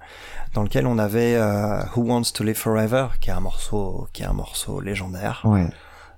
dans 0.55 0.63
lequel 0.63 0.87
on 0.87 0.97
avait 0.97 1.35
euh, 1.35 1.81
Who 1.95 2.01
Wants 2.01 2.31
to 2.33 2.43
Live 2.43 2.55
Forever, 2.57 3.09
qui 3.21 3.29
est 3.29 3.33
un 3.33 3.41
morceau, 3.41 4.07
qui 4.11 4.23
est 4.23 4.25
un 4.25 4.33
morceau 4.33 4.81
légendaire 4.81 5.41
Ouais. 5.45 5.67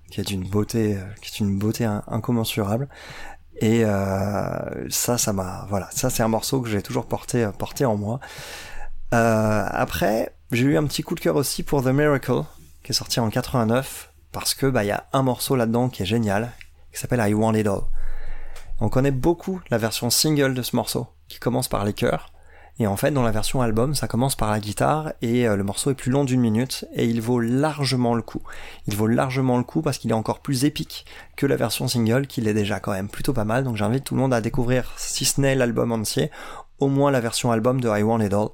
qui 0.09 0.21
est 0.21 0.23
d'une 0.23 0.47
beauté, 0.47 0.95
euh, 0.95 1.03
qui 1.21 1.31
est 1.33 1.39
une 1.45 1.59
beauté 1.59 1.83
in- 1.83 2.03
incommensurable. 2.07 2.87
Et 3.57 3.83
euh, 3.83 4.87
ça, 4.91 5.17
ça 5.17 5.33
m'a, 5.33 5.65
voilà, 5.67 5.89
ça 5.91 6.09
c'est 6.09 6.23
un 6.23 6.29
morceau 6.29 6.61
que 6.61 6.69
j'ai 6.69 6.81
toujours 6.81 7.05
porté, 7.05 7.45
porté 7.57 7.83
en 7.83 7.97
moi. 7.97 8.21
Euh, 9.13 9.65
après, 9.69 10.33
j'ai 10.53 10.63
eu 10.63 10.77
un 10.77 10.85
petit 10.85 11.03
coup 11.03 11.15
de 11.15 11.19
cœur 11.19 11.35
aussi 11.35 11.63
pour 11.63 11.83
The 11.83 11.87
Miracle, 11.87 12.43
qui 12.83 12.91
est 12.91 12.95
sorti 12.95 13.19
en 13.19 13.29
89, 13.29 14.11
parce 14.31 14.53
que 14.53 14.65
bah 14.65 14.83
y 14.83 14.91
a 14.91 15.07
un 15.13 15.23
morceau 15.23 15.55
là-dedans 15.55 15.89
qui 15.89 16.03
est 16.03 16.07
génial, 16.07 16.51
qui 16.91 16.99
s'appelle 16.99 17.23
I 17.27 17.33
Want 17.33 17.53
It 17.53 17.67
All. 17.67 17.81
On 18.79 18.89
connaît 18.89 19.11
beaucoup 19.11 19.61
la 19.69 19.77
version 19.77 20.09
single 20.09 20.53
de 20.53 20.61
ce 20.61 20.75
morceau, 20.75 21.07
qui 21.27 21.39
commence 21.39 21.67
par 21.67 21.85
les 21.85 21.93
chœurs. 21.93 22.33
Et 22.79 22.87
en 22.87 22.97
fait, 22.97 23.11
dans 23.11 23.21
la 23.21 23.31
version 23.31 23.61
album, 23.61 23.93
ça 23.93 24.07
commence 24.07 24.35
par 24.35 24.49
la 24.49 24.59
guitare 24.59 25.13
et 25.21 25.47
euh, 25.47 25.55
le 25.55 25.63
morceau 25.63 25.91
est 25.91 25.95
plus 25.95 26.09
long 26.11 26.23
d'une 26.23 26.41
minute 26.41 26.85
et 26.95 27.05
il 27.05 27.21
vaut 27.21 27.39
largement 27.39 28.15
le 28.15 28.23
coup. 28.23 28.41
Il 28.87 28.95
vaut 28.95 29.05
largement 29.05 29.59
le 29.59 29.63
coup 29.63 29.83
parce 29.83 29.99
qu'il 29.99 30.09
est 30.09 30.15
encore 30.15 30.39
plus 30.39 30.65
épique 30.65 31.05
que 31.35 31.45
la 31.45 31.55
version 31.55 31.87
single, 31.87 32.25
qui 32.25 32.41
l'est 32.41 32.55
déjà 32.55 32.79
quand 32.79 32.91
même 32.91 33.09
plutôt 33.09 33.31
pas 33.31 33.45
mal. 33.45 33.63
Donc 33.63 33.77
j'invite 33.77 34.05
tout 34.05 34.15
le 34.15 34.21
monde 34.21 34.33
à 34.33 34.41
découvrir, 34.41 34.91
si 34.97 35.23
ce 35.23 35.39
n'est 35.39 35.53
l'album 35.53 35.91
entier, 35.91 36.31
au 36.79 36.87
moins 36.87 37.11
la 37.11 37.19
version 37.19 37.51
album 37.51 37.79
de 37.79 37.87
I 37.87 38.01
Want 38.01 38.21
It 38.21 38.33
All. 38.33 38.49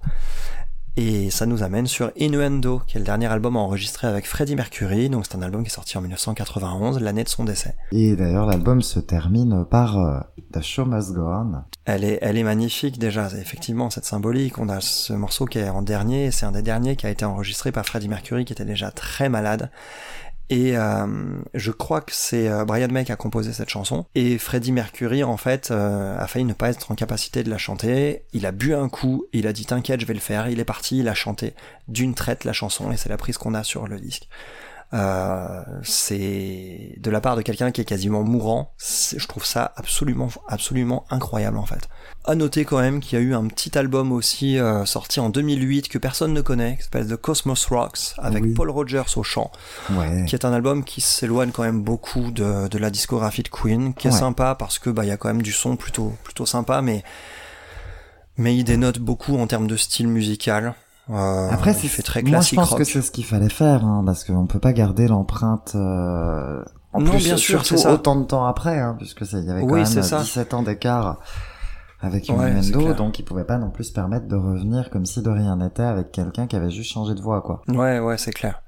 Et 0.97 1.29
ça 1.29 1.45
nous 1.45 1.63
amène 1.63 1.87
sur 1.87 2.11
Innuendo, 2.17 2.81
qui 2.85 2.97
est 2.97 2.99
le 2.99 3.05
dernier 3.05 3.27
album 3.27 3.55
enregistré 3.55 4.07
avec 4.07 4.25
Freddie 4.25 4.55
Mercury. 4.55 5.09
Donc 5.09 5.25
c'est 5.25 5.37
un 5.37 5.41
album 5.41 5.63
qui 5.63 5.69
est 5.69 5.73
sorti 5.73 5.97
en 5.97 6.01
1991, 6.01 6.99
l'année 6.99 7.23
de 7.23 7.29
son 7.29 7.45
décès. 7.45 7.75
Et 7.91 8.15
d'ailleurs, 8.15 8.45
l'album 8.45 8.81
se 8.81 8.99
termine 8.99 9.65
par 9.65 9.97
euh, 9.99 10.19
The 10.53 10.61
Show 10.61 10.85
Must 10.85 11.13
Go 11.13 11.21
On. 11.21 11.63
Elle 11.85 12.03
est, 12.03 12.19
elle 12.21 12.37
est 12.37 12.43
magnifique 12.43 12.99
déjà, 12.99 13.27
effectivement, 13.39 13.89
cette 13.89 14.05
symbolique. 14.05 14.57
On 14.57 14.69
a 14.69 14.81
ce 14.81 15.13
morceau 15.13 15.45
qui 15.45 15.59
est 15.59 15.69
en 15.69 15.81
dernier, 15.81 16.31
c'est 16.31 16.45
un 16.45 16.51
des 16.51 16.61
derniers 16.61 16.95
qui 16.95 17.05
a 17.05 17.09
été 17.09 17.25
enregistré 17.25 17.71
par 17.71 17.85
Freddie 17.85 18.09
Mercury, 18.09 18.45
qui 18.45 18.53
était 18.53 18.65
déjà 18.65 18.91
très 18.91 19.29
malade. 19.29 19.71
Et 20.49 20.75
euh, 20.75 21.05
je 21.53 21.71
crois 21.71 22.01
que 22.01 22.11
c'est 22.13 22.49
euh, 22.49 22.65
Brian 22.65 22.87
May 22.89 23.05
qui 23.05 23.11
a 23.11 23.15
composé 23.15 23.53
cette 23.53 23.69
chanson. 23.69 24.05
Et 24.15 24.39
Freddie 24.39 24.71
Mercury, 24.71 25.23
en 25.23 25.37
fait, 25.37 25.69
euh, 25.69 26.17
a 26.17 26.25
failli 26.25 26.45
ne 26.45 26.53
pas 26.53 26.69
être 26.69 26.91
en 26.91 26.95
capacité 26.95 27.43
de 27.43 27.49
la 27.49 27.59
chanter. 27.59 28.23
Il 28.33 28.47
a 28.47 28.51
bu 28.51 28.73
un 28.73 28.89
coup, 28.89 29.25
il 29.31 29.45
a 29.45 29.53
dit 29.53 29.65
t'inquiète, 29.65 30.01
je 30.01 30.05
vais 30.07 30.15
le 30.15 30.19
faire. 30.19 30.49
Il 30.49 30.59
est 30.59 30.65
parti, 30.65 30.99
il 30.99 31.07
a 31.07 31.13
chanté 31.13 31.53
d'une 31.87 32.15
traite 32.15 32.45
la 32.45 32.53
chanson, 32.53 32.91
et 32.91 32.97
c'est 32.97 33.09
la 33.09 33.17
prise 33.17 33.37
qu'on 33.37 33.53
a 33.53 33.63
sur 33.63 33.87
le 33.87 33.99
disque. 33.99 34.27
Euh, 34.91 35.61
c'est 35.83 36.95
de 36.97 37.11
la 37.11 37.21
part 37.21 37.35
de 37.35 37.43
quelqu'un 37.43 37.69
qui 37.71 37.81
est 37.81 37.85
quasiment 37.85 38.23
mourant. 38.23 38.73
Je 39.15 39.23
trouve 39.27 39.45
ça 39.45 39.71
absolument, 39.75 40.29
absolument 40.47 41.05
incroyable 41.11 41.57
en 41.59 41.65
fait. 41.65 41.87
À 42.25 42.33
noter 42.33 42.65
quand 42.65 42.79
même 42.79 42.99
qu'il 42.99 43.17
y 43.19 43.21
a 43.21 43.23
eu 43.23 43.35
un 43.35 43.45
petit 43.47 43.77
album 43.77 44.11
aussi 44.11 44.57
euh, 44.57 44.85
sorti 44.85 45.19
en 45.19 45.29
2008 45.29 45.89
que 45.89 45.97
personne 45.99 46.33
ne 46.33 46.41
connaît, 46.41 46.77
qui 46.77 46.83
s'appelle 46.83 47.07
The 47.07 47.15
Cosmos 47.17 47.65
Rocks, 47.67 48.13
avec 48.17 48.43
Oui. 48.43 48.53
Paul 48.55 48.71
Rogers 48.71 49.03
au 49.15 49.23
chant, 49.23 49.51
Ouais. 49.91 50.25
qui 50.27 50.33
est 50.35 50.43
un 50.43 50.53
album 50.53 50.83
qui 50.83 51.01
s'éloigne 51.01 51.51
quand 51.51 51.63
même 51.63 51.81
beaucoup 51.83 52.31
de, 52.31 52.67
de 52.67 52.77
la 52.79 52.89
discographie 52.89 53.43
de 53.43 53.49
Queen, 53.49 53.93
qui 53.93 54.07
est 54.07 54.11
Ouais. 54.11 54.17
sympa 54.17 54.55
parce 54.55 54.79
que 54.79 54.89
bah 54.89 55.05
il 55.05 55.09
y 55.09 55.11
a 55.11 55.17
quand 55.17 55.27
même 55.29 55.43
du 55.43 55.51
son 55.53 55.75
plutôt, 55.75 56.13
plutôt 56.23 56.45
sympa, 56.47 56.81
mais 56.81 57.03
mais 58.37 58.55
il 58.55 58.63
dénote 58.63 58.99
beaucoup 58.99 59.37
en 59.37 59.45
termes 59.47 59.67
de 59.67 59.77
style 59.77 60.07
musical. 60.07 60.73
Euh, 61.09 61.49
Après, 61.51 61.73
c'est 61.73 62.03
très 62.03 62.21
moi 62.21 62.27
je 62.29 62.33
classique 62.35 62.59
pense 62.59 62.69
rock. 62.69 62.79
que 62.79 62.83
c'est 62.83 63.01
ce 63.01 63.11
qu'il 63.11 63.25
fallait 63.25 63.49
faire, 63.49 63.83
hein, 63.83 64.03
parce 64.05 64.23
qu'on 64.23 64.45
peut 64.47 64.59
pas 64.59 64.73
garder 64.73 65.07
l'empreinte. 65.07 65.73
Euh... 65.75 66.63
En 66.93 67.01
Non, 67.01 67.11
plus, 67.11 67.23
bien 67.23 67.37
sûr, 67.37 67.65
c'est 67.65 67.87
autant 67.87 68.15
de 68.15 68.25
temps 68.25 68.45
après, 68.45 68.79
hein, 68.79 68.95
puisque 68.97 69.25
ça, 69.25 69.39
il 69.39 69.45
y 69.45 69.49
avait 69.51 69.61
quand 69.61 69.67
Oui, 69.67 69.79
même 69.81 69.85
c'est 69.85 70.03
ça. 70.03 70.19
17 70.21 70.53
ans 70.53 70.63
d'écart 70.63 71.19
avec 72.01 72.29
Ouais, 72.29 72.49
Innuendo, 72.51 72.79
clair. 72.79 72.95
donc 72.95 73.19
il 73.19 73.23
pouvait 73.23 73.43
pas 73.43 73.57
non 73.57 73.69
plus 73.71 73.85
se 73.85 73.93
permettre 73.93 74.27
de 74.27 74.35
revenir 74.35 74.89
comme 74.89 75.05
si 75.05 75.21
de 75.21 75.29
rien 75.29 75.57
n'était 75.57 75.83
avec 75.83 76.11
quelqu'un 76.11 76.47
qui 76.47 76.55
avait 76.55 76.71
juste 76.71 76.91
changé 76.91 77.13
de 77.13 77.21
voix, 77.21 77.41
quoi. 77.41 77.61
Ouais, 77.67 77.99
ouais, 77.99 78.17
c'est 78.17 78.31
clair. 78.31 78.61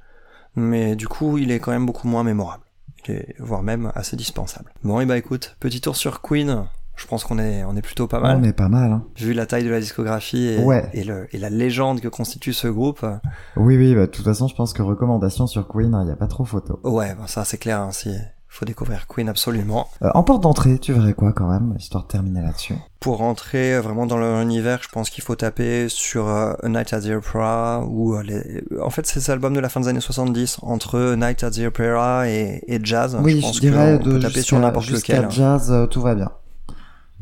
Mais 0.56 0.96
du 0.96 1.08
coup, 1.08 1.38
il 1.38 1.50
est 1.52 1.60
quand 1.60 1.72
même 1.72 1.86
beaucoup 1.86 2.08
moins 2.08 2.24
mémorable. 2.24 2.64
Il 3.08 3.16
est, 3.16 3.36
voire 3.40 3.64
même 3.64 3.92
assez 3.96 4.16
dispensable. 4.18 4.72
Bon, 4.84 5.00
et 5.00 5.06
bah 5.06 5.18
écoute, 5.18 5.56
petit 5.60 5.80
tour 5.82 5.96
sur 5.96 6.22
Queen. 6.22 6.66
Je 6.96 7.08
pense 7.08 7.24
qu'on 7.24 7.40
est, 7.40 7.64
on 7.64 7.76
est 7.76 7.82
plutôt 7.82 8.08
pas 8.08 8.20
mal. 8.20 8.38
On 8.40 8.44
est 8.44 8.54
pas 8.54 8.70
mal. 8.70 8.92
Hein. 8.92 9.04
Vu 9.18 9.34
la 9.34 9.46
taille 9.46 9.64
de 9.64 9.70
la 9.70 9.80
discographie 9.80 10.46
et, 10.48 10.64
Ouais. 10.64 10.88
et, 10.94 11.04
le, 11.04 11.28
et 11.34 11.40
la 11.40 11.50
légende 11.50 12.00
que 12.00 12.08
constitue 12.08 12.54
ce 12.54 12.68
groupe. 12.68 13.00
euh, 13.04 13.16
Oui, 13.58 13.76
oui, 13.78 13.96
bah, 13.96 14.02
de 14.02 14.12
toute 14.12 14.26
façon, 14.26 14.48
je 14.48 14.56
pense 14.56 14.72
que 14.74 14.82
recommandation 14.84 15.48
sur 15.48 15.68
Queen, 15.68 15.98
il 16.02 16.06
n'y 16.06 16.12
a 16.12 16.16
pas 16.16 16.28
trop 16.28 16.46
photo. 16.46 16.80
Ouais, 16.84 17.16
bon, 17.16 17.26
ça 17.28 17.44
c'est 17.44 17.58
clair. 17.58 17.80
Hein, 17.82 17.90
si, 17.92 18.12
faut 18.48 18.66
découvrir 18.66 19.08
Queen 19.08 19.30
absolument. 19.30 19.88
Euh, 20.04 20.10
en 20.14 20.22
porte 20.24 20.44
d'entrée, 20.44 20.78
tu 20.78 20.94
verrais 20.94 21.14
quoi 21.14 21.32
quand 21.34 21.48
même, 21.50 21.74
histoire 21.80 22.04
de 22.04 22.08
terminer 22.10 22.42
là-dessus? 22.42 22.76
Pour 23.00 23.18
rentrer 23.18 23.80
vraiment 23.80 24.06
dans 24.06 24.18
leur 24.18 24.40
univers, 24.42 24.80
je 24.84 24.90
pense 24.90 25.10
qu'il 25.10 25.24
faut 25.24 25.36
taper 25.36 25.88
sur 25.90 26.28
euh, 26.28 26.54
A 26.62 26.70
Night 26.70 26.94
at 26.94 27.02
the 27.02 27.08
Opera 27.16 27.84
ou 27.88 28.14
euh, 28.14 28.22
les... 28.22 28.64
en 28.80 28.92
fait 28.92 29.08
c'est 29.08 29.20
ces 29.22 29.32
albums 29.32 29.56
de 29.56 29.60
la 29.60 29.70
fin 29.70 29.80
des 29.80 29.88
années 29.88 30.02
70 30.02 30.60
entre 30.62 31.00
A 31.00 31.16
Night 31.16 31.44
at 31.44 31.50
the 31.52 31.62
Opera 31.66 32.28
et, 32.30 32.62
et 32.68 32.80
jazz. 32.84 33.18
Oui, 33.24 33.32
je 33.32 33.38
je, 33.38 33.42
pense 33.42 33.60
dirais 33.60 33.98
qu'on 33.98 34.04
peut 34.04 34.14
de 34.18 34.20
taper 34.22 34.42
sur 34.44 34.60
n'importe 34.60 34.90
lequel. 34.92 35.24
hein. 35.26 35.30
jazz, 35.32 35.72
euh, 35.72 35.88
tout 35.88 36.02
va 36.02 36.14
bien. 36.14 36.30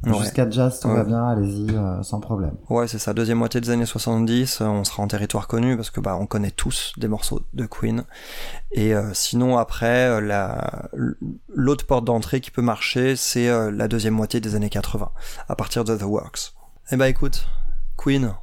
Ouais. 0.05 0.17
Jusqu'à 0.19 0.49
jazz, 0.49 0.79
tout 0.79 0.87
Ouais. 0.87 0.95
va 0.95 1.03
bien, 1.03 1.27
allez-y, 1.27 1.75
euh, 1.75 2.01
sans 2.03 2.19
problème. 2.21 2.53
Ouais, 2.69 2.87
c'est 2.87 2.99
ça. 2.99 3.13
Deuxième 3.13 3.37
moitié 3.37 3.59
des 3.59 3.69
années 3.69 3.85
70, 3.85 4.61
euh, 4.61 4.65
on 4.65 4.83
sera 4.85 5.03
en 5.03 5.07
territoire 5.07 5.47
connu 5.47 5.75
parce 5.75 5.89
que 5.89 5.99
bah 5.99 6.17
on 6.19 6.25
connaît 6.25 6.51
tous 6.51 6.93
des 6.97 7.07
morceaux 7.09 7.41
de 7.53 7.65
Queen. 7.65 8.05
Et 8.71 8.95
euh, 8.95 9.13
sinon 9.13 9.57
après, 9.57 10.07
euh, 10.07 10.21
la 10.21 10.89
l'autre 11.49 11.85
porte 11.85 12.05
d'entrée 12.05 12.39
qui 12.39 12.49
peut 12.51 12.61
marcher, 12.61 13.15
c'est 13.17 13.49
euh, 13.49 13.71
la 13.71 13.87
deuxième 13.89 14.13
moitié 14.13 14.39
des 14.39 14.55
années 14.55 14.69
80, 14.69 15.11
à 15.49 15.55
partir 15.55 15.83
de 15.83 15.95
The 15.97 16.03
Works. 16.03 16.53
Eh 16.91 16.95
bah 16.95 17.09
écoute, 17.09 17.45
Queen, 17.97 18.33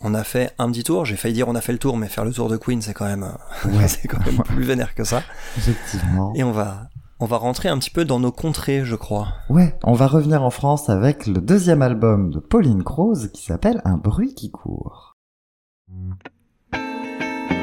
on 0.00 0.14
a 0.14 0.24
fait 0.24 0.52
un 0.58 0.70
petit 0.72 0.84
tour. 0.84 1.04
J'ai 1.04 1.16
failli 1.16 1.34
dire 1.34 1.48
on 1.48 1.54
a 1.54 1.60
fait 1.60 1.72
le 1.72 1.78
tour, 1.78 1.96
mais 1.98 2.08
faire 2.08 2.24
le 2.24 2.32
tour 2.32 2.48
de 2.48 2.56
Queen, 2.56 2.80
c'est 2.80 2.94
quand 2.94 3.04
même 3.06 3.26
Ouais, 3.66 3.86
c'est 3.88 4.08
quand 4.08 4.24
même 4.24 4.38
plus 4.44 4.64
vénère 4.64 4.94
que 4.94 5.04
ça. 5.04 5.22
effectivement. 5.58 6.32
Et 6.34 6.42
on 6.44 6.52
va 6.52 6.88
on 7.22 7.26
va 7.26 7.36
rentrer 7.36 7.68
un 7.68 7.78
petit 7.78 7.90
peu 7.90 8.04
dans 8.04 8.18
nos 8.18 8.32
contrées, 8.32 8.84
je 8.84 8.96
crois. 8.96 9.28
Ouais, 9.48 9.78
on 9.84 9.92
va 9.92 10.08
revenir 10.08 10.42
en 10.42 10.50
France 10.50 10.90
avec 10.90 11.28
le 11.28 11.40
deuxième 11.40 11.80
album 11.80 12.32
de 12.32 12.40
Pauline 12.40 12.82
Croze 12.82 13.30
qui 13.32 13.44
s'appelle 13.44 13.80
Un 13.84 13.96
bruit 13.96 14.34
qui 14.34 14.50
court. 14.50 15.14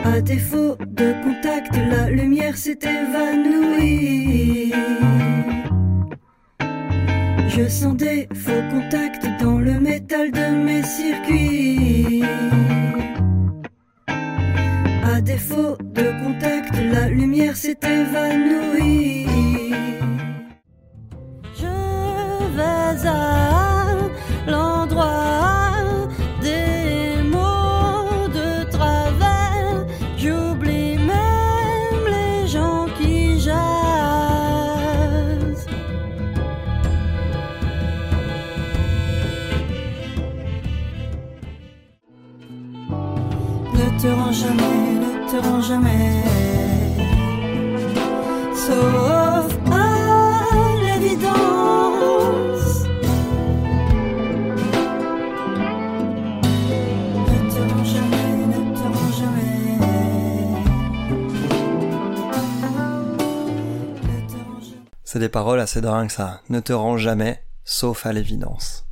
À 0.05 0.21
défaut 0.21 0.77
de 0.79 1.23
contact, 1.25 1.75
la 1.75 2.09
lumière 2.09 2.55
s'est 2.55 2.79
évanouie. 2.81 4.71
Je 7.49 7.67
sens 7.67 7.97
des 7.97 8.29
faux 8.33 8.63
contacts 8.71 9.27
dans 9.41 9.59
le 9.59 9.77
métal 9.77 10.31
de 10.31 10.63
mes 10.63 10.83
circuits. 10.83 12.23
À 15.03 15.19
défaut 15.19 15.75
de 15.81 16.23
contact, 16.23 16.73
la 16.93 17.09
lumière 17.09 17.57
s'est 17.57 17.77
évanouie. 17.83 19.28
L'endroit 24.47 25.71
des 26.41 27.21
mots 27.23 28.27
de 28.39 28.69
travers. 28.69 29.85
J'oublie 30.17 30.97
même 30.97 32.05
les 32.07 32.47
gens 32.47 32.85
qui 32.97 33.39
jasent. 33.39 33.57
Ne 43.73 43.85
te 44.01 44.07
rends 44.07 44.31
jamais, 44.31 44.79
ne 45.03 45.11
te 45.29 45.37
rends 45.47 45.61
jamais. 45.61 46.23
Sauf 48.53 49.28
des 65.29 65.31
paroles 65.31 65.59
assez 65.59 65.79
dingues 65.79 66.09
ça. 66.09 66.41
Ne 66.49 66.59
te 66.59 66.73
rends 66.73 66.97
jamais, 66.97 67.43
sauf 67.63 68.07
à 68.07 68.13
l'évidence. 68.13 68.87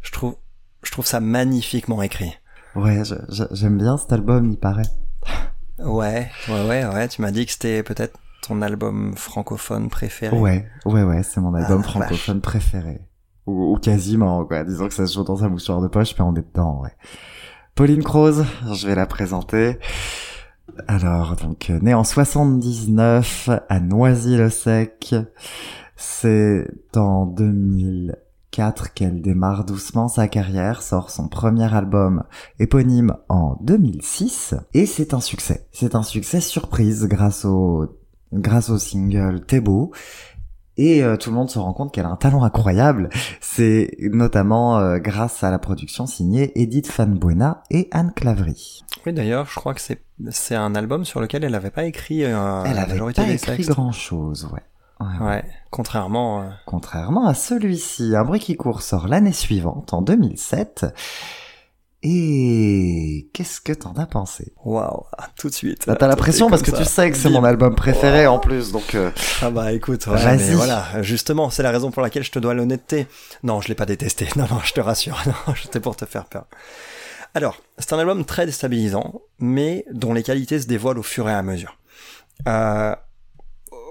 Je 0.00 0.10
trouve 0.10 0.36
je 0.82 0.90
trouve 0.90 1.04
ça 1.04 1.20
magnifiquement 1.20 2.00
écrit. 2.00 2.32
Ouais, 2.74 3.02
j'aime 3.50 3.76
bien 3.76 3.98
cet 3.98 4.10
album, 4.10 4.52
il 4.52 4.56
paraît. 4.56 4.88
Ouais, 5.78 6.30
ouais, 6.48 6.66
ouais, 6.66 6.86
ouais. 6.86 7.08
Tu 7.08 7.20
m'as 7.20 7.30
dit 7.30 7.44
que 7.44 7.52
c'était 7.52 7.82
peut-être 7.82 8.18
ton 8.40 8.62
album 8.62 9.14
francophone 9.16 9.90
préféré. 9.90 10.34
Ouais, 10.34 10.66
ouais, 10.86 11.02
ouais, 11.02 11.22
c'est 11.22 11.42
mon 11.42 11.52
album 11.54 11.82
Ah, 11.84 11.88
francophone 11.88 12.40
préféré. 12.40 13.02
Ou, 13.46 13.74
ou 13.74 13.78
quasiment, 13.78 14.46
quoi. 14.46 14.64
Disons 14.64 14.88
que 14.88 14.94
ça 14.94 15.06
se 15.06 15.12
joue 15.12 15.24
dans 15.24 15.36
sa 15.36 15.50
mouchoir 15.50 15.82
de 15.82 15.88
poche, 15.88 16.14
mais 16.18 16.24
on 16.24 16.34
est 16.34 16.48
dedans, 16.48 16.80
ouais. 16.80 16.96
Pauline 17.74 18.02
Croze, 18.02 18.46
je 18.72 18.86
vais 18.86 18.94
la 18.94 19.06
présenter. 19.06 19.78
Alors, 20.88 21.36
donc, 21.36 21.68
euh, 21.68 21.78
née 21.80 21.94
en 21.94 22.04
79 22.04 23.50
à 23.68 23.80
Noisy-le-Sec. 23.80 25.14
C'est 25.96 26.66
en 26.96 27.26
2004 27.26 28.92
qu'elle 28.94 29.22
démarre 29.22 29.64
doucement 29.64 30.08
sa 30.08 30.28
carrière, 30.28 30.82
sort 30.82 31.10
son 31.10 31.28
premier 31.28 31.72
album 31.74 32.24
éponyme 32.58 33.16
en 33.28 33.56
2006, 33.62 34.54
et 34.74 34.86
c'est 34.86 35.14
un 35.14 35.20
succès. 35.20 35.66
C'est 35.72 35.94
un 35.94 36.02
succès 36.02 36.40
surprise 36.40 37.06
grâce 37.06 37.44
au, 37.44 37.86
grâce 38.32 38.70
au 38.70 38.78
single 38.78 39.44
T'es 39.46 39.60
beau. 39.60 39.92
Et 40.78 41.04
euh, 41.04 41.18
tout 41.18 41.28
le 41.28 41.36
monde 41.36 41.50
se 41.50 41.58
rend 41.58 41.74
compte 41.74 41.92
qu'elle 41.92 42.06
a 42.06 42.08
un 42.08 42.16
talent 42.16 42.42
incroyable. 42.44 43.10
C'est 43.42 43.94
notamment 44.00 44.78
euh, 44.78 44.98
grâce 44.98 45.44
à 45.44 45.50
la 45.50 45.58
production 45.58 46.06
signée 46.06 46.50
Edith 46.60 46.90
Van 46.96 47.06
Buena 47.08 47.62
et 47.70 47.88
Anne 47.90 48.10
Clavry. 48.16 48.82
Oui, 49.04 49.12
d'ailleurs, 49.12 49.46
je 49.46 49.54
crois 49.54 49.74
que 49.74 49.82
c'est 49.82 50.02
c'est 50.30 50.54
un 50.54 50.74
album 50.74 51.04
sur 51.04 51.20
lequel 51.20 51.44
elle 51.44 51.52
n'avait 51.52 51.70
pas 51.70 51.84
écrit 51.84 52.24
euh, 52.24 52.62
Elle 52.64 52.76
la 52.76 52.82
avait 52.82 52.92
majorité 52.92 53.22
pas 53.22 53.28
écrit 53.28 53.56
textes. 53.56 53.70
grand 53.70 53.92
chose, 53.92 54.48
ouais. 54.52 54.62
Ouais, 55.20 55.44
contrairement. 55.70 56.42
euh, 56.42 56.48
Contrairement 56.66 57.26
à 57.26 57.34
celui-ci, 57.34 58.14
Un 58.16 58.24
bruit 58.24 58.40
qui 58.40 58.56
court 58.56 58.82
sort 58.82 59.08
l'année 59.08 59.32
suivante, 59.32 59.92
en 59.92 60.02
2007. 60.02 60.86
Et 62.04 63.28
qu'est-ce 63.32 63.60
que 63.60 63.72
t'en 63.72 63.92
as 63.92 64.06
pensé? 64.06 64.52
Waouh, 64.64 65.04
tout 65.36 65.48
de 65.48 65.54
suite. 65.54 65.84
Bah, 65.86 65.94
T'as 65.94 66.08
la 66.08 66.14
Tout 66.14 66.18
est 66.18 66.22
pression 66.22 66.50
parce 66.50 66.62
que 66.62 66.72
tu 66.72 66.84
sais 66.84 67.10
que 67.12 67.16
c'est 67.16 67.30
mon 67.30 67.44
album 67.44 67.76
préféré 67.76 68.26
Wow. 68.26 68.34
en 68.34 68.38
plus, 68.40 68.72
donc 68.72 68.96
euh, 68.96 69.10
Ah 69.40 69.50
bah 69.50 69.72
écoute, 69.72 70.08
ouais, 70.08 70.16
Vas-y. 70.16 70.38
mais 70.48 70.54
voilà, 70.54 70.84
justement, 71.02 71.48
c'est 71.48 71.62
la 71.62 71.70
raison 71.70 71.92
pour 71.92 72.02
laquelle 72.02 72.24
je 72.24 72.32
te 72.32 72.40
dois 72.40 72.54
l'honnêteté. 72.54 73.06
Non, 73.44 73.60
je 73.60 73.68
l'ai 73.68 73.76
pas 73.76 73.86
détesté. 73.86 74.28
Non, 74.36 74.46
non, 74.50 74.58
je 74.64 74.72
te 74.72 74.80
rassure. 74.80 75.22
Non, 75.26 75.54
c'était 75.62 75.78
pour 75.80 75.94
te 75.94 76.04
faire 76.04 76.24
peur. 76.24 76.46
Alors, 77.34 77.56
c'est 77.78 77.92
un 77.92 77.98
album 78.00 78.24
très 78.24 78.46
déstabilisant, 78.46 79.20
mais 79.38 79.84
dont 79.92 80.12
les 80.12 80.24
qualités 80.24 80.58
se 80.60 80.66
dévoilent 80.66 80.98
au 80.98 81.02
fur 81.04 81.28
et 81.28 81.32
à 81.32 81.42
mesure. 81.42 81.78
Euh, 82.48 82.96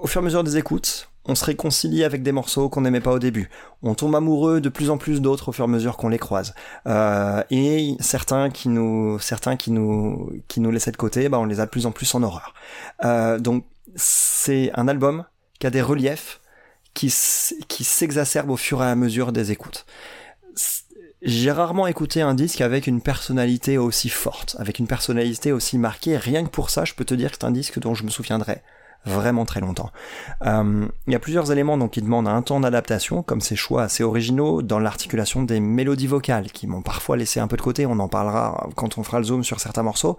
au 0.02 0.08
fur 0.08 0.20
et 0.20 0.22
à 0.22 0.24
mesure 0.24 0.42
des 0.42 0.58
écoutes, 0.58 1.08
on 1.24 1.36
se 1.36 1.44
réconcilie 1.44 2.02
avec 2.02 2.24
des 2.24 2.32
morceaux 2.32 2.68
qu'on 2.68 2.80
n'aimait 2.80 3.00
pas 3.00 3.12
au 3.12 3.20
début. 3.20 3.48
On 3.84 3.94
tombe 3.94 4.16
amoureux 4.16 4.60
de 4.60 4.68
plus 4.68 4.90
en 4.90 4.98
plus 4.98 5.20
d'autres 5.20 5.50
au 5.50 5.52
fur 5.52 5.64
et 5.64 5.68
à 5.68 5.70
mesure 5.70 5.96
qu'on 5.96 6.08
les 6.08 6.18
croise. 6.18 6.54
Euh, 6.88 7.42
et 7.50 7.94
certains 8.00 8.50
qui 8.50 8.68
nous, 8.68 9.20
certains 9.20 9.56
qui 9.56 9.70
nous, 9.70 10.32
qui 10.48 10.58
nous 10.58 10.72
laissaient 10.72 10.90
de 10.90 10.96
côté, 10.96 11.28
bah, 11.28 11.38
on 11.38 11.44
les 11.44 11.60
a 11.60 11.66
de 11.66 11.70
plus 11.70 11.86
en 11.86 11.92
plus 11.92 12.12
en 12.16 12.24
horreur. 12.24 12.52
Euh, 13.04 13.38
donc, 13.38 13.64
c'est 13.94 14.72
un 14.74 14.88
album 14.88 15.24
qui 15.60 15.68
a 15.68 15.70
des 15.70 15.82
reliefs 15.82 16.40
qui, 16.94 17.08
s'exacerbent 17.08 18.50
au 18.50 18.56
fur 18.56 18.82
et 18.82 18.86
à 18.86 18.96
mesure 18.96 19.30
des 19.30 19.52
écoutes. 19.52 19.86
J'ai 21.22 21.52
rarement 21.52 21.86
écouté 21.86 22.20
un 22.20 22.34
disque 22.34 22.60
avec 22.60 22.88
une 22.88 23.00
personnalité 23.00 23.78
aussi 23.78 24.08
forte, 24.08 24.56
avec 24.58 24.80
une 24.80 24.88
personnalité 24.88 25.52
aussi 25.52 25.78
marquée. 25.78 26.16
Rien 26.16 26.42
que 26.44 26.50
pour 26.50 26.70
ça, 26.70 26.84
je 26.84 26.94
peux 26.94 27.04
te 27.04 27.14
dire 27.14 27.30
que 27.30 27.36
c'est 27.40 27.46
un 27.46 27.52
disque 27.52 27.78
dont 27.78 27.94
je 27.94 28.02
me 28.02 28.10
souviendrai 28.10 28.62
vraiment 29.04 29.44
très 29.44 29.60
longtemps. 29.60 29.90
Euh, 30.46 30.86
Il 31.06 31.12
y 31.12 31.16
a 31.16 31.18
plusieurs 31.18 31.50
éléments 31.52 31.76
donc 31.78 31.92
qui 31.92 32.02
demandent 32.02 32.28
un 32.28 32.42
temps 32.42 32.60
d'adaptation, 32.60 33.22
comme 33.22 33.40
ces 33.40 33.56
choix 33.56 33.82
assez 33.82 34.02
originaux 34.04 34.62
dans 34.62 34.78
l'articulation 34.78 35.42
des 35.42 35.60
mélodies 35.60 36.06
vocales, 36.06 36.50
qui 36.52 36.66
m'ont 36.66 36.82
parfois 36.82 37.16
laissé 37.16 37.40
un 37.40 37.46
peu 37.48 37.56
de 37.56 37.62
côté. 37.62 37.86
On 37.86 37.98
en 37.98 38.08
parlera 38.08 38.68
quand 38.76 38.98
on 38.98 39.02
fera 39.02 39.18
le 39.18 39.24
zoom 39.24 39.44
sur 39.44 39.60
certains 39.60 39.82
morceaux, 39.82 40.18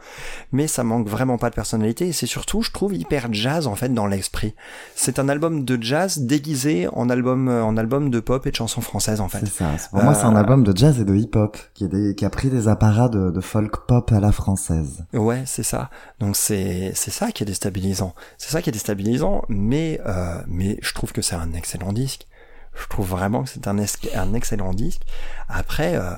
mais 0.51 0.67
ça 0.67 0.83
manque 0.83 1.07
vraiment 1.07 1.37
pas 1.37 1.49
de 1.49 1.55
personnalité. 1.55 2.07
Et 2.07 2.13
c'est 2.13 2.25
surtout, 2.27 2.61
je 2.61 2.71
trouve, 2.71 2.93
hyper 2.95 3.27
jazz 3.33 3.67
en 3.67 3.75
fait 3.75 3.89
dans 3.93 4.05
l'esprit. 4.07 4.53
C'est 4.95 5.19
un 5.19 5.29
album 5.29 5.63
de 5.63 5.81
jazz 5.81 6.19
déguisé 6.19 6.87
en 6.93 7.09
album, 7.09 7.47
euh, 7.47 7.63
en 7.63 7.77
album 7.77 8.09
de 8.09 8.19
pop 8.19 8.45
et 8.47 8.51
de 8.51 8.55
chansons 8.55 8.81
françaises 8.81 9.21
en 9.21 9.29
fait. 9.29 9.39
c'est 9.45 9.63
ça. 9.63 9.89
Pour 9.91 10.03
moi, 10.03 10.13
c'est 10.13 10.25
un 10.25 10.35
Euh, 10.35 10.39
album 10.39 10.63
de 10.63 10.75
jazz 10.75 10.99
et 10.99 11.05
de 11.05 11.15
hip-hop 11.15 11.57
qui, 11.73 11.85
a 12.25 12.29
pris 12.29 12.49
des 12.49 12.67
apparats 12.67 13.07
de, 13.09 13.31
de 13.31 13.41
folk 13.41 13.85
pop 13.87 14.11
à 14.11 14.19
la 14.19 14.31
française. 14.31 15.05
Ouais, 15.13 15.43
c'est 15.45 15.63
ça. 15.63 15.89
Donc 16.19 16.35
c'est 16.35 16.91
c'est 16.95 17.11
ça 17.11 17.31
qui 17.31 17.43
est 17.43 17.45
déstabilisant. 17.45 18.13
C'est 18.37 18.51
ça 18.51 18.61
qui 18.61 18.69
est 18.69 18.72
déstabilisant, 18.73 19.43
mais 19.49 20.01
euh, 20.05 20.41
mais 20.47 20.77
je 20.81 20.93
trouve 20.93 21.11
que 21.13 21.21
c'est 21.21 21.35
un 21.35 21.53
excellent 21.53 21.93
disque. 21.93 22.27
Je 22.75 22.87
trouve 22.87 23.07
vraiment 23.07 23.43
que 23.43 23.49
c'est 23.49 23.67
un, 23.67 23.77
un 23.77 24.33
excellent 24.33 24.73
disque. 24.73 25.03
Après, 25.47 25.95
euh, 25.95 26.11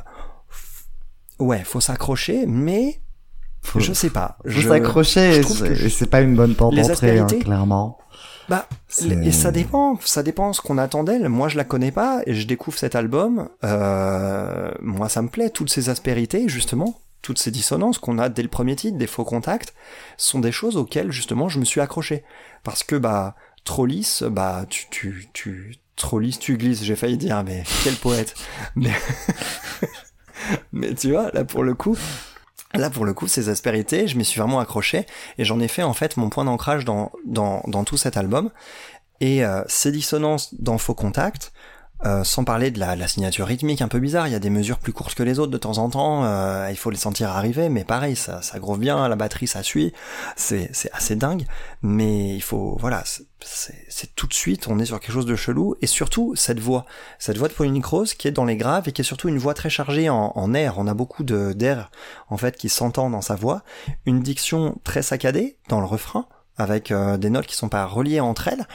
ouais, 1.40 1.64
faut 1.64 1.82
s'accrocher, 1.82 2.46
mais 2.48 3.02
Faut, 3.62 3.80
je 3.80 3.94
sais 3.94 4.10
pas. 4.10 4.38
faut 4.44 4.50
Je- 4.50 4.68
s'accrocher 4.70 5.44
c'est- 5.90 6.06
pas 6.10 6.22
une 6.22 6.36
bonne 6.36 6.56
porte 6.56 6.74
d'entrée, 6.76 7.20
hein, 7.20 7.28
clairement. 7.42 7.98
Bah, 8.48 8.68
et 9.26 9.32
ça 9.32 9.50
dépend, 9.52 9.98
ça 10.06 10.22
dépend 10.22 10.54
ce 10.54 10.62
qu'on 10.62 10.78
attend 10.78 11.04
d'elle. 11.04 11.28
Moi, 11.30 11.48
je 11.50 11.58
la 11.58 11.64
connais 11.64 11.92
pas 11.92 12.22
et 12.28 12.36
je 12.36 12.46
découvre 12.46 12.78
cet 12.78 12.94
album. 12.96 13.50
Euh, 13.64 14.72
moi, 14.82 15.10
ça 15.10 15.24
me 15.24 15.30
plaît. 15.30 15.50
Toutes 15.50 15.72
ces 15.72 15.90
aspérités, 15.90 16.48
justement, 16.48 17.00
toutes 17.26 17.40
ces 17.40 17.50
dissonances 17.50 17.98
qu'on 17.98 18.20
a 18.20 18.30
dès 18.30 18.44
le 18.44 18.50
premier 18.50 18.76
titre, 18.76 19.00
des 19.00 19.08
faux 19.08 19.26
contacts, 19.26 19.74
sont 20.16 20.40
des 20.40 20.52
choses 20.52 20.78
auxquelles 20.78 21.12
justement 21.12 21.50
je 21.50 21.60
me 21.60 21.66
suis 21.66 21.82
accroché. 21.82 22.24
Parce 22.64 22.84
que 22.84 22.96
bah, 22.96 23.36
trop 23.64 23.88
lisse, 23.88 24.22
bah, 24.22 24.68
tu, 24.70 24.86
tu, 24.92 25.28
tu, 25.34 25.76
trop 25.96 26.20
lisse, 26.20 26.38
tu 26.38 26.56
glisses. 26.56 26.84
J'ai 26.84 26.96
failli 26.96 27.18
dire, 27.18 27.44
mais 27.44 27.64
quel 27.84 27.96
poète. 27.96 28.36
mais, 28.76 28.94
mais 30.72 30.94
tu 30.94 31.12
vois, 31.12 31.32
là 31.32 31.44
pour 31.44 31.64
le 31.64 31.74
coup. 31.74 31.98
Là, 32.76 32.90
pour 32.90 33.06
le 33.06 33.14
coup, 33.14 33.28
ces 33.28 33.48
aspérités, 33.48 34.06
je 34.06 34.18
m'y 34.18 34.26
suis 34.26 34.40
vraiment 34.40 34.60
accroché 34.60 35.06
et 35.38 35.46
j'en 35.46 35.62
ai 35.62 35.70
fait 35.70 35.84
en 35.84 35.94
fait 35.94 36.18
mon 36.18 36.30
point 36.30 36.44
d'ancrage 36.44 36.84
dans, 36.84 37.12
dans, 37.26 37.64
dans 37.68 37.86
tout 37.86 37.96
cet 37.96 38.18
album. 38.18 38.52
Et 39.22 39.46
euh, 39.46 39.64
ces 39.68 39.92
dissonances 39.92 40.54
dans 40.56 40.78
Faux 40.78 40.94
Contact, 40.94 41.54
euh, 42.04 42.24
sans 42.26 42.44
parler 42.44 42.72
de 42.72 42.80
la, 42.80 43.08
signature 43.08 43.48
rythmique 43.48 43.82
un 43.82 43.88
peu 43.88 44.00
bizarre, 44.00 44.28
il 44.28 44.32
y 44.32 44.36
a 44.36 44.40
des 44.40 44.50
mesures 44.50 44.80
plus 44.80 44.92
courtes 44.92 45.16
que 45.16 45.24
les 45.24 45.40
autres 45.40 45.52
de 45.52 45.58
temps 45.58 45.78
en 45.78 45.90
temps, 45.90 46.26
euh, 46.26 46.68
il 46.70 46.76
faut 46.76 46.90
les 46.90 46.98
sentir 46.98 47.30
arriver, 47.30 47.70
mais 47.70 47.86
pareil, 47.86 48.16
ça, 48.16 48.42
ça 48.42 48.60
groove 48.60 48.80
bien, 48.80 49.08
la 49.08 49.16
batterie 49.16 49.48
ça 49.48 49.64
suit, 49.64 49.94
c'est 50.36 50.70
assez 50.92 51.16
dingue, 51.16 51.46
mais 51.82 52.36
il 52.36 52.42
faut, 52.42 52.78
voilà, 52.80 53.04
c'est- 53.06 53.26
tout 54.16 54.28
de 54.28 54.34
suite, 54.34 54.68
on 54.68 54.78
est 54.80 54.86
sur 54.86 55.00
quelque 55.00 55.14
chose 55.14 55.26
de 55.26 55.36
chelou, 55.36 55.76
et 55.82 55.88
surtout 55.88 56.36
cette 56.36 56.60
voix, 56.60 56.86
cette 57.18 57.38
voix 57.38 57.48
de 57.48 57.54
Pauline 57.54 57.82
Croze 57.82 58.14
qui 58.14 58.28
est 58.28 58.32
dans 58.32 58.46
les 58.46 58.58
graves 58.58 58.90
et 58.90 58.92
qui 58.92 59.02
est 59.02 59.06
surtout 59.06 59.30
une 59.30 59.38
voix 59.38 59.54
très 59.54 59.70
chargée 59.70 60.10
en, 60.10 60.54
air, 60.54 60.76
on 60.78 60.88
a 60.88 60.94
beaucoup 60.94 61.24
d'air 61.24 61.92
en 62.30 62.38
fait 62.38 62.58
qui 62.58 62.70
s'entend 62.70 63.10
dans 63.10 63.22
sa 63.22 63.36
voix, 63.36 63.64
une 64.06 64.22
diction 64.22 64.78
très 64.84 65.02
saccadée 65.02 65.58
dans 65.70 65.80
le 65.80 65.86
refrain, 65.86 66.28
avec 66.58 66.92
euh, 66.92 67.18
des 67.18 67.30
notes 67.30 67.48
qui 67.48 67.56
sont 67.56 67.70
pas 67.70 67.86
reliées 67.86 68.20
entre 68.20 68.48
elles, 68.48 68.66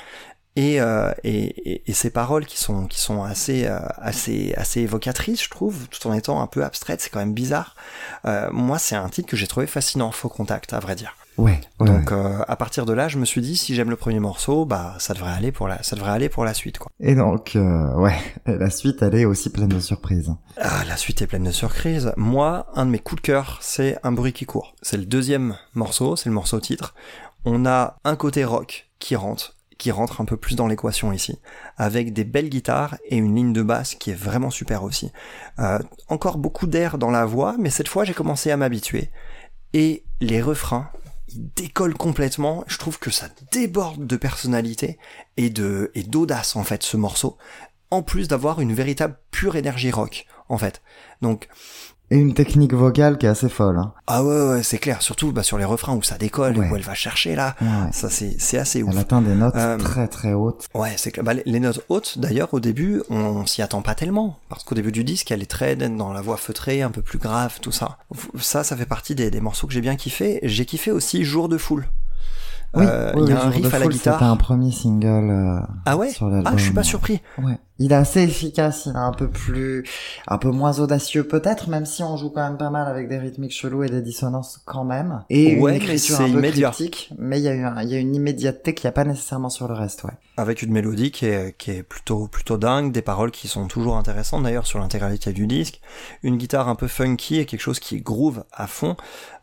et, 0.56 0.80
euh, 0.80 1.12
et, 1.22 1.72
et, 1.72 1.90
et 1.90 1.92
ces 1.94 2.10
paroles 2.10 2.44
qui 2.44 2.58
sont 2.58 2.86
qui 2.86 2.98
sont 3.00 3.22
assez 3.22 3.66
euh, 3.66 3.78
assez 3.98 4.52
assez 4.56 4.80
évocatrices 4.80 5.44
je 5.44 5.48
trouve 5.50 5.88
tout 5.88 6.06
en 6.08 6.12
étant 6.12 6.40
un 6.42 6.46
peu 6.46 6.64
abstraites 6.64 7.00
c'est 7.00 7.10
quand 7.10 7.20
même 7.20 7.34
bizarre. 7.34 7.76
Euh, 8.24 8.50
moi 8.52 8.78
c'est 8.78 8.96
un 8.96 9.08
titre 9.08 9.28
que 9.28 9.36
j'ai 9.36 9.46
trouvé 9.46 9.66
fascinant 9.66 10.10
faux 10.10 10.28
contact 10.28 10.72
à 10.72 10.80
vrai 10.80 10.96
dire. 10.96 11.14
Ouais, 11.38 11.60
ouais, 11.78 11.86
donc 11.86 12.10
ouais. 12.10 12.16
euh, 12.16 12.40
à 12.48 12.56
partir 12.56 12.84
de 12.84 12.92
là 12.92 13.08
je 13.08 13.16
me 13.16 13.24
suis 13.24 13.40
dit 13.40 13.56
si 13.56 13.74
j'aime 13.74 13.88
le 13.88 13.96
premier 13.96 14.18
morceau 14.18 14.66
bah 14.66 14.96
ça 14.98 15.14
devrait 15.14 15.30
aller 15.30 15.52
pour 15.52 15.68
la 15.68 15.82
ça 15.82 15.94
devrait 15.96 16.10
aller 16.10 16.28
pour 16.28 16.44
la 16.44 16.52
suite 16.52 16.78
quoi. 16.78 16.90
Et 16.98 17.14
donc, 17.14 17.54
euh, 17.56 17.94
ouais, 17.94 18.16
la 18.46 18.68
suite, 18.68 19.00
elle 19.02 19.14
est 19.14 19.24
aussi 19.24 19.48
pleine 19.50 19.68
de 19.68 19.80
surprises. 19.80 20.34
ah 20.60 20.82
la 20.86 20.96
suite 20.96 21.22
est 21.22 21.26
pleine 21.28 21.44
de 21.44 21.52
surprises. 21.52 22.12
Moi 22.16 22.66
un 22.74 22.84
de 22.84 22.90
mes 22.90 22.98
coups 22.98 23.22
de 23.22 23.26
cœur 23.26 23.58
c'est 23.62 23.96
un 24.02 24.12
bruit 24.12 24.32
qui 24.32 24.44
court. 24.44 24.74
C'est 24.82 24.96
le 24.98 25.06
deuxième 25.06 25.56
morceau 25.74 26.16
c'est 26.16 26.28
le 26.28 26.34
morceau 26.34 26.58
titre. 26.60 26.94
On 27.46 27.64
a 27.64 27.96
un 28.04 28.16
côté 28.16 28.44
rock 28.44 28.90
qui 28.98 29.16
rentre 29.16 29.54
qui 29.80 29.90
rentre 29.90 30.20
un 30.20 30.26
peu 30.26 30.36
plus 30.36 30.56
dans 30.56 30.66
l'équation 30.66 31.10
ici, 31.10 31.38
avec 31.78 32.12
des 32.12 32.24
belles 32.24 32.50
guitares 32.50 32.98
et 33.06 33.16
une 33.16 33.34
ligne 33.34 33.54
de 33.54 33.62
basse 33.62 33.94
qui 33.94 34.10
est 34.10 34.14
vraiment 34.14 34.50
super 34.50 34.84
aussi. 34.84 35.10
Euh, 35.58 35.78
encore 36.08 36.36
beaucoup 36.36 36.66
d'air 36.66 36.98
dans 36.98 37.10
la 37.10 37.24
voix, 37.24 37.56
mais 37.58 37.70
cette 37.70 37.88
fois 37.88 38.04
j'ai 38.04 38.12
commencé 38.12 38.50
à 38.50 38.58
m'habituer. 38.58 39.10
Et 39.72 40.04
les 40.20 40.42
refrains, 40.42 40.90
ils 41.28 41.50
décollent 41.56 41.96
complètement. 41.96 42.62
Je 42.66 42.76
trouve 42.76 42.98
que 42.98 43.10
ça 43.10 43.28
déborde 43.52 44.06
de 44.06 44.16
personnalité 44.16 44.98
et 45.38 45.48
de 45.48 45.90
et 45.94 46.02
d'audace 46.02 46.56
en 46.56 46.62
fait 46.62 46.82
ce 46.82 46.98
morceau. 46.98 47.38
En 47.90 48.02
plus 48.02 48.28
d'avoir 48.28 48.60
une 48.60 48.74
véritable 48.74 49.16
pure 49.30 49.56
énergie 49.56 49.90
rock 49.90 50.26
en 50.50 50.58
fait. 50.58 50.82
Donc 51.22 51.48
Et 52.12 52.16
une 52.16 52.34
technique 52.34 52.74
vocale 52.74 53.18
qui 53.18 53.26
est 53.26 53.28
assez 53.28 53.48
folle. 53.48 53.78
Hein. 53.78 53.92
ah 54.08 54.24
ouais 54.24 54.48
ouais 54.48 54.62
c'est 54.64 54.78
clair, 54.78 55.00
surtout 55.00 55.30
bah, 55.30 55.44
sur 55.44 55.58
les 55.58 55.64
refrains 55.64 55.94
où 55.94 56.02
ça 56.02 56.18
décolle, 56.18 56.58
Ouais. 56.58 56.68
où 56.68 56.74
elle 56.74 56.82
va 56.82 56.94
chercher 56.94 57.36
là. 57.36 57.54
Ouais. 57.60 57.68
Ça 57.92 58.10
c'est 58.10 58.34
c'est 58.40 58.58
assez 58.58 58.82
ouf. 58.82 58.90
Elle 58.92 58.98
atteint 58.98 59.22
des 59.22 59.34
notes 59.36 59.54
Euh, 59.54 59.76
très 59.78 60.08
très 60.08 60.32
hautes. 60.32 60.66
Ouais, 60.74 60.94
c'est 60.96 61.12
que 61.12 61.20
bah, 61.20 61.34
les- 61.46 61.60
notes 61.60 61.84
hautes, 61.88 62.18
d'ailleurs, 62.18 62.48
au 62.52 62.58
début, 62.58 63.02
on 63.10 63.46
s'y 63.46 63.62
attend 63.62 63.80
pas 63.82 63.94
tellement. 63.94 64.38
Parce 64.48 64.64
qu'au 64.64 64.74
début 64.74 64.90
du 64.92 65.04
disque, 65.04 65.30
elle 65.30 65.42
est 65.42 65.50
très 65.50 65.76
dans 65.76 66.12
la 66.12 66.20
voix 66.20 66.36
feutrée, 66.36 66.82
un 66.82 66.90
peu 66.90 67.02
plus 67.02 67.18
grave, 67.18 67.58
tout 67.62 67.70
ça. 67.72 67.98
Ça, 68.40 68.64
ça 68.64 68.76
fait 68.76 68.86
partie 68.86 69.14
des, 69.14 69.30
des 69.30 69.40
morceaux 69.40 69.66
que 69.68 69.72
j'ai 69.72 69.80
bien 69.80 69.94
kiffé. 69.96 70.40
J'ai 70.42 70.64
kiffé 70.66 70.90
aussi 70.90 71.22
Jour 71.24 71.48
de 71.48 71.58
foule. 71.58 71.86
Oui, 72.74 72.84
Euh, 72.86 73.12
oui, 73.16 73.22
il 73.26 73.30
y 73.30 73.32
a 73.32 73.44
un 73.44 73.48
riff 73.50 73.72
à 73.74 73.78
la 73.80 73.86
guitare. 73.88 74.14
C'était 74.14 74.24
un 74.30 74.36
premier 74.36 74.70
single 74.70 75.28
euh, 75.30 75.60
Ah 75.86 75.96
ouais 75.96 76.10
sur. 76.10 76.30
Ah, 76.44 76.52
je 76.56 76.62
suis 76.62 76.72
pas 76.72 76.84
surpris. 76.84 77.20
Ouais. 77.38 77.58
Il 77.80 77.92
est 77.92 77.96
assez 77.96 78.20
efficace, 78.22 78.84
il 78.86 78.92
est 78.92 78.96
un 78.98 79.10
peu 79.12 79.28
plus, 79.28 79.84
un 80.28 80.38
peu 80.38 80.50
moins 80.50 80.78
audacieux 80.78 81.24
peut-être, 81.26 81.68
même 81.68 81.86
si 81.86 82.02
on 82.04 82.16
joue 82.16 82.28
quand 82.30 82.46
même 82.46 82.58
pas 82.58 82.70
mal 82.70 82.86
avec 82.86 83.08
des 83.08 83.18
rythmiques 83.18 83.52
chelous 83.52 83.82
et 83.84 83.88
des 83.88 84.02
dissonances 84.02 84.60
quand 84.66 84.84
même. 84.84 85.24
Et 85.30 85.46
Ouais, 85.46 85.52
une 85.54 85.64
mais 85.64 85.76
écriture 85.78 86.16
c'est 86.18 86.22
un 86.24 86.26
peu 86.26 86.38
immédiat. 86.38 86.72
mais 87.18 87.40
il 87.40 87.42
y 87.42 87.48
a 87.48 87.54
eu 87.54 87.64
un- 87.64 87.80
il 87.82 87.88
y 87.88 87.94
a 87.94 87.98
une 87.98 88.14
immédiateté 88.14 88.74
qu'il 88.74 88.86
n'y 88.86 88.90
a 88.90 88.92
pas 88.92 89.04
nécessairement 89.04 89.48
sur 89.50 89.66
le 89.66 89.74
reste, 89.74 90.04
ouais. 90.04 90.12
Avec 90.36 90.62
une 90.62 90.72
mélodie 90.72 91.10
qui 91.10 91.26
est, 91.26 91.56
qui 91.58 91.70
est 91.70 91.82
plutôt, 91.82 92.26
plutôt 92.28 92.56
dingue, 92.58 92.92
des 92.92 93.02
paroles 93.02 93.30
qui 93.30 93.48
sont 93.48 93.66
toujours 93.66 93.96
intéressantes 93.96 94.42
d'ailleurs 94.42 94.66
sur 94.66 94.78
l'intégralité 94.78 95.32
du 95.32 95.46
disque, 95.46 95.80
une 96.22 96.36
guitare 96.36 96.68
un 96.68 96.74
peu 96.74 96.86
funky 96.86 97.38
et 97.38 97.46
quelque 97.46 97.60
chose 97.60 97.80
qui 97.80 98.00
groove 98.00 98.44
à 98.52 98.66
fond. 98.66 98.96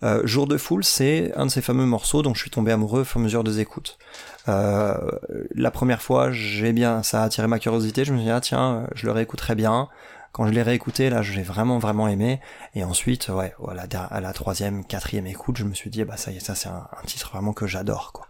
Euh, 0.04 0.22
Jour 0.26 0.46
de 0.48 0.58
foule, 0.58 0.84
c'est 0.84 1.34
un 1.36 1.48
de 1.48 1.52
ces 1.52 1.62
fameux 1.62 1.86
morceaux 1.86 2.22
dont 2.22 2.34
je 2.36 2.42
suis 2.42 2.52
tombé 2.52 2.72
amoureux 2.72 3.02
au 3.02 3.04
fur 3.04 3.20
et 3.20 3.22
à 3.22 3.26
mesure 3.26 3.44
des 3.44 3.60
écoutes. 3.60 3.98
Euh, 4.48 4.96
la 5.56 5.72
première 5.72 6.02
fois, 6.02 6.32
j'ai 6.32 6.74
bien, 6.74 7.04
ça 7.04 7.22
a 7.22 7.26
attiré 7.26 7.48
ma 7.48 7.60
curiosité. 7.60 8.06
Je 8.06 8.14
me 8.14 8.18
suis 8.18 8.26
dit, 8.26 8.32
ah 8.32 8.42
tiens, 8.42 8.88
je 8.96 9.06
le 9.06 9.12
réécouterai 9.12 9.56
bien. 9.56 9.90
Quand 10.32 10.46
je 10.46 10.52
l'ai 10.52 10.62
réécouté, 10.62 11.10
là, 11.10 11.22
je 11.22 11.34
l'ai 11.34 11.44
vraiment, 11.44 11.80
vraiment 11.80 12.08
aimé. 12.08 12.40
Et 12.76 12.84
ensuite, 12.84 13.30
ouais, 13.30 13.54
à 13.68 14.22
la, 14.22 14.34
troisième, 14.34 14.86
quatrième 14.86 15.26
écoute, 15.26 15.58
je 15.58 15.64
me 15.64 15.74
suis 15.74 15.90
dit, 15.90 16.04
bah 16.04 16.18
ça 16.18 16.32
y 16.32 16.38
est, 16.38 16.40
ça 16.40 16.54
c'est 16.54 16.70
un, 16.70 16.88
titre 17.06 17.32
vraiment 17.32 17.54
que 17.54 17.66
j'adore, 17.66 18.12
quoi. 18.14 18.28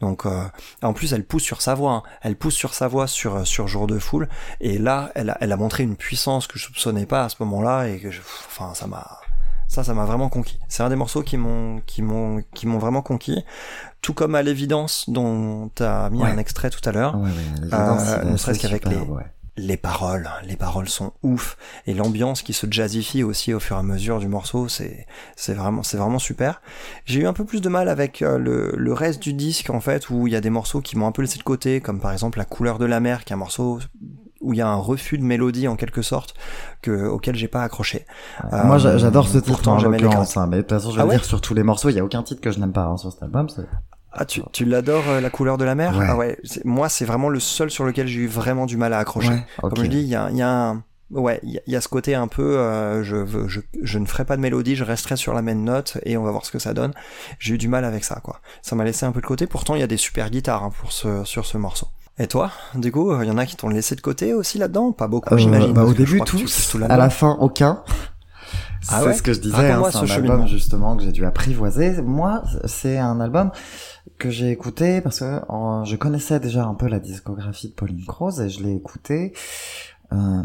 Donc, 0.00 0.24
euh, 0.24 0.44
en 0.82 0.92
plus, 0.92 1.12
elle 1.12 1.24
pousse 1.24 1.42
sur 1.42 1.60
sa 1.60 1.74
voix. 1.74 1.92
hein. 1.92 2.02
Elle 2.22 2.36
pousse 2.36 2.54
sur 2.54 2.74
sa 2.74 2.86
voix 2.86 3.06
sur 3.06 3.46
sur 3.46 3.66
Jour 3.66 3.86
de 3.86 3.98
foule. 3.98 4.28
Et 4.60 4.78
là, 4.78 5.10
elle 5.14 5.30
a, 5.30 5.38
elle 5.40 5.52
a 5.52 5.56
montré 5.56 5.82
une 5.82 5.96
puissance 5.96 6.46
que 6.46 6.58
je 6.58 6.64
soupçonnais 6.64 7.06
pas 7.06 7.24
à 7.24 7.28
ce 7.28 7.36
moment-là 7.40 7.88
et 7.88 7.98
que, 7.98 8.10
je, 8.10 8.20
enfin, 8.20 8.72
ça 8.74 8.86
m'a, 8.86 9.20
ça, 9.68 9.84
ça 9.84 9.94
m'a 9.94 10.04
vraiment 10.06 10.28
conquis. 10.28 10.58
C'est 10.68 10.82
un 10.82 10.88
des 10.88 10.96
morceaux 10.96 11.22
qui 11.22 11.36
m'ont, 11.36 11.80
qui 11.86 12.02
m'ont, 12.02 12.42
qui 12.54 12.66
m'ont 12.66 12.78
vraiment 12.78 13.02
conquis. 13.02 13.44
Tout 14.02 14.14
comme 14.14 14.34
à 14.34 14.42
l'évidence 14.42 15.08
dont 15.08 15.70
t'as 15.74 16.10
mis 16.10 16.22
Ouais. 16.22 16.30
un 16.30 16.38
extrait 16.38 16.70
tout 16.70 16.80
à 16.88 16.92
l'heure. 16.92 17.16
Ouais, 17.20 17.30
Euh, 17.72 18.24
ne 18.24 18.36
serait-ce 18.36 18.58
qu'avec 18.60 18.86
les-. 18.88 18.96
Les 19.60 19.76
paroles, 19.76 20.30
les 20.44 20.54
paroles 20.54 20.88
sont 20.88 21.12
ouf 21.24 21.56
et 21.88 21.92
l'ambiance 21.92 22.42
qui 22.42 22.52
se 22.52 22.68
jazzifie 22.70 23.24
aussi 23.24 23.52
au 23.52 23.58
fur 23.58 23.74
et 23.74 23.80
à 23.80 23.82
mesure 23.82 24.20
du 24.20 24.28
morceau, 24.28 24.68
c'est 24.68 25.04
c'est 25.34 25.52
vraiment 25.52 25.82
c'est 25.82 25.96
vraiment 25.96 26.20
super. 26.20 26.62
J'ai 27.06 27.22
eu 27.22 27.26
un 27.26 27.32
peu 27.32 27.44
plus 27.44 27.60
de 27.60 27.68
mal 27.68 27.88
avec 27.88 28.22
euh, 28.22 28.38
le, 28.38 28.72
le 28.76 28.92
reste 28.92 29.20
du 29.20 29.32
disque 29.34 29.70
en 29.70 29.80
fait 29.80 30.10
où 30.10 30.28
il 30.28 30.32
y 30.32 30.36
a 30.36 30.40
des 30.40 30.50
morceaux 30.50 30.80
qui 30.80 30.96
m'ont 30.96 31.08
un 31.08 31.12
peu 31.12 31.22
laissé 31.22 31.38
de 31.38 31.42
côté 31.42 31.80
comme 31.80 31.98
par 31.98 32.12
exemple 32.12 32.38
La 32.38 32.44
couleur 32.44 32.78
de 32.78 32.84
la 32.86 33.00
mer 33.00 33.24
qui 33.24 33.32
est 33.32 33.34
un 33.34 33.38
morceau 33.38 33.80
où 34.40 34.52
il 34.52 34.58
y 34.58 34.62
a 34.62 34.68
un 34.68 34.76
refus 34.76 35.18
de 35.18 35.24
mélodie 35.24 35.66
en 35.68 35.76
quelque 35.76 36.02
sorte 36.02 36.34
que 36.82 37.06
auquel 37.06 37.34
j'ai 37.36 37.48
pas 37.48 37.62
accroché. 37.62 38.06
Euh, 38.52 38.64
Moi, 38.64 38.78
j'a- 38.78 38.96
j'adore 38.98 39.26
ce 39.28 39.38
titre 39.38 39.46
pourtant, 39.46 39.72
en 39.74 39.78
j'aimais 39.78 39.96
les 39.98 40.04
l'occurrence, 40.04 40.36
hein, 40.36 40.46
mais 40.48 40.58
de 40.58 40.62
toute 40.62 40.70
façon, 40.70 40.90
je 40.90 40.96
vais 40.96 41.02
Ah 41.02 41.06
ouais 41.06 41.16
dire 41.16 41.24
sur 41.24 41.40
tous 41.40 41.54
les 41.54 41.62
morceaux, 41.62 41.88
il 41.88 41.96
y 41.96 42.00
a 42.00 42.04
aucun 42.04 42.22
titre 42.22 42.40
que 42.40 42.50
je 42.50 42.58
n'aime 42.60 42.72
pas 42.72 42.84
hein, 42.84 42.96
sur 42.96 43.10
cet 43.12 43.22
album. 43.22 43.48
Ah, 44.12 44.24
tu, 44.24 44.42
tu 44.52 44.64
l'adores, 44.64 45.08
euh, 45.08 45.20
la 45.20 45.30
couleur 45.30 45.58
de 45.58 45.64
la 45.64 45.74
mer? 45.74 45.96
Ouais. 45.96 46.06
Ah 46.08 46.16
ouais, 46.16 46.38
moi 46.64 46.88
c'est 46.88 47.04
vraiment 47.04 47.28
le 47.28 47.40
seul 47.40 47.70
sur 47.70 47.84
lequel 47.84 48.06
j'ai 48.06 48.20
eu 48.20 48.26
vraiment 48.26 48.66
du 48.66 48.76
mal 48.76 48.92
à 48.92 48.98
accrocher. 48.98 49.30
Ouais. 49.30 49.44
Comme 49.60 49.76
je 49.84 49.86
dis, 49.90 49.98
il 50.00 50.08
y 50.08 50.14
a, 50.14 50.28
il 50.30 50.36
y 50.36 50.42
a 50.42 50.50
un... 50.70 50.82
Ouais, 51.10 51.40
il 51.42 51.50
y, 51.52 51.58
a- 51.58 51.62
il 51.66 51.72
y 51.72 51.76
a 51.76 51.80
ce 51.80 51.88
côté 51.88 52.14
un 52.14 52.28
peu, 52.28 52.58
euh, 52.58 53.02
je, 53.02 53.16
veux, 53.16 53.48
je, 53.48 53.60
je 53.82 53.98
ne 53.98 54.04
ferai 54.04 54.26
pas 54.26 54.36
de 54.36 54.42
mélodie, 54.42 54.76
je 54.76 54.84
resterai 54.84 55.16
sur 55.16 55.32
la 55.32 55.40
même 55.40 55.64
note 55.64 55.96
et 56.04 56.18
on 56.18 56.22
va 56.22 56.30
voir 56.30 56.44
ce 56.44 56.50
que 56.52 56.58
ça 56.58 56.74
donne. 56.74 56.92
J'ai 57.38 57.54
eu 57.54 57.58
du 57.58 57.66
mal 57.68 57.84
avec 57.86 58.04
ça, 58.04 58.20
quoi. 58.22 58.40
Ça 58.60 58.76
m'a 58.76 58.84
laissé 58.84 59.06
un 59.06 59.12
peu 59.12 59.22
de 59.22 59.26
côté. 59.26 59.46
Pourtant, 59.46 59.74
il 59.74 59.80
y 59.80 59.84
a 59.84 59.86
des 59.86 59.96
super 59.96 60.28
guitares 60.28 60.64
hein, 60.64 60.70
pour 60.80 60.92
ce, 60.92 61.24
sur 61.24 61.46
ce 61.46 61.56
morceau. 61.56 61.86
Et 62.18 62.26
toi, 62.26 62.50
du 62.74 62.90
coup, 62.90 63.12
il 63.22 63.28
y 63.28 63.30
en 63.30 63.38
a 63.38 63.46
qui 63.46 63.56
t'ont 63.56 63.68
laissé 63.68 63.94
de 63.94 64.00
côté 64.00 64.34
aussi 64.34 64.58
là-dedans 64.58 64.92
Pas 64.92 65.06
beaucoup, 65.08 65.34
Euh, 65.34 65.38
j'imagine. 65.38 65.72
bah, 65.72 65.84
au 65.84 65.94
début 65.94 66.20
tous, 66.26 66.68
tout 66.70 66.80
à 66.88 66.96
la 66.96 67.10
fin 67.10 67.36
aucun. 67.40 67.82
Ah 68.90 69.00
c'est 69.00 69.06
ouais 69.06 69.14
ce 69.14 69.22
que 69.22 69.32
je 69.32 69.40
disais, 69.40 69.70
hein, 69.70 69.82
c'est 69.86 69.92
ce 69.92 69.98
un 69.98 70.06
cheminement. 70.06 70.32
album 70.34 70.48
justement 70.48 70.96
que 70.96 71.02
j'ai 71.02 71.12
dû 71.12 71.24
apprivoiser. 71.26 72.00
Moi, 72.00 72.42
c'est 72.64 72.96
un 72.98 73.20
album 73.20 73.50
que 74.18 74.30
j'ai 74.30 74.50
écouté 74.50 75.00
parce 75.00 75.20
que 75.20 75.40
en- 75.48 75.84
je 75.84 75.96
connaissais 75.96 76.40
déjà 76.40 76.64
un 76.64 76.74
peu 76.74 76.86
la 76.88 76.98
discographie 77.00 77.68
de 77.68 77.74
Pauline 77.74 78.04
Croze 78.06 78.40
et 78.40 78.48
je 78.48 78.62
l'ai 78.62 78.72
écouté 78.74 79.32
euh, 80.12 80.42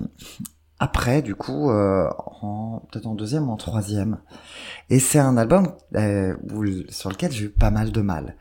après, 0.80 1.22
du 1.22 1.36
coup, 1.36 1.70
euh, 1.70 2.10
en, 2.42 2.82
peut-être 2.92 3.06
en 3.06 3.16
deuxième 3.16 3.48
ou 3.48 3.52
en 3.52 3.58
troisième. 3.58 4.20
Et 4.90 5.00
c'est 5.00 5.20
un 5.20 5.38
album 5.38 5.74
euh, 5.96 6.36
sur 6.90 7.10
lequel 7.10 7.32
j'ai 7.32 7.46
eu 7.46 7.50
pas 7.50 7.72
mal 7.72 7.92
de 7.92 8.02
mal. 8.02 8.36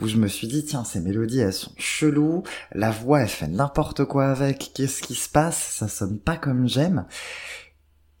Où 0.00 0.06
je 0.06 0.16
me 0.16 0.26
suis 0.28 0.46
dit, 0.46 0.64
tiens, 0.64 0.84
ces 0.84 1.00
mélodies, 1.00 1.40
elles 1.40 1.52
sont 1.52 1.72
cheloues. 1.78 2.42
La 2.72 2.90
voix, 2.90 3.22
elle 3.22 3.28
fait 3.28 3.48
n'importe 3.48 4.04
quoi 4.04 4.26
avec. 4.26 4.72
Qu'est-ce 4.74 5.00
qui 5.00 5.14
se 5.14 5.28
passe? 5.28 5.56
Ça 5.56 5.88
sonne 5.88 6.18
pas 6.18 6.36
comme 6.36 6.68
j'aime. 6.68 7.06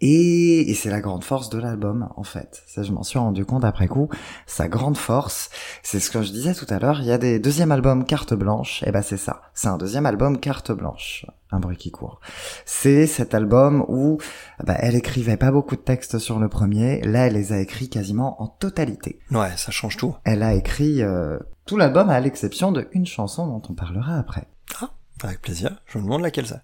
Et, 0.00 0.70
et 0.70 0.74
c'est 0.74 0.90
la 0.90 1.00
grande 1.00 1.24
force 1.24 1.48
de 1.48 1.58
l'album, 1.58 2.08
en 2.16 2.22
fait. 2.22 2.62
Ça, 2.66 2.82
je 2.82 2.92
m'en 2.92 3.02
suis 3.02 3.18
rendu 3.18 3.44
compte 3.44 3.64
après 3.64 3.88
coup. 3.88 4.08
Sa 4.46 4.68
grande 4.68 4.96
force, 4.96 5.50
c'est 5.82 6.00
ce 6.00 6.10
que 6.10 6.22
je 6.22 6.32
disais 6.32 6.54
tout 6.54 6.66
à 6.68 6.78
l'heure, 6.78 7.00
il 7.00 7.06
y 7.06 7.12
a 7.12 7.18
des 7.18 7.38
deuxièmes 7.38 7.72
albums 7.72 8.04
carte 8.04 8.34
blanche, 8.34 8.82
et 8.86 8.92
ben 8.92 9.02
c'est 9.02 9.16
ça. 9.16 9.42
C'est 9.54 9.68
un 9.68 9.78
deuxième 9.78 10.06
album 10.06 10.38
carte 10.38 10.72
blanche. 10.72 11.26
Un 11.52 11.60
bruit 11.60 11.76
qui 11.76 11.92
court. 11.92 12.20
C'est 12.64 13.06
cet 13.06 13.32
album 13.32 13.84
où 13.88 14.18
bah, 14.64 14.74
elle 14.80 14.96
écrivait 14.96 15.36
pas 15.36 15.52
beaucoup 15.52 15.76
de 15.76 15.80
textes 15.80 16.18
sur 16.18 16.40
le 16.40 16.48
premier, 16.48 17.00
là 17.02 17.28
elle 17.28 17.34
les 17.34 17.52
a 17.52 17.60
écrits 17.60 17.88
quasiment 17.88 18.42
en 18.42 18.48
totalité. 18.48 19.20
Ouais, 19.30 19.56
ça 19.56 19.70
change 19.70 19.96
tout. 19.96 20.16
Elle 20.24 20.42
a 20.42 20.54
écrit 20.54 21.02
euh, 21.02 21.38
tout 21.64 21.76
l'album 21.76 22.10
à 22.10 22.18
l'exception 22.18 22.72
de 22.72 22.88
une 22.92 23.06
chanson 23.06 23.46
dont 23.46 23.62
on 23.68 23.74
parlera 23.74 24.18
après. 24.18 24.48
Ah, 24.80 24.90
avec 25.22 25.40
plaisir. 25.40 25.80
Je 25.86 25.98
me 25.98 26.02
demande 26.02 26.22
laquelle 26.22 26.48
c'est. 26.48 26.60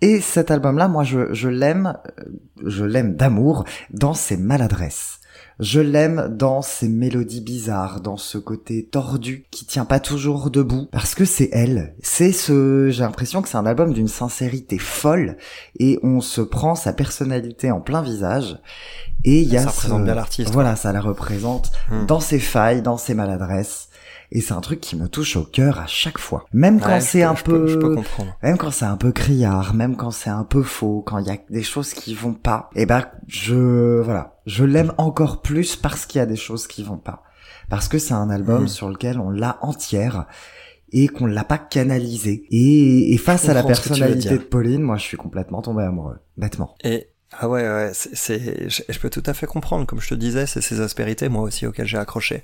Et 0.00 0.20
cet 0.20 0.50
album-là, 0.50 0.88
moi, 0.88 1.04
je, 1.04 1.32
je 1.32 1.48
l'aime, 1.48 1.96
euh, 2.18 2.22
je 2.66 2.84
l'aime 2.84 3.16
d'amour 3.16 3.64
dans 3.90 4.14
ses 4.14 4.36
maladresses. 4.36 5.16
Je 5.58 5.78
l'aime 5.80 6.34
dans 6.34 6.62
ses 6.62 6.88
mélodies 6.88 7.42
bizarres, 7.42 8.00
dans 8.00 8.16
ce 8.16 8.38
côté 8.38 8.86
tordu 8.90 9.44
qui 9.50 9.66
tient 9.66 9.84
pas 9.84 10.00
toujours 10.00 10.50
debout, 10.50 10.88
parce 10.90 11.14
que 11.14 11.26
c'est 11.26 11.50
elle. 11.52 11.94
C'est 12.02 12.32
ce, 12.32 12.88
j'ai 12.90 13.02
l'impression 13.02 13.42
que 13.42 13.48
c'est 13.50 13.58
un 13.58 13.66
album 13.66 13.92
d'une 13.92 14.08
sincérité 14.08 14.78
folle, 14.78 15.36
et 15.78 15.98
on 16.02 16.22
se 16.22 16.40
prend 16.40 16.74
sa 16.74 16.94
personnalité 16.94 17.70
en 17.70 17.82
plein 17.82 18.00
visage. 18.00 18.56
Et 19.24 19.42
il 19.42 19.52
y 19.52 19.58
a 19.58 19.64
Ça 19.64 19.68
représente 19.68 19.98
ce- 20.00 20.04
bien 20.06 20.14
l'artiste, 20.14 20.50
Voilà, 20.50 20.76
ça 20.76 20.92
la 20.92 21.02
représente 21.02 21.70
Hmm. 21.90 22.06
dans 22.06 22.20
ses 22.20 22.38
failles, 22.40 22.80
dans 22.80 22.96
ses 22.96 23.12
maladresses. 23.12 23.89
Et 24.32 24.40
c'est 24.40 24.52
un 24.54 24.60
truc 24.60 24.80
qui 24.80 24.94
me 24.96 25.08
touche 25.08 25.36
au 25.36 25.42
cœur 25.44 25.80
à 25.80 25.86
chaque 25.88 26.18
fois. 26.18 26.44
Même 26.52 26.78
quand 26.80 26.88
Ouais, 26.88 27.00
c'est 27.00 27.22
un 27.24 27.34
je 27.34 27.42
peux- 27.42 27.64
peu, 27.64 27.66
je 27.66 27.76
peux 27.78 27.94
comprendre. 27.94 28.36
même 28.42 28.56
quand 28.58 28.70
c'est 28.70 28.84
un 28.84 28.96
peu 28.96 29.10
criard, 29.10 29.74
même 29.74 29.96
quand 29.96 30.12
c'est 30.12 30.30
un 30.30 30.44
peu 30.44 30.62
faux, 30.62 31.02
quand 31.04 31.18
il 31.18 31.26
y 31.26 31.30
a 31.30 31.36
des 31.50 31.62
choses 31.64 31.92
qui 31.94 32.14
vont 32.14 32.34
pas, 32.34 32.70
et 32.76 32.86
ben 32.86 33.04
je 33.26 34.00
voilà, 34.00 34.40
je 34.46 34.64
l'aime 34.64 34.92
encore 34.98 35.42
plus 35.42 35.74
parce 35.76 36.06
qu'il 36.06 36.20
y 36.20 36.22
a 36.22 36.26
des 36.26 36.36
choses 36.36 36.68
qui 36.68 36.84
vont 36.84 36.96
pas, 36.98 37.22
parce 37.68 37.88
que 37.88 37.98
c'est 37.98 38.14
un 38.14 38.30
album 38.30 38.62
Mhm. 38.62 38.68
sur 38.68 38.88
lequel 38.88 39.18
on 39.18 39.30
l'a 39.30 39.58
entière 39.62 40.26
et 40.92 41.08
qu'on 41.08 41.26
l'a 41.26 41.44
pas 41.44 41.58
canalisé. 41.58 42.44
Et, 42.50 43.12
et 43.12 43.16
face 43.18 43.48
à 43.48 43.54
la 43.54 43.62
personnalité 43.64 44.30
de. 44.38 44.42
Pauline, 44.44 44.82
moi 44.82 44.96
je 44.96 45.02
suis 45.02 45.16
complètement 45.16 45.60
tombé 45.62 45.82
amoureux, 45.82 46.18
bêtement. 46.36 46.74
Et 46.84 47.08
ah 47.32 47.48
ouais, 47.48 47.62
ouais, 47.62 47.90
c'est, 47.94 48.14
c'est- 48.16 48.68
je, 48.68 48.82
je 48.88 48.98
peux 49.00 49.10
tout 49.10 49.22
à 49.26 49.34
fait 49.34 49.46
comprendre. 49.46 49.86
Comme 49.86 50.00
je 50.00 50.08
te 50.08 50.14
disais, 50.14 50.46
c'est 50.46 50.60
ces 50.60 50.80
aspérités, 50.80 51.28
moi 51.28 51.42
aussi, 51.42 51.66
auxquelles 51.66 51.86
j'ai 51.86 51.98
accroché 51.98 52.42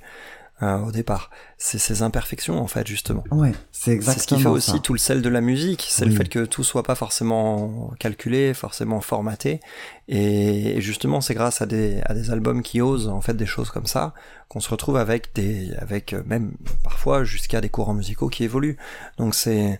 euh, 0.61 0.77
au 0.79 0.91
départ. 0.91 1.29
C'est 1.57 1.77
ces 1.77 2.01
imperfections, 2.01 2.59
en 2.59 2.67
fait, 2.67 2.85
justement. 2.87 3.23
Ouais, 3.31 3.51
c'est 3.71 3.85
C'est 3.85 3.91
exactement 3.91 4.19
ce 4.19 4.27
qui 4.35 4.41
fait 4.43 4.49
aussi 4.49 4.71
ça. 4.71 4.79
tout 4.79 4.93
le 4.93 4.99
sel 4.99 5.21
de 5.21 5.29
la 5.29 5.41
musique, 5.41 5.85
c'est 5.89 6.03
Oui. 6.05 6.09
le 6.11 6.15
fait 6.15 6.27
que 6.29 6.45
tout 6.45 6.63
soit 6.63 6.83
pas 6.83 6.95
forcément 6.95 7.91
calculé, 7.99 8.53
forcément 8.53 9.01
formaté. 9.01 9.59
Et 10.07 10.79
justement, 10.81 11.21
c'est 11.21 11.33
grâce 11.33 11.61
à 11.61 11.65
des, 11.65 12.01
à 12.05 12.13
des 12.13 12.31
albums 12.31 12.61
qui 12.61 12.81
osent 12.81 13.07
en 13.07 13.21
fait 13.21 13.33
des 13.35 13.45
choses 13.45 13.69
comme 13.69 13.87
ça 13.87 14.13
qu'on 14.47 14.59
se 14.59 14.69
retrouve 14.69 14.97
avec 14.97 15.33
des, 15.35 15.73
avec 15.79 16.13
euh, 16.13 16.23
même 16.25 16.53
parfois 16.83 17.23
jusqu'à 17.23 17.59
des 17.61 17.69
courants 17.69 17.93
musicaux 17.93 18.29
qui 18.29 18.43
évoluent. 18.43 18.77
Donc 19.17 19.35
c'est 19.35 19.79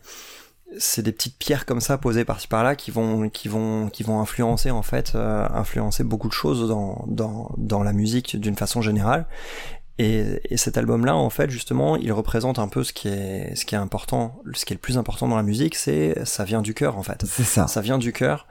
c'est 0.78 1.02
des 1.02 1.14
petites 1.14 1.38
pierres 1.38 1.66
comme 1.66 1.80
ça 1.80 1.98
posées 1.98 2.26
par-ci 2.26 2.50
par-là 2.50 2.76
qui 2.76 2.92
vont 2.92 3.30
qui 3.30 3.48
vont 3.48 3.88
qui 3.90 4.04
vont 4.04 4.20
influencer 4.20 4.70
en 4.70 4.82
fait 4.82 5.14
euh, 5.16 5.48
influencer 5.54 6.04
beaucoup 6.04 6.28
de 6.28 6.34
choses 6.34 6.68
dans 6.68 7.06
dans 7.08 7.50
dans 7.56 7.84
la 7.84 7.94
musique 7.94 8.38
d'une 8.38 8.58
façon 8.58 8.82
générale 8.82 9.28
et, 10.00 10.39
et 10.54 10.58
cet 10.58 10.78
album-là, 10.78 11.16
en 11.16 11.30
fait, 11.30 11.50
justement, 11.50 11.95
il 11.98 12.12
représente 12.12 12.60
un 12.60 12.68
peu 12.68 12.84
ce 12.84 12.93
qui 12.93 13.08
est, 13.08 13.56
ce 13.56 13.66
qui 13.66 13.76
est 13.76 13.78
important, 13.78 14.41
ce 14.54 14.66
qui 14.66 14.74
est 14.74 14.76
le 14.76 14.80
plus 14.82 14.98
important 14.98 15.28
dans 15.28 15.36
la 15.38 15.43
musique, 15.43 15.76
c'est 15.76 16.24
ça 16.26 16.43
vient 16.43 16.62
du 16.62 16.74
cœur, 16.74 16.98
en 16.98 17.04
fait. 17.04 17.24
C'est 17.28 17.43
ça. 17.43 17.68
Ça 17.68 17.82
vient 17.82 17.98
du 17.98 18.14
cœur, 18.14 18.48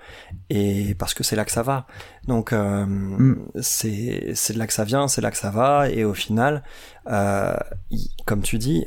et 0.51 0.95
parce 0.97 1.15
que 1.15 1.23
c'est 1.23 1.37
là 1.37 1.45
que 1.45 1.53
ça 1.53 1.63
va. 1.63 1.87
Donc, 2.27 2.53
euh, 2.53 2.85
Mm. 2.87 3.47
c'est 3.61 4.33
c'est 4.35 4.55
de 4.55 4.59
là 4.59 4.67
que 4.67 4.73
ça 4.73 4.85
vient, 4.85 5.07
c'est 5.09 5.21
là 5.21 5.31
que 5.31 5.37
ça 5.39 5.51
va, 5.51 5.89
et 5.89 6.05
au 6.05 6.15
final, 6.15 6.63
euh, 7.11 7.55
il- 7.91 8.11
comme 8.27 8.43
tu 8.43 8.59
dis, 8.59 8.87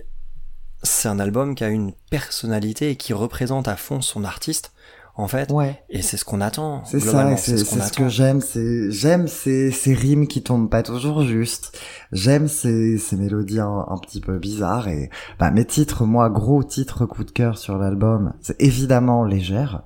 c'est 0.84 1.10
un 1.10 1.20
album 1.20 1.55
qui 1.55 1.64
a 1.64 1.70
une 1.70 1.93
personnalité 2.10 2.91
et 2.91 2.95
qui 2.95 3.12
représente 3.14 3.68
à 3.68 3.76
fond 3.76 4.01
son 4.01 4.24
artiste, 4.24 4.72
en 5.20 5.28
fait. 5.28 5.51
Ouais. 5.51 5.84
Et 5.89 6.01
c'est 6.01 6.17
ce 6.17 6.26
qu'on 6.26 6.41
attend. 6.41 6.84
C'est 6.86 6.99
ça, 6.99 7.36
c'est 7.36 7.57
ce 7.57 7.93
que 7.93 8.07
j'aime, 8.07 8.41
c'est 8.41 8.89
j'aime 8.91 9.28
ces, 9.28 9.72
ces 9.72 9.93
rimes 9.93 10.28
qui 10.28 10.41
tombent 10.41 10.70
pas 10.70 10.84
toujours 10.84 11.24
juste. 11.24 11.78
J'aime 12.11 12.47
ces, 12.47 12.97
ces 12.97 13.15
mélodies 13.17 13.59
un, 13.59 13.86
un 13.88 13.97
petit 13.97 14.22
peu 14.22 14.39
bizarres 14.39 14.88
et 14.88 15.09
bah 15.38 15.51
mes 15.51 15.65
titres, 15.65 16.05
moi 16.05 16.30
gros 16.30 16.63
titre 16.63 17.05
coup 17.05 17.24
de 17.24 17.32
cœur 17.32 17.57
sur 17.57 17.78
l'album, 17.78 18.34
c'est 18.41 18.59
évidemment 18.61 19.24
légère, 19.24 19.84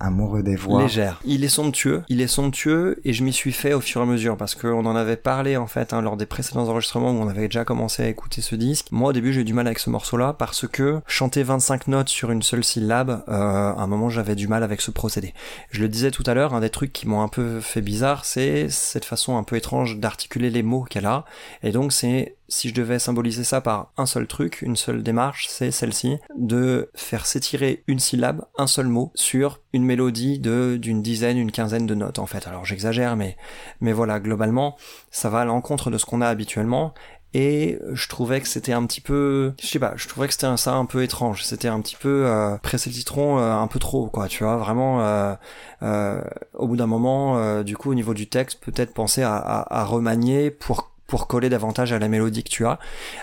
amoureux 0.00 0.42
des 0.42 0.56
voix. 0.56 0.82
Légère. 0.82 1.20
Il 1.24 1.44
est 1.44 1.48
somptueux, 1.48 2.02
il 2.08 2.20
est 2.20 2.26
somptueux 2.26 3.00
et 3.04 3.12
je 3.12 3.22
m'y 3.22 3.32
suis 3.32 3.52
fait 3.52 3.74
au 3.74 3.80
fur 3.80 4.00
et 4.00 4.04
à 4.04 4.06
mesure 4.06 4.36
parce 4.36 4.54
qu'on 4.54 4.84
en 4.86 4.96
avait 4.96 5.16
parlé 5.16 5.56
en 5.56 5.66
fait 5.66 5.92
hein, 5.92 6.02
lors 6.02 6.16
des 6.16 6.26
précédents 6.26 6.68
enregistrements 6.68 7.10
où 7.10 7.22
on 7.22 7.28
avait 7.28 7.48
déjà 7.48 7.64
commencé 7.64 8.02
à 8.02 8.08
écouter 8.08 8.40
ce 8.40 8.54
disque. 8.56 8.88
Moi 8.90 9.10
au 9.10 9.12
début 9.12 9.32
j'ai 9.32 9.42
eu 9.42 9.44
du 9.44 9.54
mal 9.54 9.66
avec 9.66 9.78
ce 9.78 9.90
morceau-là 9.90 10.34
parce 10.38 10.66
que 10.66 11.00
chanter 11.06 11.42
25 11.42 11.88
notes 11.88 12.08
sur 12.08 12.30
une 12.30 12.42
seule 12.42 12.64
syllabe, 12.64 13.22
euh, 13.28 13.32
à 13.32 13.80
un 13.80 13.86
moment 13.86 14.10
j'avais 14.10 14.34
du 14.34 14.48
mal 14.48 14.62
avec 14.62 14.80
ce 14.80 14.90
procédé. 14.90 15.34
Je 15.70 15.80
le 15.80 15.88
disais 15.88 16.10
tout 16.10 16.24
à 16.26 16.34
l'heure, 16.34 16.54
un 16.54 16.60
des 16.60 16.70
trucs 16.70 16.92
qui 16.92 17.08
m'ont 17.08 17.22
un 17.22 17.28
peu 17.28 17.60
fait 17.60 17.82
bizarre, 17.82 18.24
c'est 18.24 18.68
cette 18.68 19.04
façon 19.04 19.36
un 19.36 19.42
peu 19.42 19.56
étrange 19.56 19.98
d'articuler 19.98 20.50
les 20.50 20.62
mots 20.62 20.84
qu'elle 20.84 21.06
a. 21.06 21.24
Et 21.62 21.72
donc 21.72 21.92
c'est 21.92 22.36
si 22.48 22.68
je 22.68 22.74
devais 22.74 22.98
symboliser 22.98 23.44
ça 23.44 23.60
par 23.60 23.92
un 23.96 24.06
seul 24.06 24.26
truc, 24.26 24.62
une 24.62 24.76
seule 24.76 25.02
démarche, 25.02 25.46
c'est 25.48 25.70
celle-ci, 25.70 26.18
de 26.36 26.90
faire 26.94 27.26
s'étirer 27.26 27.82
une 27.86 27.98
syllabe, 27.98 28.44
un 28.58 28.66
seul 28.66 28.86
mot, 28.88 29.10
sur 29.14 29.60
une 29.72 29.84
mélodie 29.84 30.38
de 30.38 30.76
d'une 30.80 31.02
dizaine, 31.02 31.38
une 31.38 31.52
quinzaine 31.52 31.86
de 31.86 31.94
notes 31.94 32.18
en 32.18 32.26
fait. 32.26 32.46
Alors 32.46 32.64
j'exagère, 32.64 33.16
mais 33.16 33.36
mais 33.80 33.92
voilà, 33.92 34.20
globalement, 34.20 34.76
ça 35.10 35.28
va 35.30 35.40
à 35.40 35.44
l'encontre 35.44 35.90
de 35.90 35.98
ce 35.98 36.04
qu'on 36.04 36.20
a 36.20 36.28
habituellement. 36.28 36.94
Et 37.36 37.80
je 37.92 38.06
trouvais 38.08 38.40
que 38.40 38.46
c'était 38.46 38.72
un 38.72 38.86
petit 38.86 39.00
peu, 39.00 39.54
je 39.60 39.66
sais 39.66 39.80
pas, 39.80 39.94
je 39.96 40.06
trouvais 40.06 40.28
que 40.28 40.32
c'était 40.32 40.56
ça 40.56 40.74
un 40.74 40.84
peu 40.86 41.02
étrange. 41.02 41.42
C'était 41.42 41.66
un 41.66 41.80
petit 41.80 41.96
peu 41.96 42.26
euh, 42.26 42.56
presser 42.58 42.90
le 42.90 42.94
citron 42.94 43.40
euh, 43.40 43.52
un 43.52 43.66
peu 43.66 43.80
trop, 43.80 44.06
quoi. 44.06 44.28
Tu 44.28 44.44
vois, 44.44 44.56
vraiment. 44.56 45.00
euh, 45.02 45.34
euh, 45.82 46.22
au 46.54 46.68
bout 46.68 46.76
d'un 46.76 46.86
moment, 46.86 47.36
euh, 47.38 47.64
du 47.64 47.76
coup, 47.76 47.90
au 47.90 47.94
niveau 47.94 48.14
du 48.14 48.28
texte, 48.28 48.60
peut-être 48.64 48.94
penser 48.94 49.22
à, 49.22 49.34
à, 49.34 49.80
à 49.80 49.84
remanier 49.84 50.52
pour 50.52 50.92
pour 51.06 51.26
coller 51.26 51.48
davantage 51.48 51.92
à 51.92 51.98
la 51.98 52.08
mélodie 52.08 52.44
que 52.44 52.50
tu 52.50 52.66
as. 52.66 52.78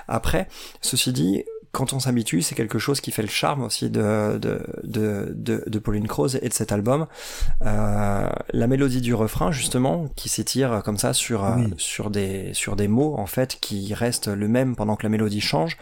Après, 0.08 0.48
ceci 0.82 1.12
dit, 1.12 1.46
quand 1.72 1.93
on 1.93 1.99
s'habitue, 1.99 2.41
c'est 2.41 2.55
quelque 2.55 2.80
chose 2.80 2.99
qui 3.01 3.11
fait 3.11 3.22
le 3.22 3.28
charme 3.30 3.63
aussi 3.63 3.89
de, 3.89 4.38
de, 4.38 4.61
de, 4.84 5.32
de, 5.36 5.63
de 5.67 5.80
Pauline 5.80 6.07
Croze 6.07 6.38
et 6.41 6.49
de 6.49 6.53
cet 6.53 6.72
album. 6.72 7.07
Euh, 7.65 8.30
la 8.53 8.67
mélodie 8.67 9.01
du 9.01 9.13
refrain, 9.13 9.51
justement, 9.51 10.07
qui 10.15 10.30
s'étire 10.30 10.82
comme 10.84 10.97
ça 10.97 11.13
sur, 11.13 11.45
euh, 11.45 11.55
Oui. 11.55 11.74
sur, 11.78 12.09
des, 12.09 12.53
sur 12.53 12.76
des 12.76 12.88
mots, 12.88 13.15
en 13.17 13.26
fait, 13.26 13.57
qui 13.61 13.93
restent 13.93 14.28
le 14.28 14.47
même 14.47 14.76
pendant 14.76 14.95
que 14.95 15.03
la 15.03 15.09
mélodie 15.09 15.41
change, 15.41 15.78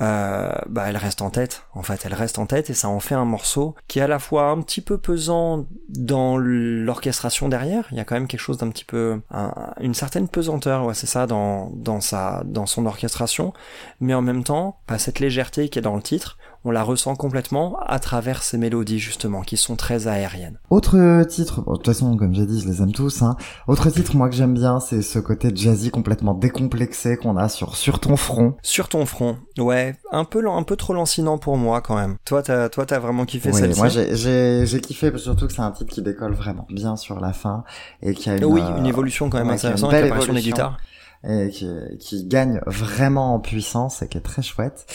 euh, 0.00 0.50
bah, 0.68 0.84
elle 0.88 0.96
reste 0.96 1.22
en 1.22 1.30
tête. 1.30 1.64
En 1.74 1.82
fait, 1.82 2.02
elle 2.04 2.14
reste 2.14 2.38
en 2.38 2.46
tête 2.46 2.70
et 2.70 2.74
ça 2.74 2.88
en 2.88 3.00
fait 3.00 3.14
un 3.14 3.24
morceau 3.24 3.74
qui 3.86 3.98
est 3.98 4.02
à 4.02 4.08
la 4.08 4.18
fois 4.18 4.50
un 4.50 4.60
petit 4.62 4.80
peu 4.80 4.98
pesant 4.98 5.66
dans 5.88 6.36
l'orchestration 6.36 7.48
derrière. 7.48 7.86
Il 7.92 7.96
y 7.96 8.00
a 8.00 8.04
quand 8.04 8.14
même 8.14 8.26
quelque 8.26 8.40
chose 8.40 8.58
d'un 8.58 8.70
petit 8.70 8.84
peu, 8.84 9.20
un- 9.30 9.52
une 9.80 9.94
certaine 9.94 10.28
pesanteur, 10.28 10.84
ouais, 10.84 10.94
c'est 10.94 11.06
ça, 11.06 11.26
dans, 11.26 11.70
dans 11.74 12.00
sa, 12.00 12.42
dans 12.44 12.66
son 12.66 12.86
orchestration. 12.86 13.52
Mais 14.00 14.14
en 14.14 14.22
même 14.22 14.44
temps, 14.44 14.80
bah, 14.88 14.98
cette 14.98 15.20
légèreté 15.28 15.68
qui 15.68 15.78
est 15.78 15.82
dans 15.82 15.96
le 15.96 16.02
titre, 16.02 16.38
on 16.64 16.70
la 16.70 16.82
ressent 16.82 17.14
complètement 17.14 17.78
à 17.86 17.98
travers 17.98 18.42
ces 18.42 18.58
mélodies, 18.58 18.98
justement, 18.98 19.42
qui 19.42 19.56
sont 19.56 19.76
très 19.76 20.08
aériennes. 20.08 20.58
Autre 20.70 21.22
titre, 21.24 21.62
bon, 21.62 21.72
de 21.72 21.76
toute 21.76 21.86
façon, 21.86 22.16
comme 22.16 22.34
j'ai 22.34 22.46
dit, 22.46 22.60
je 22.60 22.68
les 22.68 22.82
aime 22.82 22.92
tous. 22.92 23.22
Hein. 23.22 23.36
Autre 23.68 23.90
titre, 23.90 24.16
moi 24.16 24.28
que 24.28 24.34
j'aime 24.34 24.54
bien, 24.54 24.80
c'est 24.80 25.02
ce 25.02 25.18
côté 25.18 25.50
jazzy 25.54 25.90
complètement 25.90 26.34
décomplexé 26.34 27.16
qu'on 27.16 27.36
a 27.36 27.48
sur 27.48 27.76
sur 27.76 28.00
ton 28.00 28.16
front. 28.16 28.54
Sur 28.62 28.88
ton 28.88 29.06
front, 29.06 29.36
ouais, 29.58 29.96
un 30.10 30.24
peu, 30.24 30.46
un 30.48 30.62
peu 30.62 30.76
trop 30.76 30.94
lancinant 30.94 31.38
pour 31.38 31.56
moi 31.56 31.80
quand 31.80 31.96
même. 31.96 32.16
Toi, 32.24 32.42
t'as, 32.42 32.68
toi, 32.68 32.86
t'as 32.86 32.98
vraiment 32.98 33.24
kiffé 33.24 33.50
Oui, 33.52 33.60
celle-ci. 33.60 33.78
moi 33.78 33.88
j'ai 33.88 34.80
kiffé 34.80 35.12
surtout 35.16 35.46
que 35.46 35.52
c'est 35.52 35.62
un 35.62 35.70
titre 35.70 35.92
qui 35.92 36.02
décolle 36.02 36.34
vraiment 36.34 36.66
bien 36.70 36.96
sur 36.96 37.20
la 37.20 37.32
fin 37.32 37.64
et 38.02 38.14
qui 38.14 38.30
a 38.30 38.36
une 38.36 38.44
oui, 38.44 38.60
euh, 38.62 38.78
une 38.78 38.86
évolution 38.86 39.30
quand 39.30 39.38
même 39.38 39.48
ouais, 39.48 39.54
intéressante 39.54 39.92
avec 39.92 40.04
l'apparition 40.04 40.32
des 40.32 40.40
guitares. 40.40 40.78
Et 41.24 41.50
qui, 41.50 41.68
qui 41.98 42.26
gagne 42.26 42.60
vraiment 42.66 43.34
en 43.34 43.40
puissance 43.40 44.02
et 44.02 44.08
qui 44.08 44.18
est 44.18 44.22
très 44.22 44.42
chouette. 44.42 44.86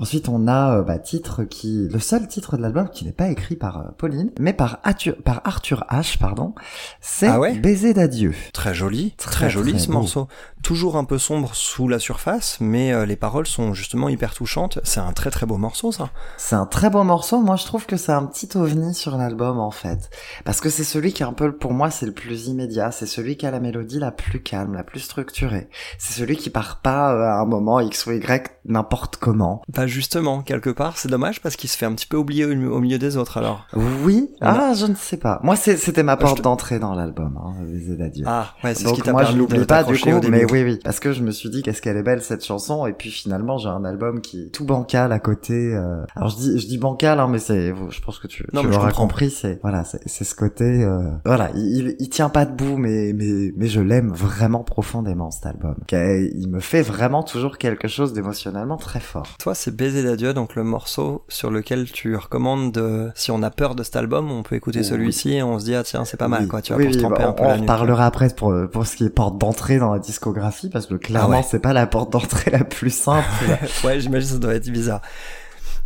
Ensuite, 0.00 0.28
on 0.28 0.46
a 0.46 0.78
euh, 0.78 0.82
bah, 0.82 0.98
titre 0.98 1.44
qui, 1.44 1.88
le 1.90 1.98
seul 1.98 2.26
titre 2.28 2.56
de 2.56 2.62
l'album 2.62 2.88
qui 2.88 3.04
n'est 3.04 3.12
pas 3.12 3.28
écrit 3.28 3.56
par 3.56 3.78
euh, 3.78 3.82
Pauline, 3.96 4.30
mais 4.38 4.52
par 4.52 4.78
Arthur, 4.84 5.16
par 5.24 5.40
Arthur 5.44 5.84
H, 5.90 6.18
pardon. 6.18 6.54
C'est 7.00 7.26
Ah 7.28 7.40
ouais 7.40 7.58
Baiser 7.58 7.94
d'adieu. 7.94 8.34
Très 8.52 8.74
joli, 8.74 9.12
très, 9.16 9.30
Très, 9.30 9.50
joli 9.50 9.72
très 9.72 9.80
ce 9.80 9.86
beau. 9.88 9.92
morceau. 9.94 10.28
Toujours 10.62 10.96
un 10.96 11.04
peu 11.04 11.18
sombre 11.18 11.54
sous 11.54 11.88
la 11.88 11.98
surface, 11.98 12.58
mais 12.60 12.92
euh, 12.92 13.06
les 13.06 13.16
paroles 13.16 13.46
sont 13.46 13.74
justement 13.74 14.08
hyper 14.08 14.34
touchantes. 14.34 14.78
C'est 14.84 15.00
un 15.00 15.12
très 15.12 15.30
très 15.30 15.46
beau 15.46 15.56
morceau 15.56 15.92
ça. 15.92 16.10
C'est 16.36 16.56
un 16.56 16.66
très 16.66 16.90
beau 16.90 17.02
morceau. 17.04 17.40
Moi, 17.40 17.56
je 17.56 17.64
trouve 17.64 17.86
que 17.86 17.96
c'est 17.96 18.12
un 18.12 18.24
petit 18.26 18.48
ovni 18.56 18.94
sur 18.94 19.16
l'album, 19.16 19.58
en 19.58 19.70
fait. 19.70 20.10
Parce 20.44 20.60
que 20.60 20.68
c'est 20.70 20.84
celui 20.84 21.12
qui 21.12 21.22
est 21.22 21.26
un 21.26 21.32
peu, 21.32 21.52
pour 21.56 21.72
moi, 21.72 21.90
c'est 21.90 22.06
le 22.06 22.12
plus 22.12 22.46
immédiat. 22.48 22.90
C'est 22.92 23.06
celui 23.06 23.36
qui 23.36 23.46
a 23.46 23.50
la 23.50 23.60
mélodie 23.60 23.98
la 23.98 24.10
plus 24.12 24.42
calme, 24.42 24.74
la 24.74 24.84
plus 24.84 25.00
structurée. 25.00 25.68
C'est 25.98 26.14
celui 26.20 26.36
qui 26.36 26.50
part 26.50 26.80
pas 26.82 27.10
à 27.36 27.40
un 27.40 27.46
moment 27.46 27.80
X 27.80 28.06
ou 28.06 28.12
Y 28.12 28.52
n'importe 28.64 29.16
comment. 29.16 29.62
Bah 29.68 29.86
justement, 29.88 30.42
quelque 30.42 30.70
part, 30.70 30.96
c'est 30.98 31.08
dommage 31.08 31.40
parce 31.40 31.56
qu'il 31.56 31.68
se 31.70 31.76
fait 31.76 31.86
un 31.86 31.92
petit 31.92 32.06
peu 32.06 32.16
oublier 32.16 32.44
au, 32.44 32.50
au 32.72 32.80
milieu 32.80 32.98
des 32.98 33.16
autres 33.16 33.38
alors. 33.38 33.66
Oui, 33.74 34.30
ah, 34.40 34.72
je 34.74 34.86
ne 34.86 34.94
sais 34.94 35.16
pas. 35.16 35.40
Moi, 35.42 35.56
c'était 35.56 36.02
ma 36.02 36.16
porte 36.16 36.38
te- 36.38 36.42
d'entrée 36.42 36.78
dans 36.78 36.94
l'album, 36.94 37.38
hein, 37.42 37.54
Baiser 37.64 37.96
d'adieu. 37.96 38.24
Ah, 38.26 38.54
ouais, 38.64 38.74
c'est 38.74 38.86
ce 38.88 38.92
qui 38.94 39.02
t'a 39.02 39.12
moi 39.12 39.24
je 39.24 39.36
l'oublie 39.36 39.64
pas 39.64 39.84
du 39.84 39.98
coup, 39.98 40.10
mais 40.30 40.44
oui 40.50 40.62
oui, 40.62 40.78
parce 40.84 41.00
que 41.00 41.12
je 41.12 41.22
me 41.22 41.30
suis 41.30 41.50
dit 41.50 41.62
qu'est-ce 41.62 41.82
qu'elle 41.82 41.96
est 41.96 42.02
belle 42.02 42.22
cette 42.22 42.44
chanson 42.44 42.86
et 42.86 42.92
puis 42.92 43.10
finalement 43.10 43.58
j'ai 43.58 43.68
un 43.68 43.84
album 43.84 44.20
qui 44.20 44.42
est 44.44 44.48
tout 44.48 44.64
bancal 44.64 45.12
à 45.12 45.18
côté. 45.18 45.54
euh, 45.74 46.04
Alors 46.14 46.28
je 46.28 46.36
dis 46.36 46.58
je 46.60 46.66
dis 46.66 46.78
bancal 46.78 47.18
hein, 47.20 47.28
mais 47.28 47.38
c'est 47.38 47.74
je 47.90 48.00
pense 48.00 48.18
que 48.18 48.26
tu, 48.26 48.44
Non, 48.52 48.62
tu 48.62 48.68
l'auras 48.68 48.92
compris, 48.92 49.30
c'est 49.30 49.58
voilà 49.62 49.84
c'est 49.84 50.24
ce 50.24 50.34
côté 50.34 50.64
euh, 50.84 51.10
voilà 51.24 51.50
il, 51.54 51.60
il 51.88 51.96
il 51.98 52.08
tient 52.08 52.28
pas 52.28 52.44
debout 52.46 52.76
mais 52.76 53.12
mais 53.14 53.52
mais 53.56 53.66
je 53.66 53.80
l'aime 53.80 54.10
vraiment 54.12 54.62
profondément 54.64 55.30
cet 55.30 55.46
album. 55.46 55.76
Il 55.92 56.48
me 56.48 56.60
fait 56.60 56.82
vraiment 56.82 57.22
toujours 57.22 57.58
quelque 57.58 57.88
chose 57.88 58.12
d'émotionnellement 58.12 58.76
très 58.76 59.00
fort. 59.00 59.26
Toi, 59.38 59.54
c'est 59.54 59.74
Baiser 59.78 60.02
d'adieu, 60.02 60.34
donc 60.34 60.56
le 60.56 60.64
morceau 60.64 61.24
sur 61.28 61.50
lequel 61.50 61.90
tu 61.90 62.16
recommandes 62.16 62.72
de, 62.72 63.10
si 63.14 63.30
on 63.30 63.42
a 63.42 63.50
peur 63.50 63.74
de 63.76 63.82
cet 63.84 63.96
album, 63.96 64.30
on 64.30 64.42
peut 64.42 64.56
écouter 64.56 64.80
Oui. 64.80 64.84
celui-ci 64.84 65.34
et 65.34 65.42
on 65.42 65.58
se 65.58 65.64
dit, 65.64 65.74
ah 65.74 65.84
tiens, 65.84 66.04
c'est 66.04 66.16
pas 66.16 66.28
mal, 66.28 66.42
Oui, 66.42 66.48
quoi, 66.48 66.60
tu 66.62 66.72
vois, 66.72 66.82
oui, 66.82 66.86
pour 66.88 66.94
se 66.94 66.98
tremper 67.00 67.22
bah, 67.22 67.28
un 67.28 67.32
peu 67.32 67.44
on 67.44 67.46
en 67.50 67.54
nuit. 67.54 67.60
reparlera 67.62 68.06
après 68.06 68.28
pour 68.28 68.52
pour 68.72 68.86
ce 68.86 68.96
qui 68.96 69.04
est 69.04 69.10
porte 69.10 69.38
d'entrée 69.38 69.78
dans 69.78 69.92
la 69.92 69.98
discographie 70.00 70.68
parce 70.68 70.86
que 70.86 70.94
clairement 70.96 71.28
Ah 71.34 71.36
ouais. 71.38 71.46
c'est 71.48 71.60
pas 71.60 71.72
la 71.72 71.86
porte 71.86 72.10
d'entrée 72.12 72.50
la 72.50 72.64
plus 72.64 72.90
simple. 72.94 73.26
ouais, 73.84 74.00
j'imagine 74.00 74.28
que 74.28 74.34
ça 74.34 74.38
doit 74.40 74.54
être 74.54 74.68
bizarre. 74.68 75.00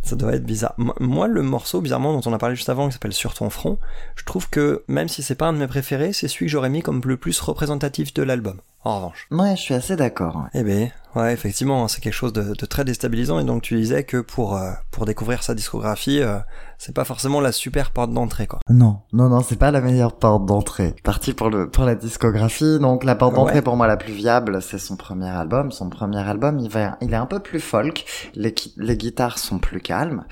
Ça 0.01 0.17
doit 0.17 0.33
être 0.33 0.43
bizarre. 0.45 0.73
Mo- 0.77 0.93
Moi, 0.99 1.27
le 1.29 1.41
morceau, 1.43 1.79
bizarrement, 1.79 2.11
dont 2.19 2.29
on 2.29 2.33
a 2.33 2.37
parlé 2.37 2.55
juste 2.57 2.67
avant, 2.67 2.87
qui 2.87 2.93
s'appelle 2.93 3.13
Sur 3.13 3.33
ton 3.33 3.49
front, 3.49 3.77
je 4.17 4.25
trouve 4.25 4.49
que, 4.49 4.83
même 4.89 5.07
si 5.07 5.23
c'est 5.23 5.35
pas 5.35 5.45
un 5.47 5.53
de 5.53 5.59
mes 5.59 5.67
préférés, 5.67 6.11
c'est 6.11 6.27
celui 6.27 6.47
que 6.47 6.51
j'aurais 6.51 6.69
mis 6.69 6.81
comme 6.81 6.99
le 7.05 7.15
plus 7.15 7.39
représentatif 7.39 8.13
de 8.13 8.21
l'album. 8.23 8.57
En 8.83 8.97
revanche. 8.97 9.27
ouais, 9.31 9.55
je 9.55 9.61
suis 9.61 9.73
assez 9.73 9.95
d'accord. 9.95 10.35
ouais. 10.35 10.49
Eh 10.59 10.63
ben, 10.63 10.91
ouais, 11.15 11.33
effectivement, 11.33 11.87
c'est 11.87 12.01
quelque 12.01 12.13
chose 12.13 12.33
de, 12.33 12.53
de 12.53 12.65
très 12.65 12.83
déstabilisant. 12.85 13.39
Et 13.39 13.43
donc, 13.45 13.61
tu 13.61 13.75
disais 13.75 14.03
que 14.03 14.17
pour, 14.17 14.55
euh, 14.57 14.71
pour 14.91 15.05
découvrir 15.05 15.43
sa 15.43 15.53
discographie, 15.55 16.21
euh, 16.21 16.37
c'est 16.77 16.93
pas 16.93 17.05
forcément 17.05 17.39
la 17.39 17.51
super 17.51 17.91
porte 17.91 18.11
d'entrée, 18.11 18.47
quoi. 18.47 18.59
Non, 18.69 18.99
non, 19.13 19.29
non, 19.29 19.41
c'est 19.41 19.55
pas 19.57 19.71
la 19.71 19.79
meilleure 19.81 20.15
porte 20.17 20.45
d'entrée. 20.45 20.95
Parti 21.03 21.33
pour 21.33 21.49
le 21.49 21.69
pour 21.69 21.85
la 21.85 21.95
discographie, 21.95 22.79
donc 22.79 23.03
la 23.03 23.15
porte 23.15 23.35
d'entrée 23.35 23.55
Ouais. 23.55 23.61
pour 23.61 23.77
moi 23.77 23.87
la 23.87 23.97
plus 23.97 24.13
viable, 24.13 24.61
c'est 24.61 24.79
son 24.79 24.95
premier 24.97 25.29
album. 25.29 25.71
Son 25.71 25.89
premier 25.89 26.17
album, 26.19 26.59
il 26.59 26.69
va, 26.69 26.97
il 27.01 27.13
est 27.13 27.17
un 27.17 27.25
peu 27.25 27.39
plus 27.39 27.59
folk. 27.59 28.05
Les 28.35 28.53
les 28.77 28.97
guitares 28.97 29.37
sont 29.37 29.59
plus 29.59 29.79
calmes. 29.79 30.25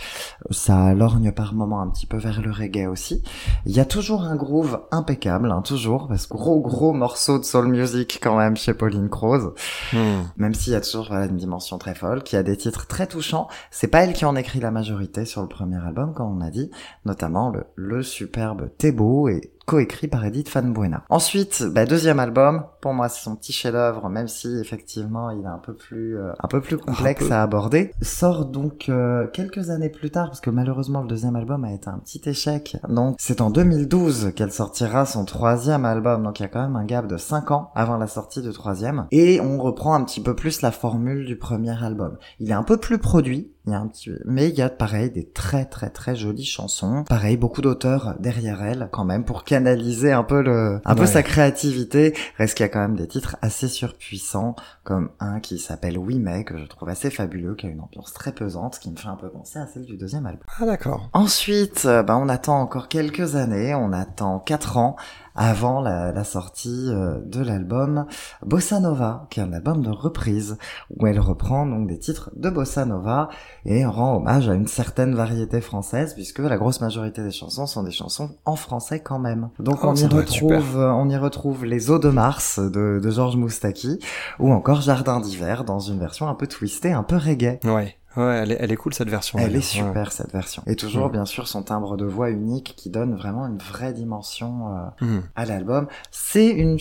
Ça 0.50 0.94
lorgne 0.94 1.32
par 1.32 1.54
moments 1.54 1.82
un 1.82 1.90
petit 1.90 2.06
peu 2.06 2.18
vers 2.18 2.42
le 2.42 2.52
reggae 2.52 2.88
aussi. 2.88 3.24
Il 3.66 3.72
y 3.76 3.80
a 3.80 3.86
toujours 3.86 4.24
un 4.24 4.36
groove 4.36 4.82
impeccable, 4.92 5.52
hein, 5.52 5.62
toujours, 5.62 6.08
parce 6.08 6.28
que 6.28 6.34
gros 6.36 6.60
gros 6.60 6.94
morceau 6.94 7.40
de 7.40 7.44
soul 7.44 7.68
music 7.68 8.20
quand 8.22 8.38
même 8.38 8.58
chez 8.58 8.74
Pauline 8.74 9.10
Croze. 9.10 9.52
Hmm. 9.94 10.24
Même 10.38 10.54
s'il 10.72 10.76
y 10.76 10.78
a 10.78 10.82
toujours 10.82 11.12
une 11.12 11.36
dimension 11.36 11.78
très 11.78 11.94
il 12.32 12.36
y 12.36 12.38
a 12.38 12.44
des 12.44 12.56
titres 12.56 12.88
très 12.88 13.06
touchants. 13.06 13.50
C'est 13.72 13.90
pas 13.90 14.06
elle 14.06 14.14
qui 14.14 14.24
en 14.24 14.38
écrit 14.38 14.62
la 14.62 14.72
majorité 14.72 15.26
sur 15.26 15.42
le 15.42 15.50
premier 15.50 15.76
album, 15.76 16.14
comme 16.14 16.38
on 16.38 16.40
a 16.40 16.50
dit, 16.50 16.72
notamment 17.04 17.50
le, 17.50 17.66
le 17.76 18.04
superbe 18.04 18.70
Thébo 18.78 19.28
et 19.28 19.52
coécrit 19.72 20.10
par 20.10 20.26
Edith 20.26 20.54
Van 20.54 20.64
Buena. 20.64 21.06
Ensuite, 21.10 21.64
bah, 21.64 21.86
deuxième 21.86 22.20
album, 22.20 22.66
pour 22.82 22.94
moi 22.94 23.08
c'est 23.08 23.24
son 23.24 23.38
petit 23.38 23.54
chef-d'œuvre, 23.54 24.10
même 24.10 24.28
si 24.28 24.60
effectivement 24.60 25.30
il 25.30 25.44
est 25.44 25.48
un 25.48 25.60
peu 25.60 25.74
plus 25.74 26.18
euh, 26.18 26.34
un 26.44 26.50
peu 26.50 26.60
plus 26.60 26.76
complexe 26.76 27.30
peu. 27.30 27.34
à 27.34 27.42
aborder. 27.42 27.94
Sort 28.02 28.48
donc 28.48 28.90
euh, 28.90 29.28
quelques 29.28 29.70
années 29.70 29.88
plus 29.88 30.10
tard, 30.10 30.28
parce 30.28 30.42
que 30.42 30.50
malheureusement 30.50 31.00
le 31.00 31.08
deuxième 31.08 31.38
album 31.38 31.64
a 31.64 31.72
été 31.72 31.88
un 31.88 32.00
petit 32.00 32.22
échec. 32.26 32.76
Donc 32.90 33.16
c'est 33.18 33.40
en 33.40 33.50
2012 33.50 34.34
qu'elle 34.36 34.52
sortira 34.52 35.06
son 35.06 35.24
troisième 35.24 35.86
album, 35.86 36.24
donc 36.24 36.42
il 36.42 36.44
y 36.44 36.46
a 36.48 36.50
quand 36.50 36.64
même 36.64 36.76
un 36.76 36.84
gap 36.84 37.08
de 37.08 37.16
5 37.16 37.52
ans 37.52 37.72
avant 37.74 37.96
la 37.96 38.08
sortie 38.08 38.42
du 38.42 38.52
troisième. 38.52 39.08
Et 39.12 39.40
on 39.40 39.58
reprend 39.58 39.94
un 39.94 40.04
petit 40.04 40.20
peu 40.20 40.36
plus 40.36 40.62
la 40.62 40.72
formule 40.72 41.26
du 41.26 41.38
premier 41.38 41.82
album. 41.82 42.18
Il 42.42 42.50
est 42.50 42.56
un 42.56 42.64
peu 42.64 42.76
plus 42.76 42.98
produit, 42.98 43.54
il 43.66 43.72
y 43.74 43.76
a 43.76 43.80
un 43.80 43.88
petit, 43.88 44.12
mais 44.26 44.50
il 44.50 44.56
y 44.56 44.62
a 44.62 44.70
pareil 44.70 45.12
des 45.12 45.26
très 45.26 45.66
très 45.66 45.90
très 45.90 46.16
jolies 46.16 46.46
chansons. 46.46 47.04
Pareil, 47.08 47.38
beaucoup 47.38 47.62
d'auteurs 47.62 48.16
derrière 48.20 48.64
elle 48.64 48.90
quand 48.92 49.06
même 49.06 49.24
pour 49.24 49.44
canaliser 49.44 50.12
un 50.12 50.24
peu 50.24 50.42
le, 50.42 50.82
un 50.84 50.96
peu 50.96 51.06
sa 51.06 51.24
créativité. 51.24 52.16
Reste 52.38 52.56
qu'il 52.56 52.64
y 52.64 52.70
a 52.70 52.70
quand 52.70 52.80
même 52.80 52.96
des 52.96 53.08
titres 53.08 53.38
assez 53.42 53.68
surpuissants 53.68 54.56
comme 54.84 55.10
un 55.20 55.40
qui 55.40 55.60
s'appelle 55.60 55.98
Oui 55.98 56.20
mais 56.20 56.44
que 56.44 56.58
je 56.58 56.66
trouve 56.66 56.90
assez 56.90 57.10
fabuleux, 57.10 57.56
qui 57.56 57.68
a 57.68 57.70
une 57.70 57.82
ambiance 57.82 58.14
très 58.14 58.32
pesante, 58.32 58.80
qui 58.80 58.90
me 58.90 58.96
fait 58.96 59.08
un 59.08 59.16
peu 59.16 59.30
penser 59.30 59.60
à 59.60 59.68
celle 59.68 59.86
du 59.86 59.98
deuxième 59.98 60.26
album. 60.26 60.44
Ah, 60.60 60.66
d'accord. 60.66 61.10
Ensuite, 61.14 61.84
euh, 61.86 62.04
bah, 62.04 62.18
on 62.18 62.30
attend 62.30 62.60
encore 62.60 62.88
quelques 62.88 63.36
années, 63.36 63.76
on 63.76 63.94
attend 63.94 64.40
quatre 64.40 64.78
ans 64.78 64.96
avant 65.36 65.82
la, 65.82 66.12
la 66.12 66.24
sortie 66.24 66.88
euh, 66.90 67.20
de 67.26 67.42
l'album 67.42 68.06
Bossa 68.46 68.80
Nova, 68.80 69.28
qui 69.30 69.40
est 69.40 69.44
un 69.44 69.54
album 69.54 69.82
de 69.82 69.90
reprise, 69.90 70.58
où 70.98 71.08
elle 71.08 71.20
reprend 71.20 71.66
donc 71.66 71.88
des 71.88 72.00
titres 72.00 72.32
de 72.36 72.50
Bossa 72.50 72.86
Nova 72.86 73.30
et 73.66 73.86
rend 73.86 74.16
hommage 74.18 74.50
à 74.50 74.54
une 74.54 74.68
certaine 74.68 75.16
variété 75.16 75.62
française, 75.62 76.14
puisque 76.14 76.40
la 76.40 76.58
grosse 76.58 76.82
majorité 76.82 77.24
des 77.24 77.32
chansons 77.32 77.66
sont 77.68 77.84
des 77.84 77.92
chansons 77.92 78.32
en 78.46 78.56
français 78.56 79.00
quand 79.00 79.20
même. 79.20 79.50
Donc 79.60 79.80
Oh, 79.84 79.88
on 79.88 79.96
y 79.96 80.06
retrouve, 80.06 80.78
on 80.78 81.10
y 81.10 81.18
retrouve 81.18 81.66
Les 81.66 81.90
Eaux 81.90 82.00
de 82.00 82.10
Mars 82.10 82.60
de, 82.60 83.00
de 83.02 83.10
Georges 83.10 83.38
Moustaki, 83.38 84.00
ou 84.40 84.52
encore 84.52 84.82
Jardin 84.82 85.20
d'hiver 85.20 85.64
dans 85.64 85.80
une 85.80 86.00
version 86.00 86.28
un 86.28 86.36
peu 86.36 86.48
twistée, 86.48 86.92
un 86.92 87.04
peu 87.04 87.18
reggae. 87.18 87.60
Ouais. 87.64 87.98
Ouais, 88.18 88.40
elle 88.44 88.52
est, 88.52 88.58
elle 88.60 88.72
est 88.72 88.76
cool 88.76 88.94
cette 88.94 89.10
version. 89.10 89.40
Elle 89.40 89.56
est 89.56 89.62
super 89.62 90.12
cette 90.12 90.32
version. 90.32 90.64
Et 90.68 90.76
toujours 90.76 91.08
Mm. 91.10 91.12
bien 91.14 91.26
sûr 91.26 91.48
son 91.48 91.64
timbre 91.64 91.96
de 91.98 92.06
voix 92.06 92.30
unique 92.30 92.74
qui 92.76 92.90
donne 92.90 93.16
vraiment 93.16 93.48
une 93.48 93.58
vraie 93.58 93.94
dimension 93.94 94.76
euh. 95.02 95.06
Hmm. 95.06 95.22
à 95.36 95.46
l'album. 95.46 95.88
C'est 96.12 96.50
une 96.50 96.78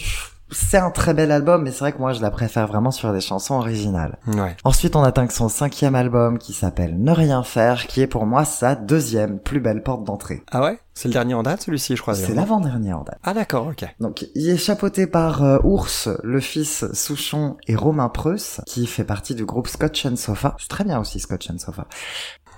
c'est 0.51 0.78
un 0.78 0.90
très 0.90 1.14
bel 1.14 1.30
album, 1.30 1.62
mais 1.62 1.70
c'est 1.70 1.80
vrai 1.80 1.92
que 1.92 1.98
moi 1.98 2.12
je 2.12 2.20
la 2.20 2.30
préfère 2.30 2.66
vraiment 2.66 2.90
sur 2.90 3.12
des 3.12 3.20
chansons 3.20 3.55
originales. 3.55 4.18
Ouais. 4.26 4.57
Ensuite, 4.64 4.96
on 4.96 5.03
atteint 5.03 5.28
son 5.28 5.48
cinquième 5.48 5.94
album 5.94 6.38
qui 6.38 6.53
s'appelle 6.53 6.98
Ne 6.98 7.12
rien 7.12 7.42
faire, 7.42 7.86
qui 7.86 8.01
est 8.01 8.07
pour 8.07 8.26
moi 8.26 8.44
sa 8.44 8.74
deuxième 8.74 9.38
plus 9.38 9.61
belle 9.61 9.82
porte 9.82 10.05
d'entrée. 10.05 10.42
Ah 10.51 10.62
ouais? 10.62 10.78
C'est 10.92 11.09
le 11.09 11.14
dernier 11.14 11.32
en 11.32 11.42
date, 11.42 11.62
celui-ci, 11.62 11.96
je 11.96 12.03
crois. 12.03 12.14
C'est 12.14 12.34
l'avant-dernier 12.34 12.92
en 12.92 13.05
date. 13.05 13.18
Ah 13.22 13.32
d'accord, 13.32 13.68
ok. 13.68 13.86
Donc, 14.01 14.26
il 14.34 14.51
est 14.51 14.59
chapeauté 14.59 15.07
par 15.07 15.42
euh, 15.42 15.59
Ours, 15.62 16.11
le 16.22 16.40
fils 16.40 16.84
Souchon 16.92 17.57
et 17.66 17.74
Romain 17.74 18.11
Preuss, 18.11 18.61
qui 18.66 18.86
fait 18.86 19.05
partie 19.05 19.34
du 19.34 19.46
groupe 19.46 19.66
Scotch 19.66 20.05
and 20.05 20.16
Sofa. 20.16 20.57
C'est 20.59 20.68
très 20.68 20.84
bien 20.84 21.01
aussi 21.01 21.18
Scotch 21.18 21.48
and 21.48 21.59
Sofa. 21.59 21.86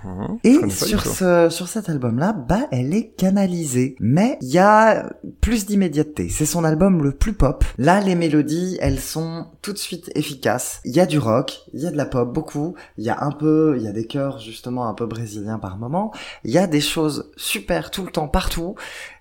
Je 0.05 0.48
Et 0.48 0.70
sur 0.70 1.07
ce, 1.07 1.48
sur 1.50 1.68
cet 1.68 1.88
album-là, 1.88 2.32
bah, 2.32 2.66
elle 2.70 2.94
est 2.94 3.11
canalisée. 3.11 3.96
Mais 4.00 4.38
il 4.42 4.48
y 4.48 4.59
a 4.59 5.11
plus 5.40 5.66
d'immédiateté. 5.66 6.28
C'est 6.28 6.46
son 6.46 6.64
album 6.64 7.03
le 7.03 7.12
plus 7.12 7.32
pop. 7.32 7.64
Là, 7.78 8.00
les 8.00 8.14
mélodies, 8.14 8.78
elles 8.80 9.00
sont 9.00 9.46
tout 9.62 9.72
de 9.72 9.78
suite 9.78 10.11
efficaces. 10.14 10.80
Il 10.84 10.94
y 10.94 11.00
a 11.00 11.07
du 11.07 11.18
rock, 11.18 11.62
il 11.72 11.80
y 11.80 11.86
a 11.86 11.90
de 11.90 11.96
la 11.96 12.07
pop, 12.07 12.32
beaucoup. 12.32 12.74
Il 12.98 13.05
y 13.05 13.11
a 13.11 13.22
un 13.22 13.32
peu, 13.32 13.74
il 13.76 13.82
y 13.82 13.88
a 13.88 13.92
des 13.92 14.07
chœurs, 14.07 14.38
justement, 14.38 14.88
un 14.88 14.94
peu 14.94 15.07
brésiliens 15.07 15.59
par 15.59 15.78
moment. 15.78 16.12
Il 16.44 16.50
y 16.50 16.59
a 16.59 16.66
des 16.66 16.80
choses 16.80 17.30
super 17.36 17.90
tout 17.90 18.05
le 18.05 18.11
temps, 18.11 18.28
partout. 18.28 18.74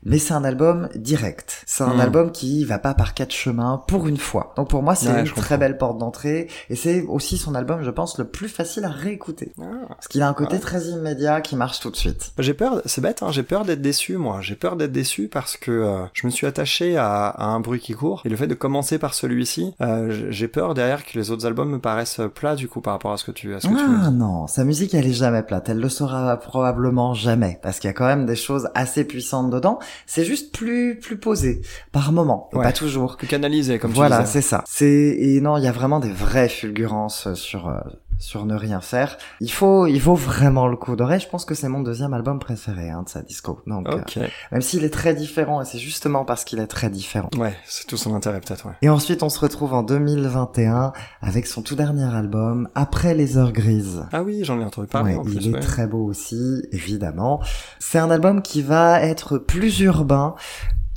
Mais 0.04 0.18
c'est 0.18 0.34
un 0.34 0.44
album 0.44 0.90
direct. 0.96 1.64
C'est 1.68 1.84
un 1.84 1.96
Hmm. 1.96 2.00
album 2.00 2.32
qui 2.32 2.66
va 2.66 2.80
pas 2.80 2.94
par 2.94 3.14
quatre 3.14 3.34
chemins 3.34 3.84
pour 3.88 4.08
une 4.08 4.18
fois. 4.18 4.54
Donc 4.58 4.70
pour 4.70 4.82
moi, 4.82 4.96
c'est 4.96 5.12
Ouais, 5.12 5.20
une 5.22 5.28
très 5.30 5.58
belle 5.58 5.78
porte 5.78 5.98
d'entrée. 6.00 6.48
Et 6.70 6.76
c'est 6.76 7.02
aussi 7.04 7.38
son 7.38 7.54
album, 7.54 7.84
je 7.84 7.90
pense, 7.92 8.18
le 8.18 8.26
plus 8.26 8.48
facile 8.50 8.84
à 8.86 8.90
réécouter. 8.90 9.54
Ah. 9.62 9.66
Parce 9.90 10.08
qu'il 10.08 10.22
a 10.22 10.28
un 10.28 10.34
côté 10.34 10.54
Ouais. 10.56 10.60
très 10.60 10.86
immédiat 10.86 11.42
qui 11.42 11.56
marche 11.56 11.80
tout 11.80 11.92
de 11.92 11.96
suite. 11.96 12.32
J'ai 12.40 12.54
peur, 12.54 12.82
c'est 12.86 13.02
bête, 13.02 13.22
hein, 13.22 13.32
j'ai 13.32 13.44
peur 13.44 13.64
d'être 13.66 13.82
déçu, 13.82 14.18
moi. 14.18 14.40
J'ai 14.42 14.56
peur 14.56 14.76
d'être 14.76 14.92
déçu 14.92 15.28
parce 15.28 15.56
que 15.58 15.72
euh, 15.72 16.04
je 16.14 16.26
me 16.26 16.32
suis 16.32 16.48
attaché 16.48 16.98
à, 16.98 17.28
à 17.28 17.46
un 17.46 17.60
bruit 17.60 17.80
qui 17.80 17.94
court. 17.94 18.22
Et 18.26 18.30
le 18.30 18.36
fait 18.38 18.48
de 18.48 18.56
commencer 18.56 18.98
par 18.98 19.14
celui-ci, 19.14 19.74
euh, 19.82 20.28
j'ai 20.30 20.48
peur 20.48 20.74
derrière 20.74 21.06
que 21.06 21.18
les 21.20 21.30
autres 21.32 21.46
albums 21.46 21.70
me 21.70 21.80
paraissent 21.80 22.22
plats, 22.34 22.56
du 22.56 22.68
coup, 22.68 22.82
par 22.82 22.94
rapport 22.94 23.12
à 23.12 23.18
ce 23.18 23.24
que 23.26 23.32
tu, 23.32 23.54
à 23.54 23.60
ce 23.60 23.68
que 23.68 23.74
Ah 24.04 24.10
non, 24.10 24.48
sa 24.48 24.64
musique 24.64 24.94
elle 24.96 25.06
est 25.06 25.14
jamais 25.14 25.44
plate, 25.44 25.70
elle 25.70 25.80
le 25.80 25.90
sera 25.90 26.38
probablement 26.38 27.14
jamais, 27.14 27.60
parce 27.62 27.80
qu'il 27.80 27.88
y 27.88 27.92
a 27.92 27.94
quand 27.94 28.06
même 28.08 28.26
des 28.26 28.36
choses 28.36 28.70
assez 28.76 29.04
puissantes 29.04 29.50
dedans. 29.52 29.80
C'est 30.06 30.26
juste 30.26 30.54
plus 30.54 30.98
plus 31.00 31.18
posé 31.18 31.62
par 31.92 32.12
moment, 32.12 32.50
et 32.54 32.58
Ouais. 32.58 32.64
pas 32.64 32.72
toujours. 32.74 33.18
Plus 33.18 33.28
canalisé, 33.28 33.80
comme 33.80 33.92
voilà, 33.92 34.18
tu 34.18 34.24
disais. 34.24 34.42
c'est 34.42 34.48
ça. 34.48 34.64
C'est 34.68 34.88
et 35.20 35.42
non, 35.42 35.58
il 35.58 35.64
y 35.64 35.68
a 35.68 35.72
vraiment 35.72 36.00
des 36.00 36.12
vraies 36.12 36.50
fulgurances 36.50 37.34
sur 37.34 37.68
euh, 37.70 37.80
sur 38.20 38.46
ne 38.46 38.56
rien 38.56 38.82
faire. 38.82 39.18
Il 39.40 39.52
faut 39.52 39.88
il 39.88 40.00
vaut 40.00 40.14
vraiment 40.16 40.68
le 40.68 40.78
coup 40.78 40.96
d'oreille. 40.96 41.20
Je 41.22 41.28
pense 41.28 41.44
que 41.44 41.56
c'est 41.56 41.68
mon 41.70 41.82
deuxième 41.82 42.14
album 42.14 42.38
préféré 42.38 42.90
hein, 42.92 43.02
de 43.04 43.10
sa 43.10 43.22
disco. 43.24 43.62
Donc 43.66 43.88
euh, 43.90 44.28
même 44.52 44.62
s'il 44.62 44.84
est 44.84 44.92
très 44.92 45.16
différent, 45.16 45.62
et 45.62 45.66
c'est 45.66 45.80
justement 45.80 46.24
parce 46.24 46.44
qu'il 46.44 46.60
est 46.60 46.68
très 46.68 46.90
différent. 46.92 47.30
Ouais, 47.38 47.56
c'est 47.66 47.88
tout 47.88 47.98
son 47.98 48.14
intérêt, 48.14 48.40
peut-être, 48.40 48.68
ouais. 48.68 48.74
Et 48.84 48.90
ensuite, 48.90 49.24
on 49.24 49.30
se 49.30 49.40
retrouve 49.40 49.74
en 49.74 49.82
2021 49.84 50.94
avec 51.22 51.48
son 51.48 51.62
tout 51.64 51.76
dernier 51.76 52.04
album, 52.14 52.70
Après 52.76 53.14
les 53.16 53.38
heures 53.38 53.52
grises. 53.54 54.06
Ah 54.12 54.22
oui, 54.24 54.42
j'en 54.44 54.60
ai 54.60 54.64
entendu 54.64 54.88
parler 54.88 55.14
Ouais, 55.14 55.20
en 55.20 55.24
il 55.26 55.38
plus, 55.38 55.48
est 55.50 55.54
ouais. 55.54 55.60
très 55.60 55.88
beau 55.88 56.06
aussi, 56.06 56.62
évidemment. 56.72 57.42
C'est 57.80 57.98
un 58.00 58.12
album 58.12 58.42
qui 58.44 58.62
va 58.62 59.02
être 59.02 59.38
plus 59.40 59.70
urbain, 59.88 60.36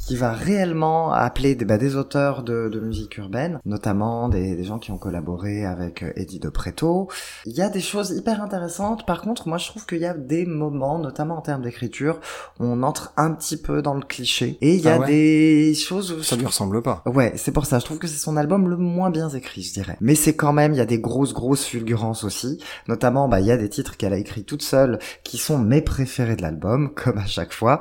qui 0.06 0.16
va 0.16 0.32
réellement 0.32 1.12
appeler 1.12 1.54
des, 1.54 1.64
bah, 1.64 1.78
des 1.78 1.96
auteurs 1.96 2.42
de, 2.42 2.68
de 2.68 2.80
musique 2.80 3.16
urbaine, 3.16 3.58
notamment 3.64 4.28
des, 4.28 4.54
des 4.54 4.64
gens 4.64 4.78
qui 4.78 4.90
ont 4.90 4.98
collaboré 4.98 5.64
avec 5.64 6.02
euh, 6.02 6.12
Eddie 6.16 6.40
De 6.40 6.48
Preto. 6.50 7.08
Il 7.46 7.54
y 7.54 7.62
a 7.62 7.70
des 7.70 7.80
choses 7.80 8.10
hyper 8.10 8.42
intéressantes. 8.42 9.06
Par 9.06 9.22
contre, 9.22 9.48
moi, 9.48 9.56
je 9.58 9.66
trouve 9.68 9.86
qu'il 9.86 9.98
y 9.98 10.06
a 10.06 10.14
des 10.14 10.44
moments, 10.44 10.98
notamment 10.98 11.38
en 11.38 11.40
termes 11.40 11.62
d'écriture, 11.62 12.20
où 12.60 12.64
on 12.64 12.82
entre 12.82 13.12
un 13.16 13.32
petit 13.32 13.56
peu 13.56 13.80
dans 13.80 13.94
le 13.94 14.02
cliché. 14.02 14.58
Et 14.60 14.74
il 14.74 14.80
y 14.82 14.88
a 14.88 14.96
Ah 14.96 14.98
ouais 15.00 15.06
des 15.06 15.74
choses 15.74 16.12
où 16.12 16.22
Ça 16.22 16.36
lui 16.36 16.46
ressemble 16.46 16.82
pas. 16.82 17.02
Ouais, 17.06 17.32
c'est 17.36 17.52
pour 17.52 17.64
ça. 17.64 17.78
Je 17.78 17.84
trouve 17.86 17.98
que 17.98 18.06
c'est 18.06 18.18
son 18.18 18.36
album 18.36 18.68
le 18.68 18.76
moins 18.76 19.10
bien 19.10 19.28
écrit, 19.30 19.62
je 19.62 19.72
dirais. 19.72 19.96
Mais 20.00 20.14
c'est 20.14 20.36
quand 20.36 20.52
même, 20.52 20.72
il 20.72 20.76
y 20.76 20.80
a 20.82 20.86
des 20.86 20.98
grosses, 21.00 21.32
grosses 21.32 21.64
fulgurances 21.64 22.24
aussi. 22.24 22.62
Notamment, 22.88 23.28
bah, 23.28 23.40
il 23.40 23.46
y 23.46 23.52
a 23.52 23.56
des 23.56 23.68
titres 23.70 23.96
qu'elle 23.96 24.12
a 24.12 24.18
écrits 24.18 24.44
toute 24.44 24.62
seule, 24.62 24.98
qui 25.22 25.38
sont 25.38 25.58
mes 25.58 25.80
préférés 25.80 26.36
de 26.36 26.42
l'album, 26.42 26.92
comme 26.94 27.16
à 27.18 27.26
chaque 27.26 27.52
fois. 27.54 27.80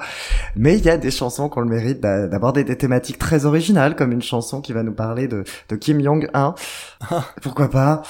Mais 0.56 0.78
il 0.78 0.86
y 0.86 0.90
a 0.90 0.98
des 0.98 1.12
chansons 1.12 1.50
qu'on 1.50 1.60
le 1.62 1.70
mérite 1.70 2.00
d'a- 2.00 2.13
d'aborder 2.28 2.64
des 2.64 2.78
thématiques 2.78 3.18
très 3.20 3.46
originales, 3.46 3.96
comme 3.96 4.12
une 4.12 4.22
chanson 4.22 4.62
qui 4.62 4.74
va 4.74 4.84
nous 4.84 4.94
parler 4.94 5.28
de, 5.28 5.44
de 5.70 5.76
Kim 5.76 6.02
Jong-un. 6.02 6.56
Pourquoi 7.42 7.70
pas? 7.70 8.02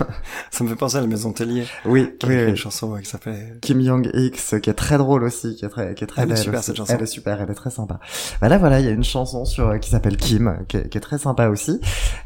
Ça 0.50 0.64
me 0.64 0.68
fait 0.68 0.76
penser 0.76 0.96
à 0.96 1.00
la 1.00 1.06
maison 1.06 1.32
Tellier. 1.32 1.64
Oui, 1.84 2.14
Qui 2.18 2.26
oui, 2.26 2.38
a 2.38 2.44
oui. 2.44 2.50
une 2.50 2.56
chanson 2.56 2.96
qui 3.00 3.06
s'appelait 3.08 3.58
Kim 3.60 3.80
Jong 3.82 4.10
X, 4.12 4.54
qui 4.62 4.70
est 4.70 4.74
très 4.74 4.98
drôle 4.98 5.24
aussi, 5.24 5.54
qui 5.56 5.64
est 5.64 5.68
très, 5.68 5.94
qui 5.94 6.04
est 6.04 6.06
très 6.06 6.22
Elle 6.22 6.30
est 6.30 6.34
belle 6.34 6.42
super, 6.42 6.58
aussi. 6.58 6.66
cette 6.66 6.76
chanson. 6.76 6.92
Elle 6.96 7.02
est 7.02 7.06
super, 7.06 7.40
elle 7.40 7.50
est 7.50 7.54
très 7.54 7.70
sympa. 7.70 8.00
Bah 8.40 8.48
là, 8.48 8.58
voilà, 8.58 8.80
il 8.80 8.86
y 8.86 8.88
a 8.88 8.92
une 8.92 9.04
chanson 9.04 9.44
sur 9.44 9.78
qui 9.80 9.90
s'appelle 9.90 10.16
Kim, 10.16 10.58
qui 10.68 10.78
est, 10.78 10.88
qui 10.88 10.98
est 10.98 11.00
très 11.00 11.18
sympa 11.18 11.48
aussi. 11.48 11.80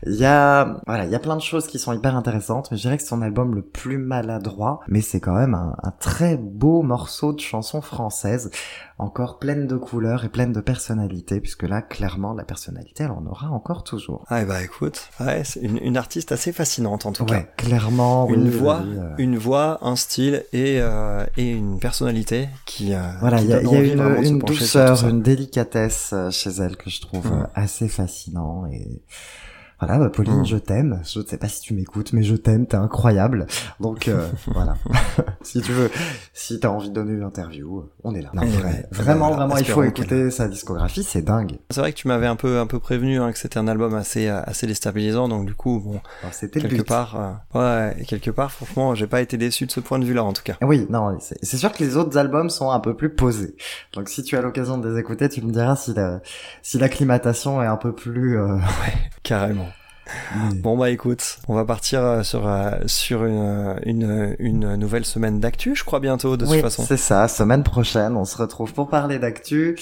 Il 0.07 0.15
y 0.15 0.25
a, 0.25 0.81
voilà, 0.87 1.05
il 1.05 1.11
y 1.11 1.15
a 1.15 1.19
plein 1.19 1.37
de 1.37 1.43
choses 1.43 1.67
qui 1.67 1.79
sont 1.79 1.93
hyper 1.93 2.17
intéressantes, 2.17 2.69
mais 2.71 2.77
je 2.77 2.83
dirais 2.83 2.97
que 2.97 3.03
c'est 3.03 3.09
son 3.09 3.23
album 3.23 3.55
le 3.55 3.63
plus 3.63 3.99
maladroit, 3.99 4.81
mais 4.89 5.01
c'est 5.01 5.21
quand 5.21 5.35
même 5.35 5.55
un, 5.55 5.77
un 5.83 5.91
très 6.01 6.37
beau 6.37 6.83
morceau 6.83 7.33
de 7.33 7.41
chanson 7.41 7.81
française, 7.83 8.51
encore 8.99 9.39
pleine 9.39 9.67
de 9.67 9.77
couleurs 9.77 10.25
et 10.25 10.29
pleine 10.29 10.53
de 10.53 10.61
personnalité, 10.61 11.41
puisque 11.41 11.65
là, 11.65 11.83
clairement, 11.83 12.33
la 12.33 12.45
personnalité, 12.45 13.05
elle 13.05 13.11
en 13.11 13.27
aura 13.27 13.49
encore 13.49 13.83
toujours. 13.83 14.25
Ah, 14.29 14.43
et 14.43 14.45
bah 14.45 14.63
écoute, 14.63 15.09
ouais, 15.21 15.43
c'est 15.45 15.61
une, 15.61 15.79
une 15.79 15.97
artiste 15.97 16.31
assez 16.33 16.53
fascinante 16.53 17.05
en 17.07 17.13
tout 17.13 17.25
Ouais, 17.25 17.49
clairement, 17.57 18.27
cas. 18.27 18.33
Une 18.35 18.45
oui, 18.45 18.51
voix, 18.51 18.83
oui, 18.87 18.97
euh, 18.99 19.15
une 19.19 19.37
voix, 19.37 19.79
un 19.83 19.97
style 19.97 20.45
et, 20.53 20.81
euh, 20.81 21.25
et 21.37 21.51
une 21.51 21.79
personnalité 21.81 22.49
qui. 22.67 22.95
euh, 22.95 23.01
Voilà, 23.21 23.41
il 23.41 23.49
y 23.49 23.53
a, 23.53 23.63
y 23.63 23.75
a 23.77 23.81
une, 23.83 24.39
douceur, 24.39 25.07
une 25.09 25.23
délicatesse 25.23 26.11
euh, 26.13 26.31
chez 26.31 26.51
elle 26.51 26.77
que 26.77 26.89
je 26.91 27.01
trouve 27.01 27.27
Mm. 27.33 27.49
assez 27.55 27.89
fascinant 27.89 28.67
et 28.67 29.03
voilà, 29.81 29.99
bah, 29.99 30.09
Pauline, 30.11 30.41
Mm. 30.41 30.47
je 30.47 30.57
t'aime. 30.57 31.01
Je 31.05 31.19
ne 31.21 31.25
sais 31.25 31.37
pas 31.37 31.49
si 31.49 31.61
tu 31.61 31.75
m'écoutes, 31.75 32.13
mais 32.13 32.23
je 32.23 32.35
t'aime, 32.37 32.67
t'es 32.67 32.77
incroyable. 32.77 33.47
Donc 33.81 34.09
euh, 34.09 34.27
voilà, 34.47 34.75
si 35.43 35.61
tu 35.61 35.73
veux, 35.73 35.91
si 36.33 36.61
t'as 36.61 36.69
envie 36.69 36.89
de 36.91 36.95
donner 36.95 37.13
une 37.13 37.23
interview, 37.23 37.79
euh, 37.81 37.91
on 38.05 38.15
est 38.15 38.23
là. 38.23 38.31
Non, 38.35 38.43
Et 38.43 38.47
vrai- 38.49 38.63
ouais, 38.65 38.87
vraiment, 38.93 39.29
voilà, 39.29 39.37
vraiment, 39.47 39.57
il 39.59 39.65
faut 39.65 39.83
écouter 39.83 40.31
sa 40.31 40.49
discographie, 40.49 41.03
c'est 41.03 41.23
dingue. 41.23 41.59
C'est 41.71 41.81
vrai 41.81 41.93
que 41.93 41.99
tu 41.99 42.09
m'avais 42.09 42.27
un 42.27 42.37
peu 42.37 42.59
un 42.59 42.67
peu 42.67 42.79
prévenu 42.79 43.19
hein, 43.21 43.33
que 43.33 43.39
c'était 43.39 43.59
un 43.59 43.69
album 43.69 43.95
assez 43.95 44.29
assez 44.29 44.67
déstabilisant, 44.67 45.29
donc 45.29 45.47
du 45.47 45.55
coup 45.55 45.81
bon 45.85 46.01
Alors, 46.23 46.35
C'était 46.35 46.61
quelque 46.61 46.83
part 46.83 47.39
euh, 47.55 47.59
ouais 47.59 48.05
quelque 48.05 48.31
part 48.31 48.51
franchement 48.53 48.95
j'ai 48.95 49.07
pas 49.07 49.21
été 49.21 49.37
déçu 49.37 49.67
de 49.67 49.71
ce 49.71 49.81
point 49.81 49.99
de 49.99 50.05
vue 50.05 50.15
là 50.15 50.25
en 50.25 50.33
tout 50.33 50.43
cas. 50.43 50.57
Oui, 50.63 50.87
non, 50.91 51.17
c'est 51.21 51.39
c'est 51.43 51.57
sûr 51.57 51.73
que 51.73 51.83
les 51.83 51.97
autres 51.97 52.17
albums 52.19 52.51
sont 52.51 52.71
un 52.71 52.81
peu 52.81 52.95
plus 52.97 53.11
posés. 53.15 53.57
Donc 53.93 54.09
si 54.09 54.23
tu 54.23 54.37
as 54.37 54.41
l'occasion 54.43 54.79
de 54.79 54.89
les 54.89 54.99
écouter, 55.01 55.29
tu 55.29 55.43
me 55.43 55.51
diras 55.53 55.77
si 55.77 55.93
la, 55.95 56.21
si 56.63 56.79
l'acclimatation 56.79 57.63
est 57.63 57.67
un 57.67 57.77
peu 57.77 57.93
plus... 57.93 58.39
euh, 58.39 58.57
Carrément. 59.25 59.69
mais- 60.37 60.55
Bon 60.57 60.77
bah 60.77 60.91
écoute, 60.91 61.39
on 61.49 61.55
va 61.55 61.65
partir 61.65 62.01
euh, 62.03 62.23
sur 62.23 62.47
euh, 62.47 62.71
sur 62.87 63.25
une, 63.25 63.39
euh, 63.41 63.75
une 63.85 64.37
une 64.39 64.77
nouvelle 64.77 65.05
semaine 65.07 65.41
d'actu, 65.41 65.75
je 65.75 65.83
crois 65.83 65.99
bientôt 65.99 66.37
de 66.37 66.45
oui, 66.45 66.53
toute 66.53 66.61
façon. 66.61 66.85
c'est 66.87 66.97
ça. 66.99 67.27
Semaine 67.27 67.63
prochaine, 67.65 68.15
on 68.17 68.25
se 68.27 68.37
retrouve 68.37 68.73
pour 68.75 68.89
parler 68.89 69.19
d'actu 69.19 69.77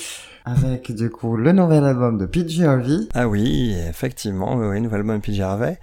avec 0.45 0.93
du 0.93 1.11
coup 1.11 1.37
le 1.37 1.53
nouvel 1.53 1.85
album 1.85 2.19
de 2.19 2.27
PG 2.27 2.65
Harvey. 2.65 2.99
Ah 3.15 3.29
oui, 3.29 3.77
effectivement, 3.89 4.55
oui, 4.57 4.67
oui, 4.69 4.81
nouvel 4.81 5.01
album 5.01 5.21
PJ 5.21 5.41
Harvey 5.41 5.79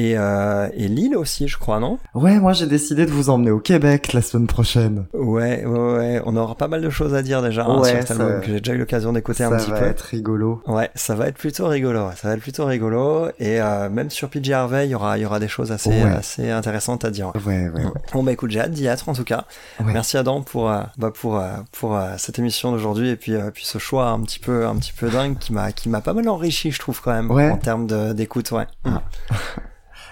et 0.00 0.16
euh, 0.16 0.68
et 0.74 0.88
Lille 0.88 1.14
aussi, 1.16 1.46
je 1.48 1.58
crois, 1.58 1.78
non? 1.78 1.98
Ouais, 2.14 2.38
moi 2.38 2.52
j'ai 2.54 2.66
décidé 2.66 3.04
de 3.04 3.10
vous 3.10 3.28
emmener 3.28 3.50
au 3.50 3.58
Québec 3.60 4.12
la 4.12 4.22
semaine 4.22 4.46
prochaine. 4.46 5.06
Ouais, 5.12 5.64
ouais, 5.66 5.78
ouais, 5.98 6.22
on 6.24 6.36
aura 6.36 6.54
pas 6.54 6.68
mal 6.68 6.80
de 6.80 6.88
choses 6.90 7.14
à 7.14 7.22
dire 7.22 7.42
déjà 7.42 7.64
hein, 7.66 7.80
Ouais, 7.80 7.90
sur 7.90 7.98
cet 8.08 8.16
ça- 8.16 8.40
que 8.40 8.46
j'ai 8.46 8.60
déjà 8.60 8.72
eu 8.72 8.78
l'occasion 8.78 9.12
d'écouter 9.12 9.44
Ça 9.44 9.48
un 9.48 9.56
petit 9.58 9.70
va 9.70 9.78
peu. 9.80 9.84
être 9.86 10.00
rigolo. 10.00 10.62
Ouais, 10.66 10.90
ça 10.94 11.14
va 11.14 11.28
être 11.28 11.36
plutôt 11.36 11.66
rigolo. 11.68 12.06
Ça 12.16 12.28
va 12.28 12.34
être 12.34 12.40
plutôt 12.40 12.64
rigolo. 12.64 13.28
Et 13.38 13.60
euh, 13.60 13.90
même 13.90 14.10
sur 14.10 14.28
PJ 14.30 14.50
Harvey, 14.52 14.86
il 14.86 14.90
y 14.90 14.94
aura, 14.94 15.18
il 15.18 15.22
y 15.22 15.26
aura 15.26 15.38
des 15.38 15.48
choses 15.48 15.70
assez, 15.72 15.90
Ouais. 15.90 16.10
assez 16.10 16.50
intéressantes 16.50 17.04
à 17.04 17.10
dire. 17.10 17.32
Ouais, 17.46 17.68
ouais, 17.68 17.84
ouais. 17.84 17.90
Bon 18.12 18.22
bah 18.22 18.32
écoute, 18.32 18.50
j'ai 18.50 18.60
hâte 18.60 18.70
d'y 18.72 18.86
être 18.86 19.08
en 19.08 19.12
tout 19.12 19.24
cas. 19.24 19.44
Merci 19.84 20.16
Adam 20.16 20.40
pour 20.42 20.70
euh, 20.70 20.80
bah, 20.98 21.10
pour 21.14 21.38
euh, 21.38 21.48
pour 21.72 21.98
cette 22.16 22.38
émission 22.38 22.72
d'aujourd'hui 22.72 23.10
et 23.10 23.16
puis 23.16 23.34
puis 23.52 23.64
ce 23.66 23.78
choix 23.78 24.08
un 24.08 24.20
petit 24.20 24.38
peu 24.38 24.66
un 24.66 24.76
petit 24.76 24.92
peu 24.92 25.08
dingue 25.10 25.36
qui 25.38 25.52
m'a 25.52 25.72
qui 25.72 25.88
m'a 25.88 26.00
pas 26.00 26.14
mal 26.14 26.28
enrichi, 26.28 26.70
je 26.70 26.78
trouve 26.78 27.00
quand 27.02 27.12
même 27.12 27.30
en 27.30 27.56
termes 27.56 27.86
d'écoute. 28.14 28.50
Ouais. 28.52 28.66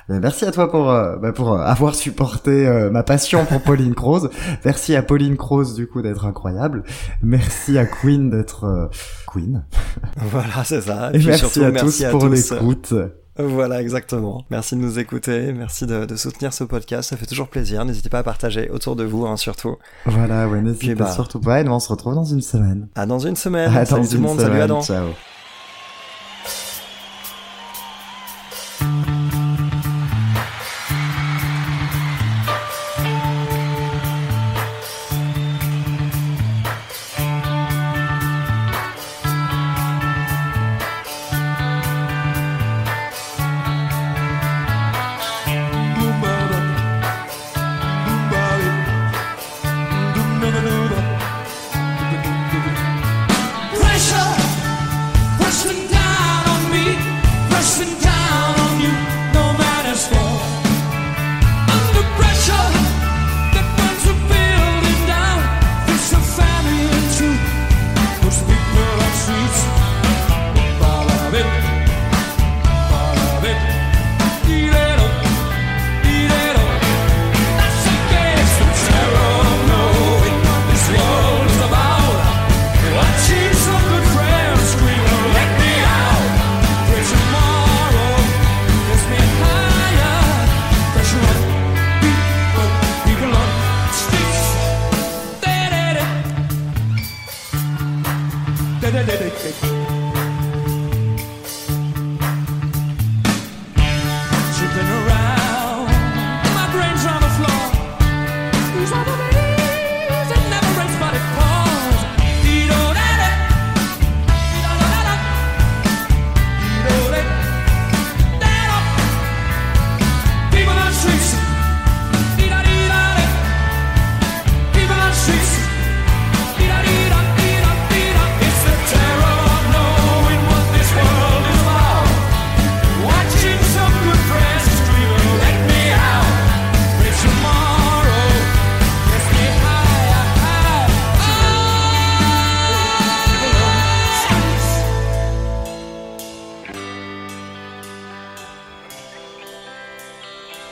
Ah. 0.09 0.12
Mais 0.14 0.20
merci 0.20 0.44
à 0.44 0.52
toi 0.52 0.70
pour 0.70 0.90
euh, 0.90 1.16
bah, 1.16 1.32
pour 1.32 1.52
euh, 1.52 1.59
avoir 1.59 1.94
supporté 1.94 2.66
euh, 2.66 2.90
ma 2.90 3.02
passion 3.02 3.44
pour 3.44 3.61
Pauline 3.61 3.94
Croze. 3.94 4.30
Merci 4.64 4.96
à 4.96 5.02
Pauline 5.02 5.36
Croze 5.36 5.74
du 5.74 5.86
coup 5.86 6.00
d'être 6.02 6.24
incroyable. 6.24 6.82
Merci 7.22 7.76
à 7.78 7.84
Queen 7.84 8.30
d'être 8.30 8.64
euh, 8.64 8.86
Queen. 9.26 9.64
Voilà, 10.16 10.64
c'est 10.64 10.80
ça. 10.80 11.11
Et 11.12 11.18
merci 11.18 11.38
surtout, 11.38 11.62
à 11.62 11.70
merci 11.70 11.98
tous 12.00 12.04
à 12.04 12.11
pour 12.11 12.28
l'écoute. 12.28 12.94
Voilà, 13.40 13.80
exactement. 13.80 14.44
Merci 14.50 14.74
de 14.74 14.80
nous 14.80 14.98
écouter, 14.98 15.52
merci 15.52 15.86
de, 15.86 16.06
de 16.06 16.16
soutenir 16.16 16.52
ce 16.52 16.64
podcast, 16.64 17.11
ça 17.11 17.16
fait 17.16 17.26
toujours 17.26 17.46
plaisir. 17.48 17.84
N'hésitez 17.84 18.09
pas 18.09 18.18
à 18.18 18.22
partager 18.24 18.68
autour 18.70 18.96
de 18.96 19.04
vous, 19.04 19.26
hein, 19.26 19.36
surtout. 19.36 19.76
Voilà, 20.06 20.48
ouais, 20.48 20.61
n'hésitez 20.61 20.96
bah- 20.96 21.12
surtout 21.12 21.38
pas. 21.38 21.61
Et 21.61 21.64
nous 21.64 21.70
on 21.70 21.78
se 21.78 21.88
retrouve 21.88 22.14
dans 22.16 22.24
une 22.24 22.40
semaine. 22.40 22.88
À 22.96 23.06
dans 23.06 23.20
une 23.20 23.36
semaine. 23.36 23.76
À 23.76 23.84
Salut 23.84 24.02
dans 24.02 24.09
tout 24.09 24.14
le 24.14 24.20
monde, 24.20 24.40
salut. 24.40 24.61
Adam. 24.61 24.82
Ciao. 24.82 25.09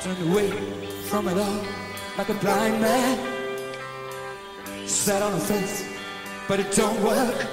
Turned 0.07 0.31
away 0.31 0.51
from 1.11 1.27
it 1.27 1.37
all 1.37 1.65
like 2.17 2.29
a 2.29 2.35
blind 2.35 2.81
man. 2.81 3.19
Sat 4.87 5.21
on 5.21 5.33
a 5.33 5.41
fence, 5.41 5.83
but 6.47 6.61
it 6.61 6.71
don't 6.71 7.03
work. 7.03 7.45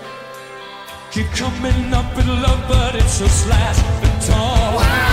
Keep 1.10 1.32
coming 1.32 1.92
up 1.92 2.16
in 2.16 2.28
love, 2.28 2.64
but 2.68 2.94
it's 2.94 3.14
so 3.14 3.26
slashed 3.26 3.84
and 4.04 4.22
torn. 4.22 5.13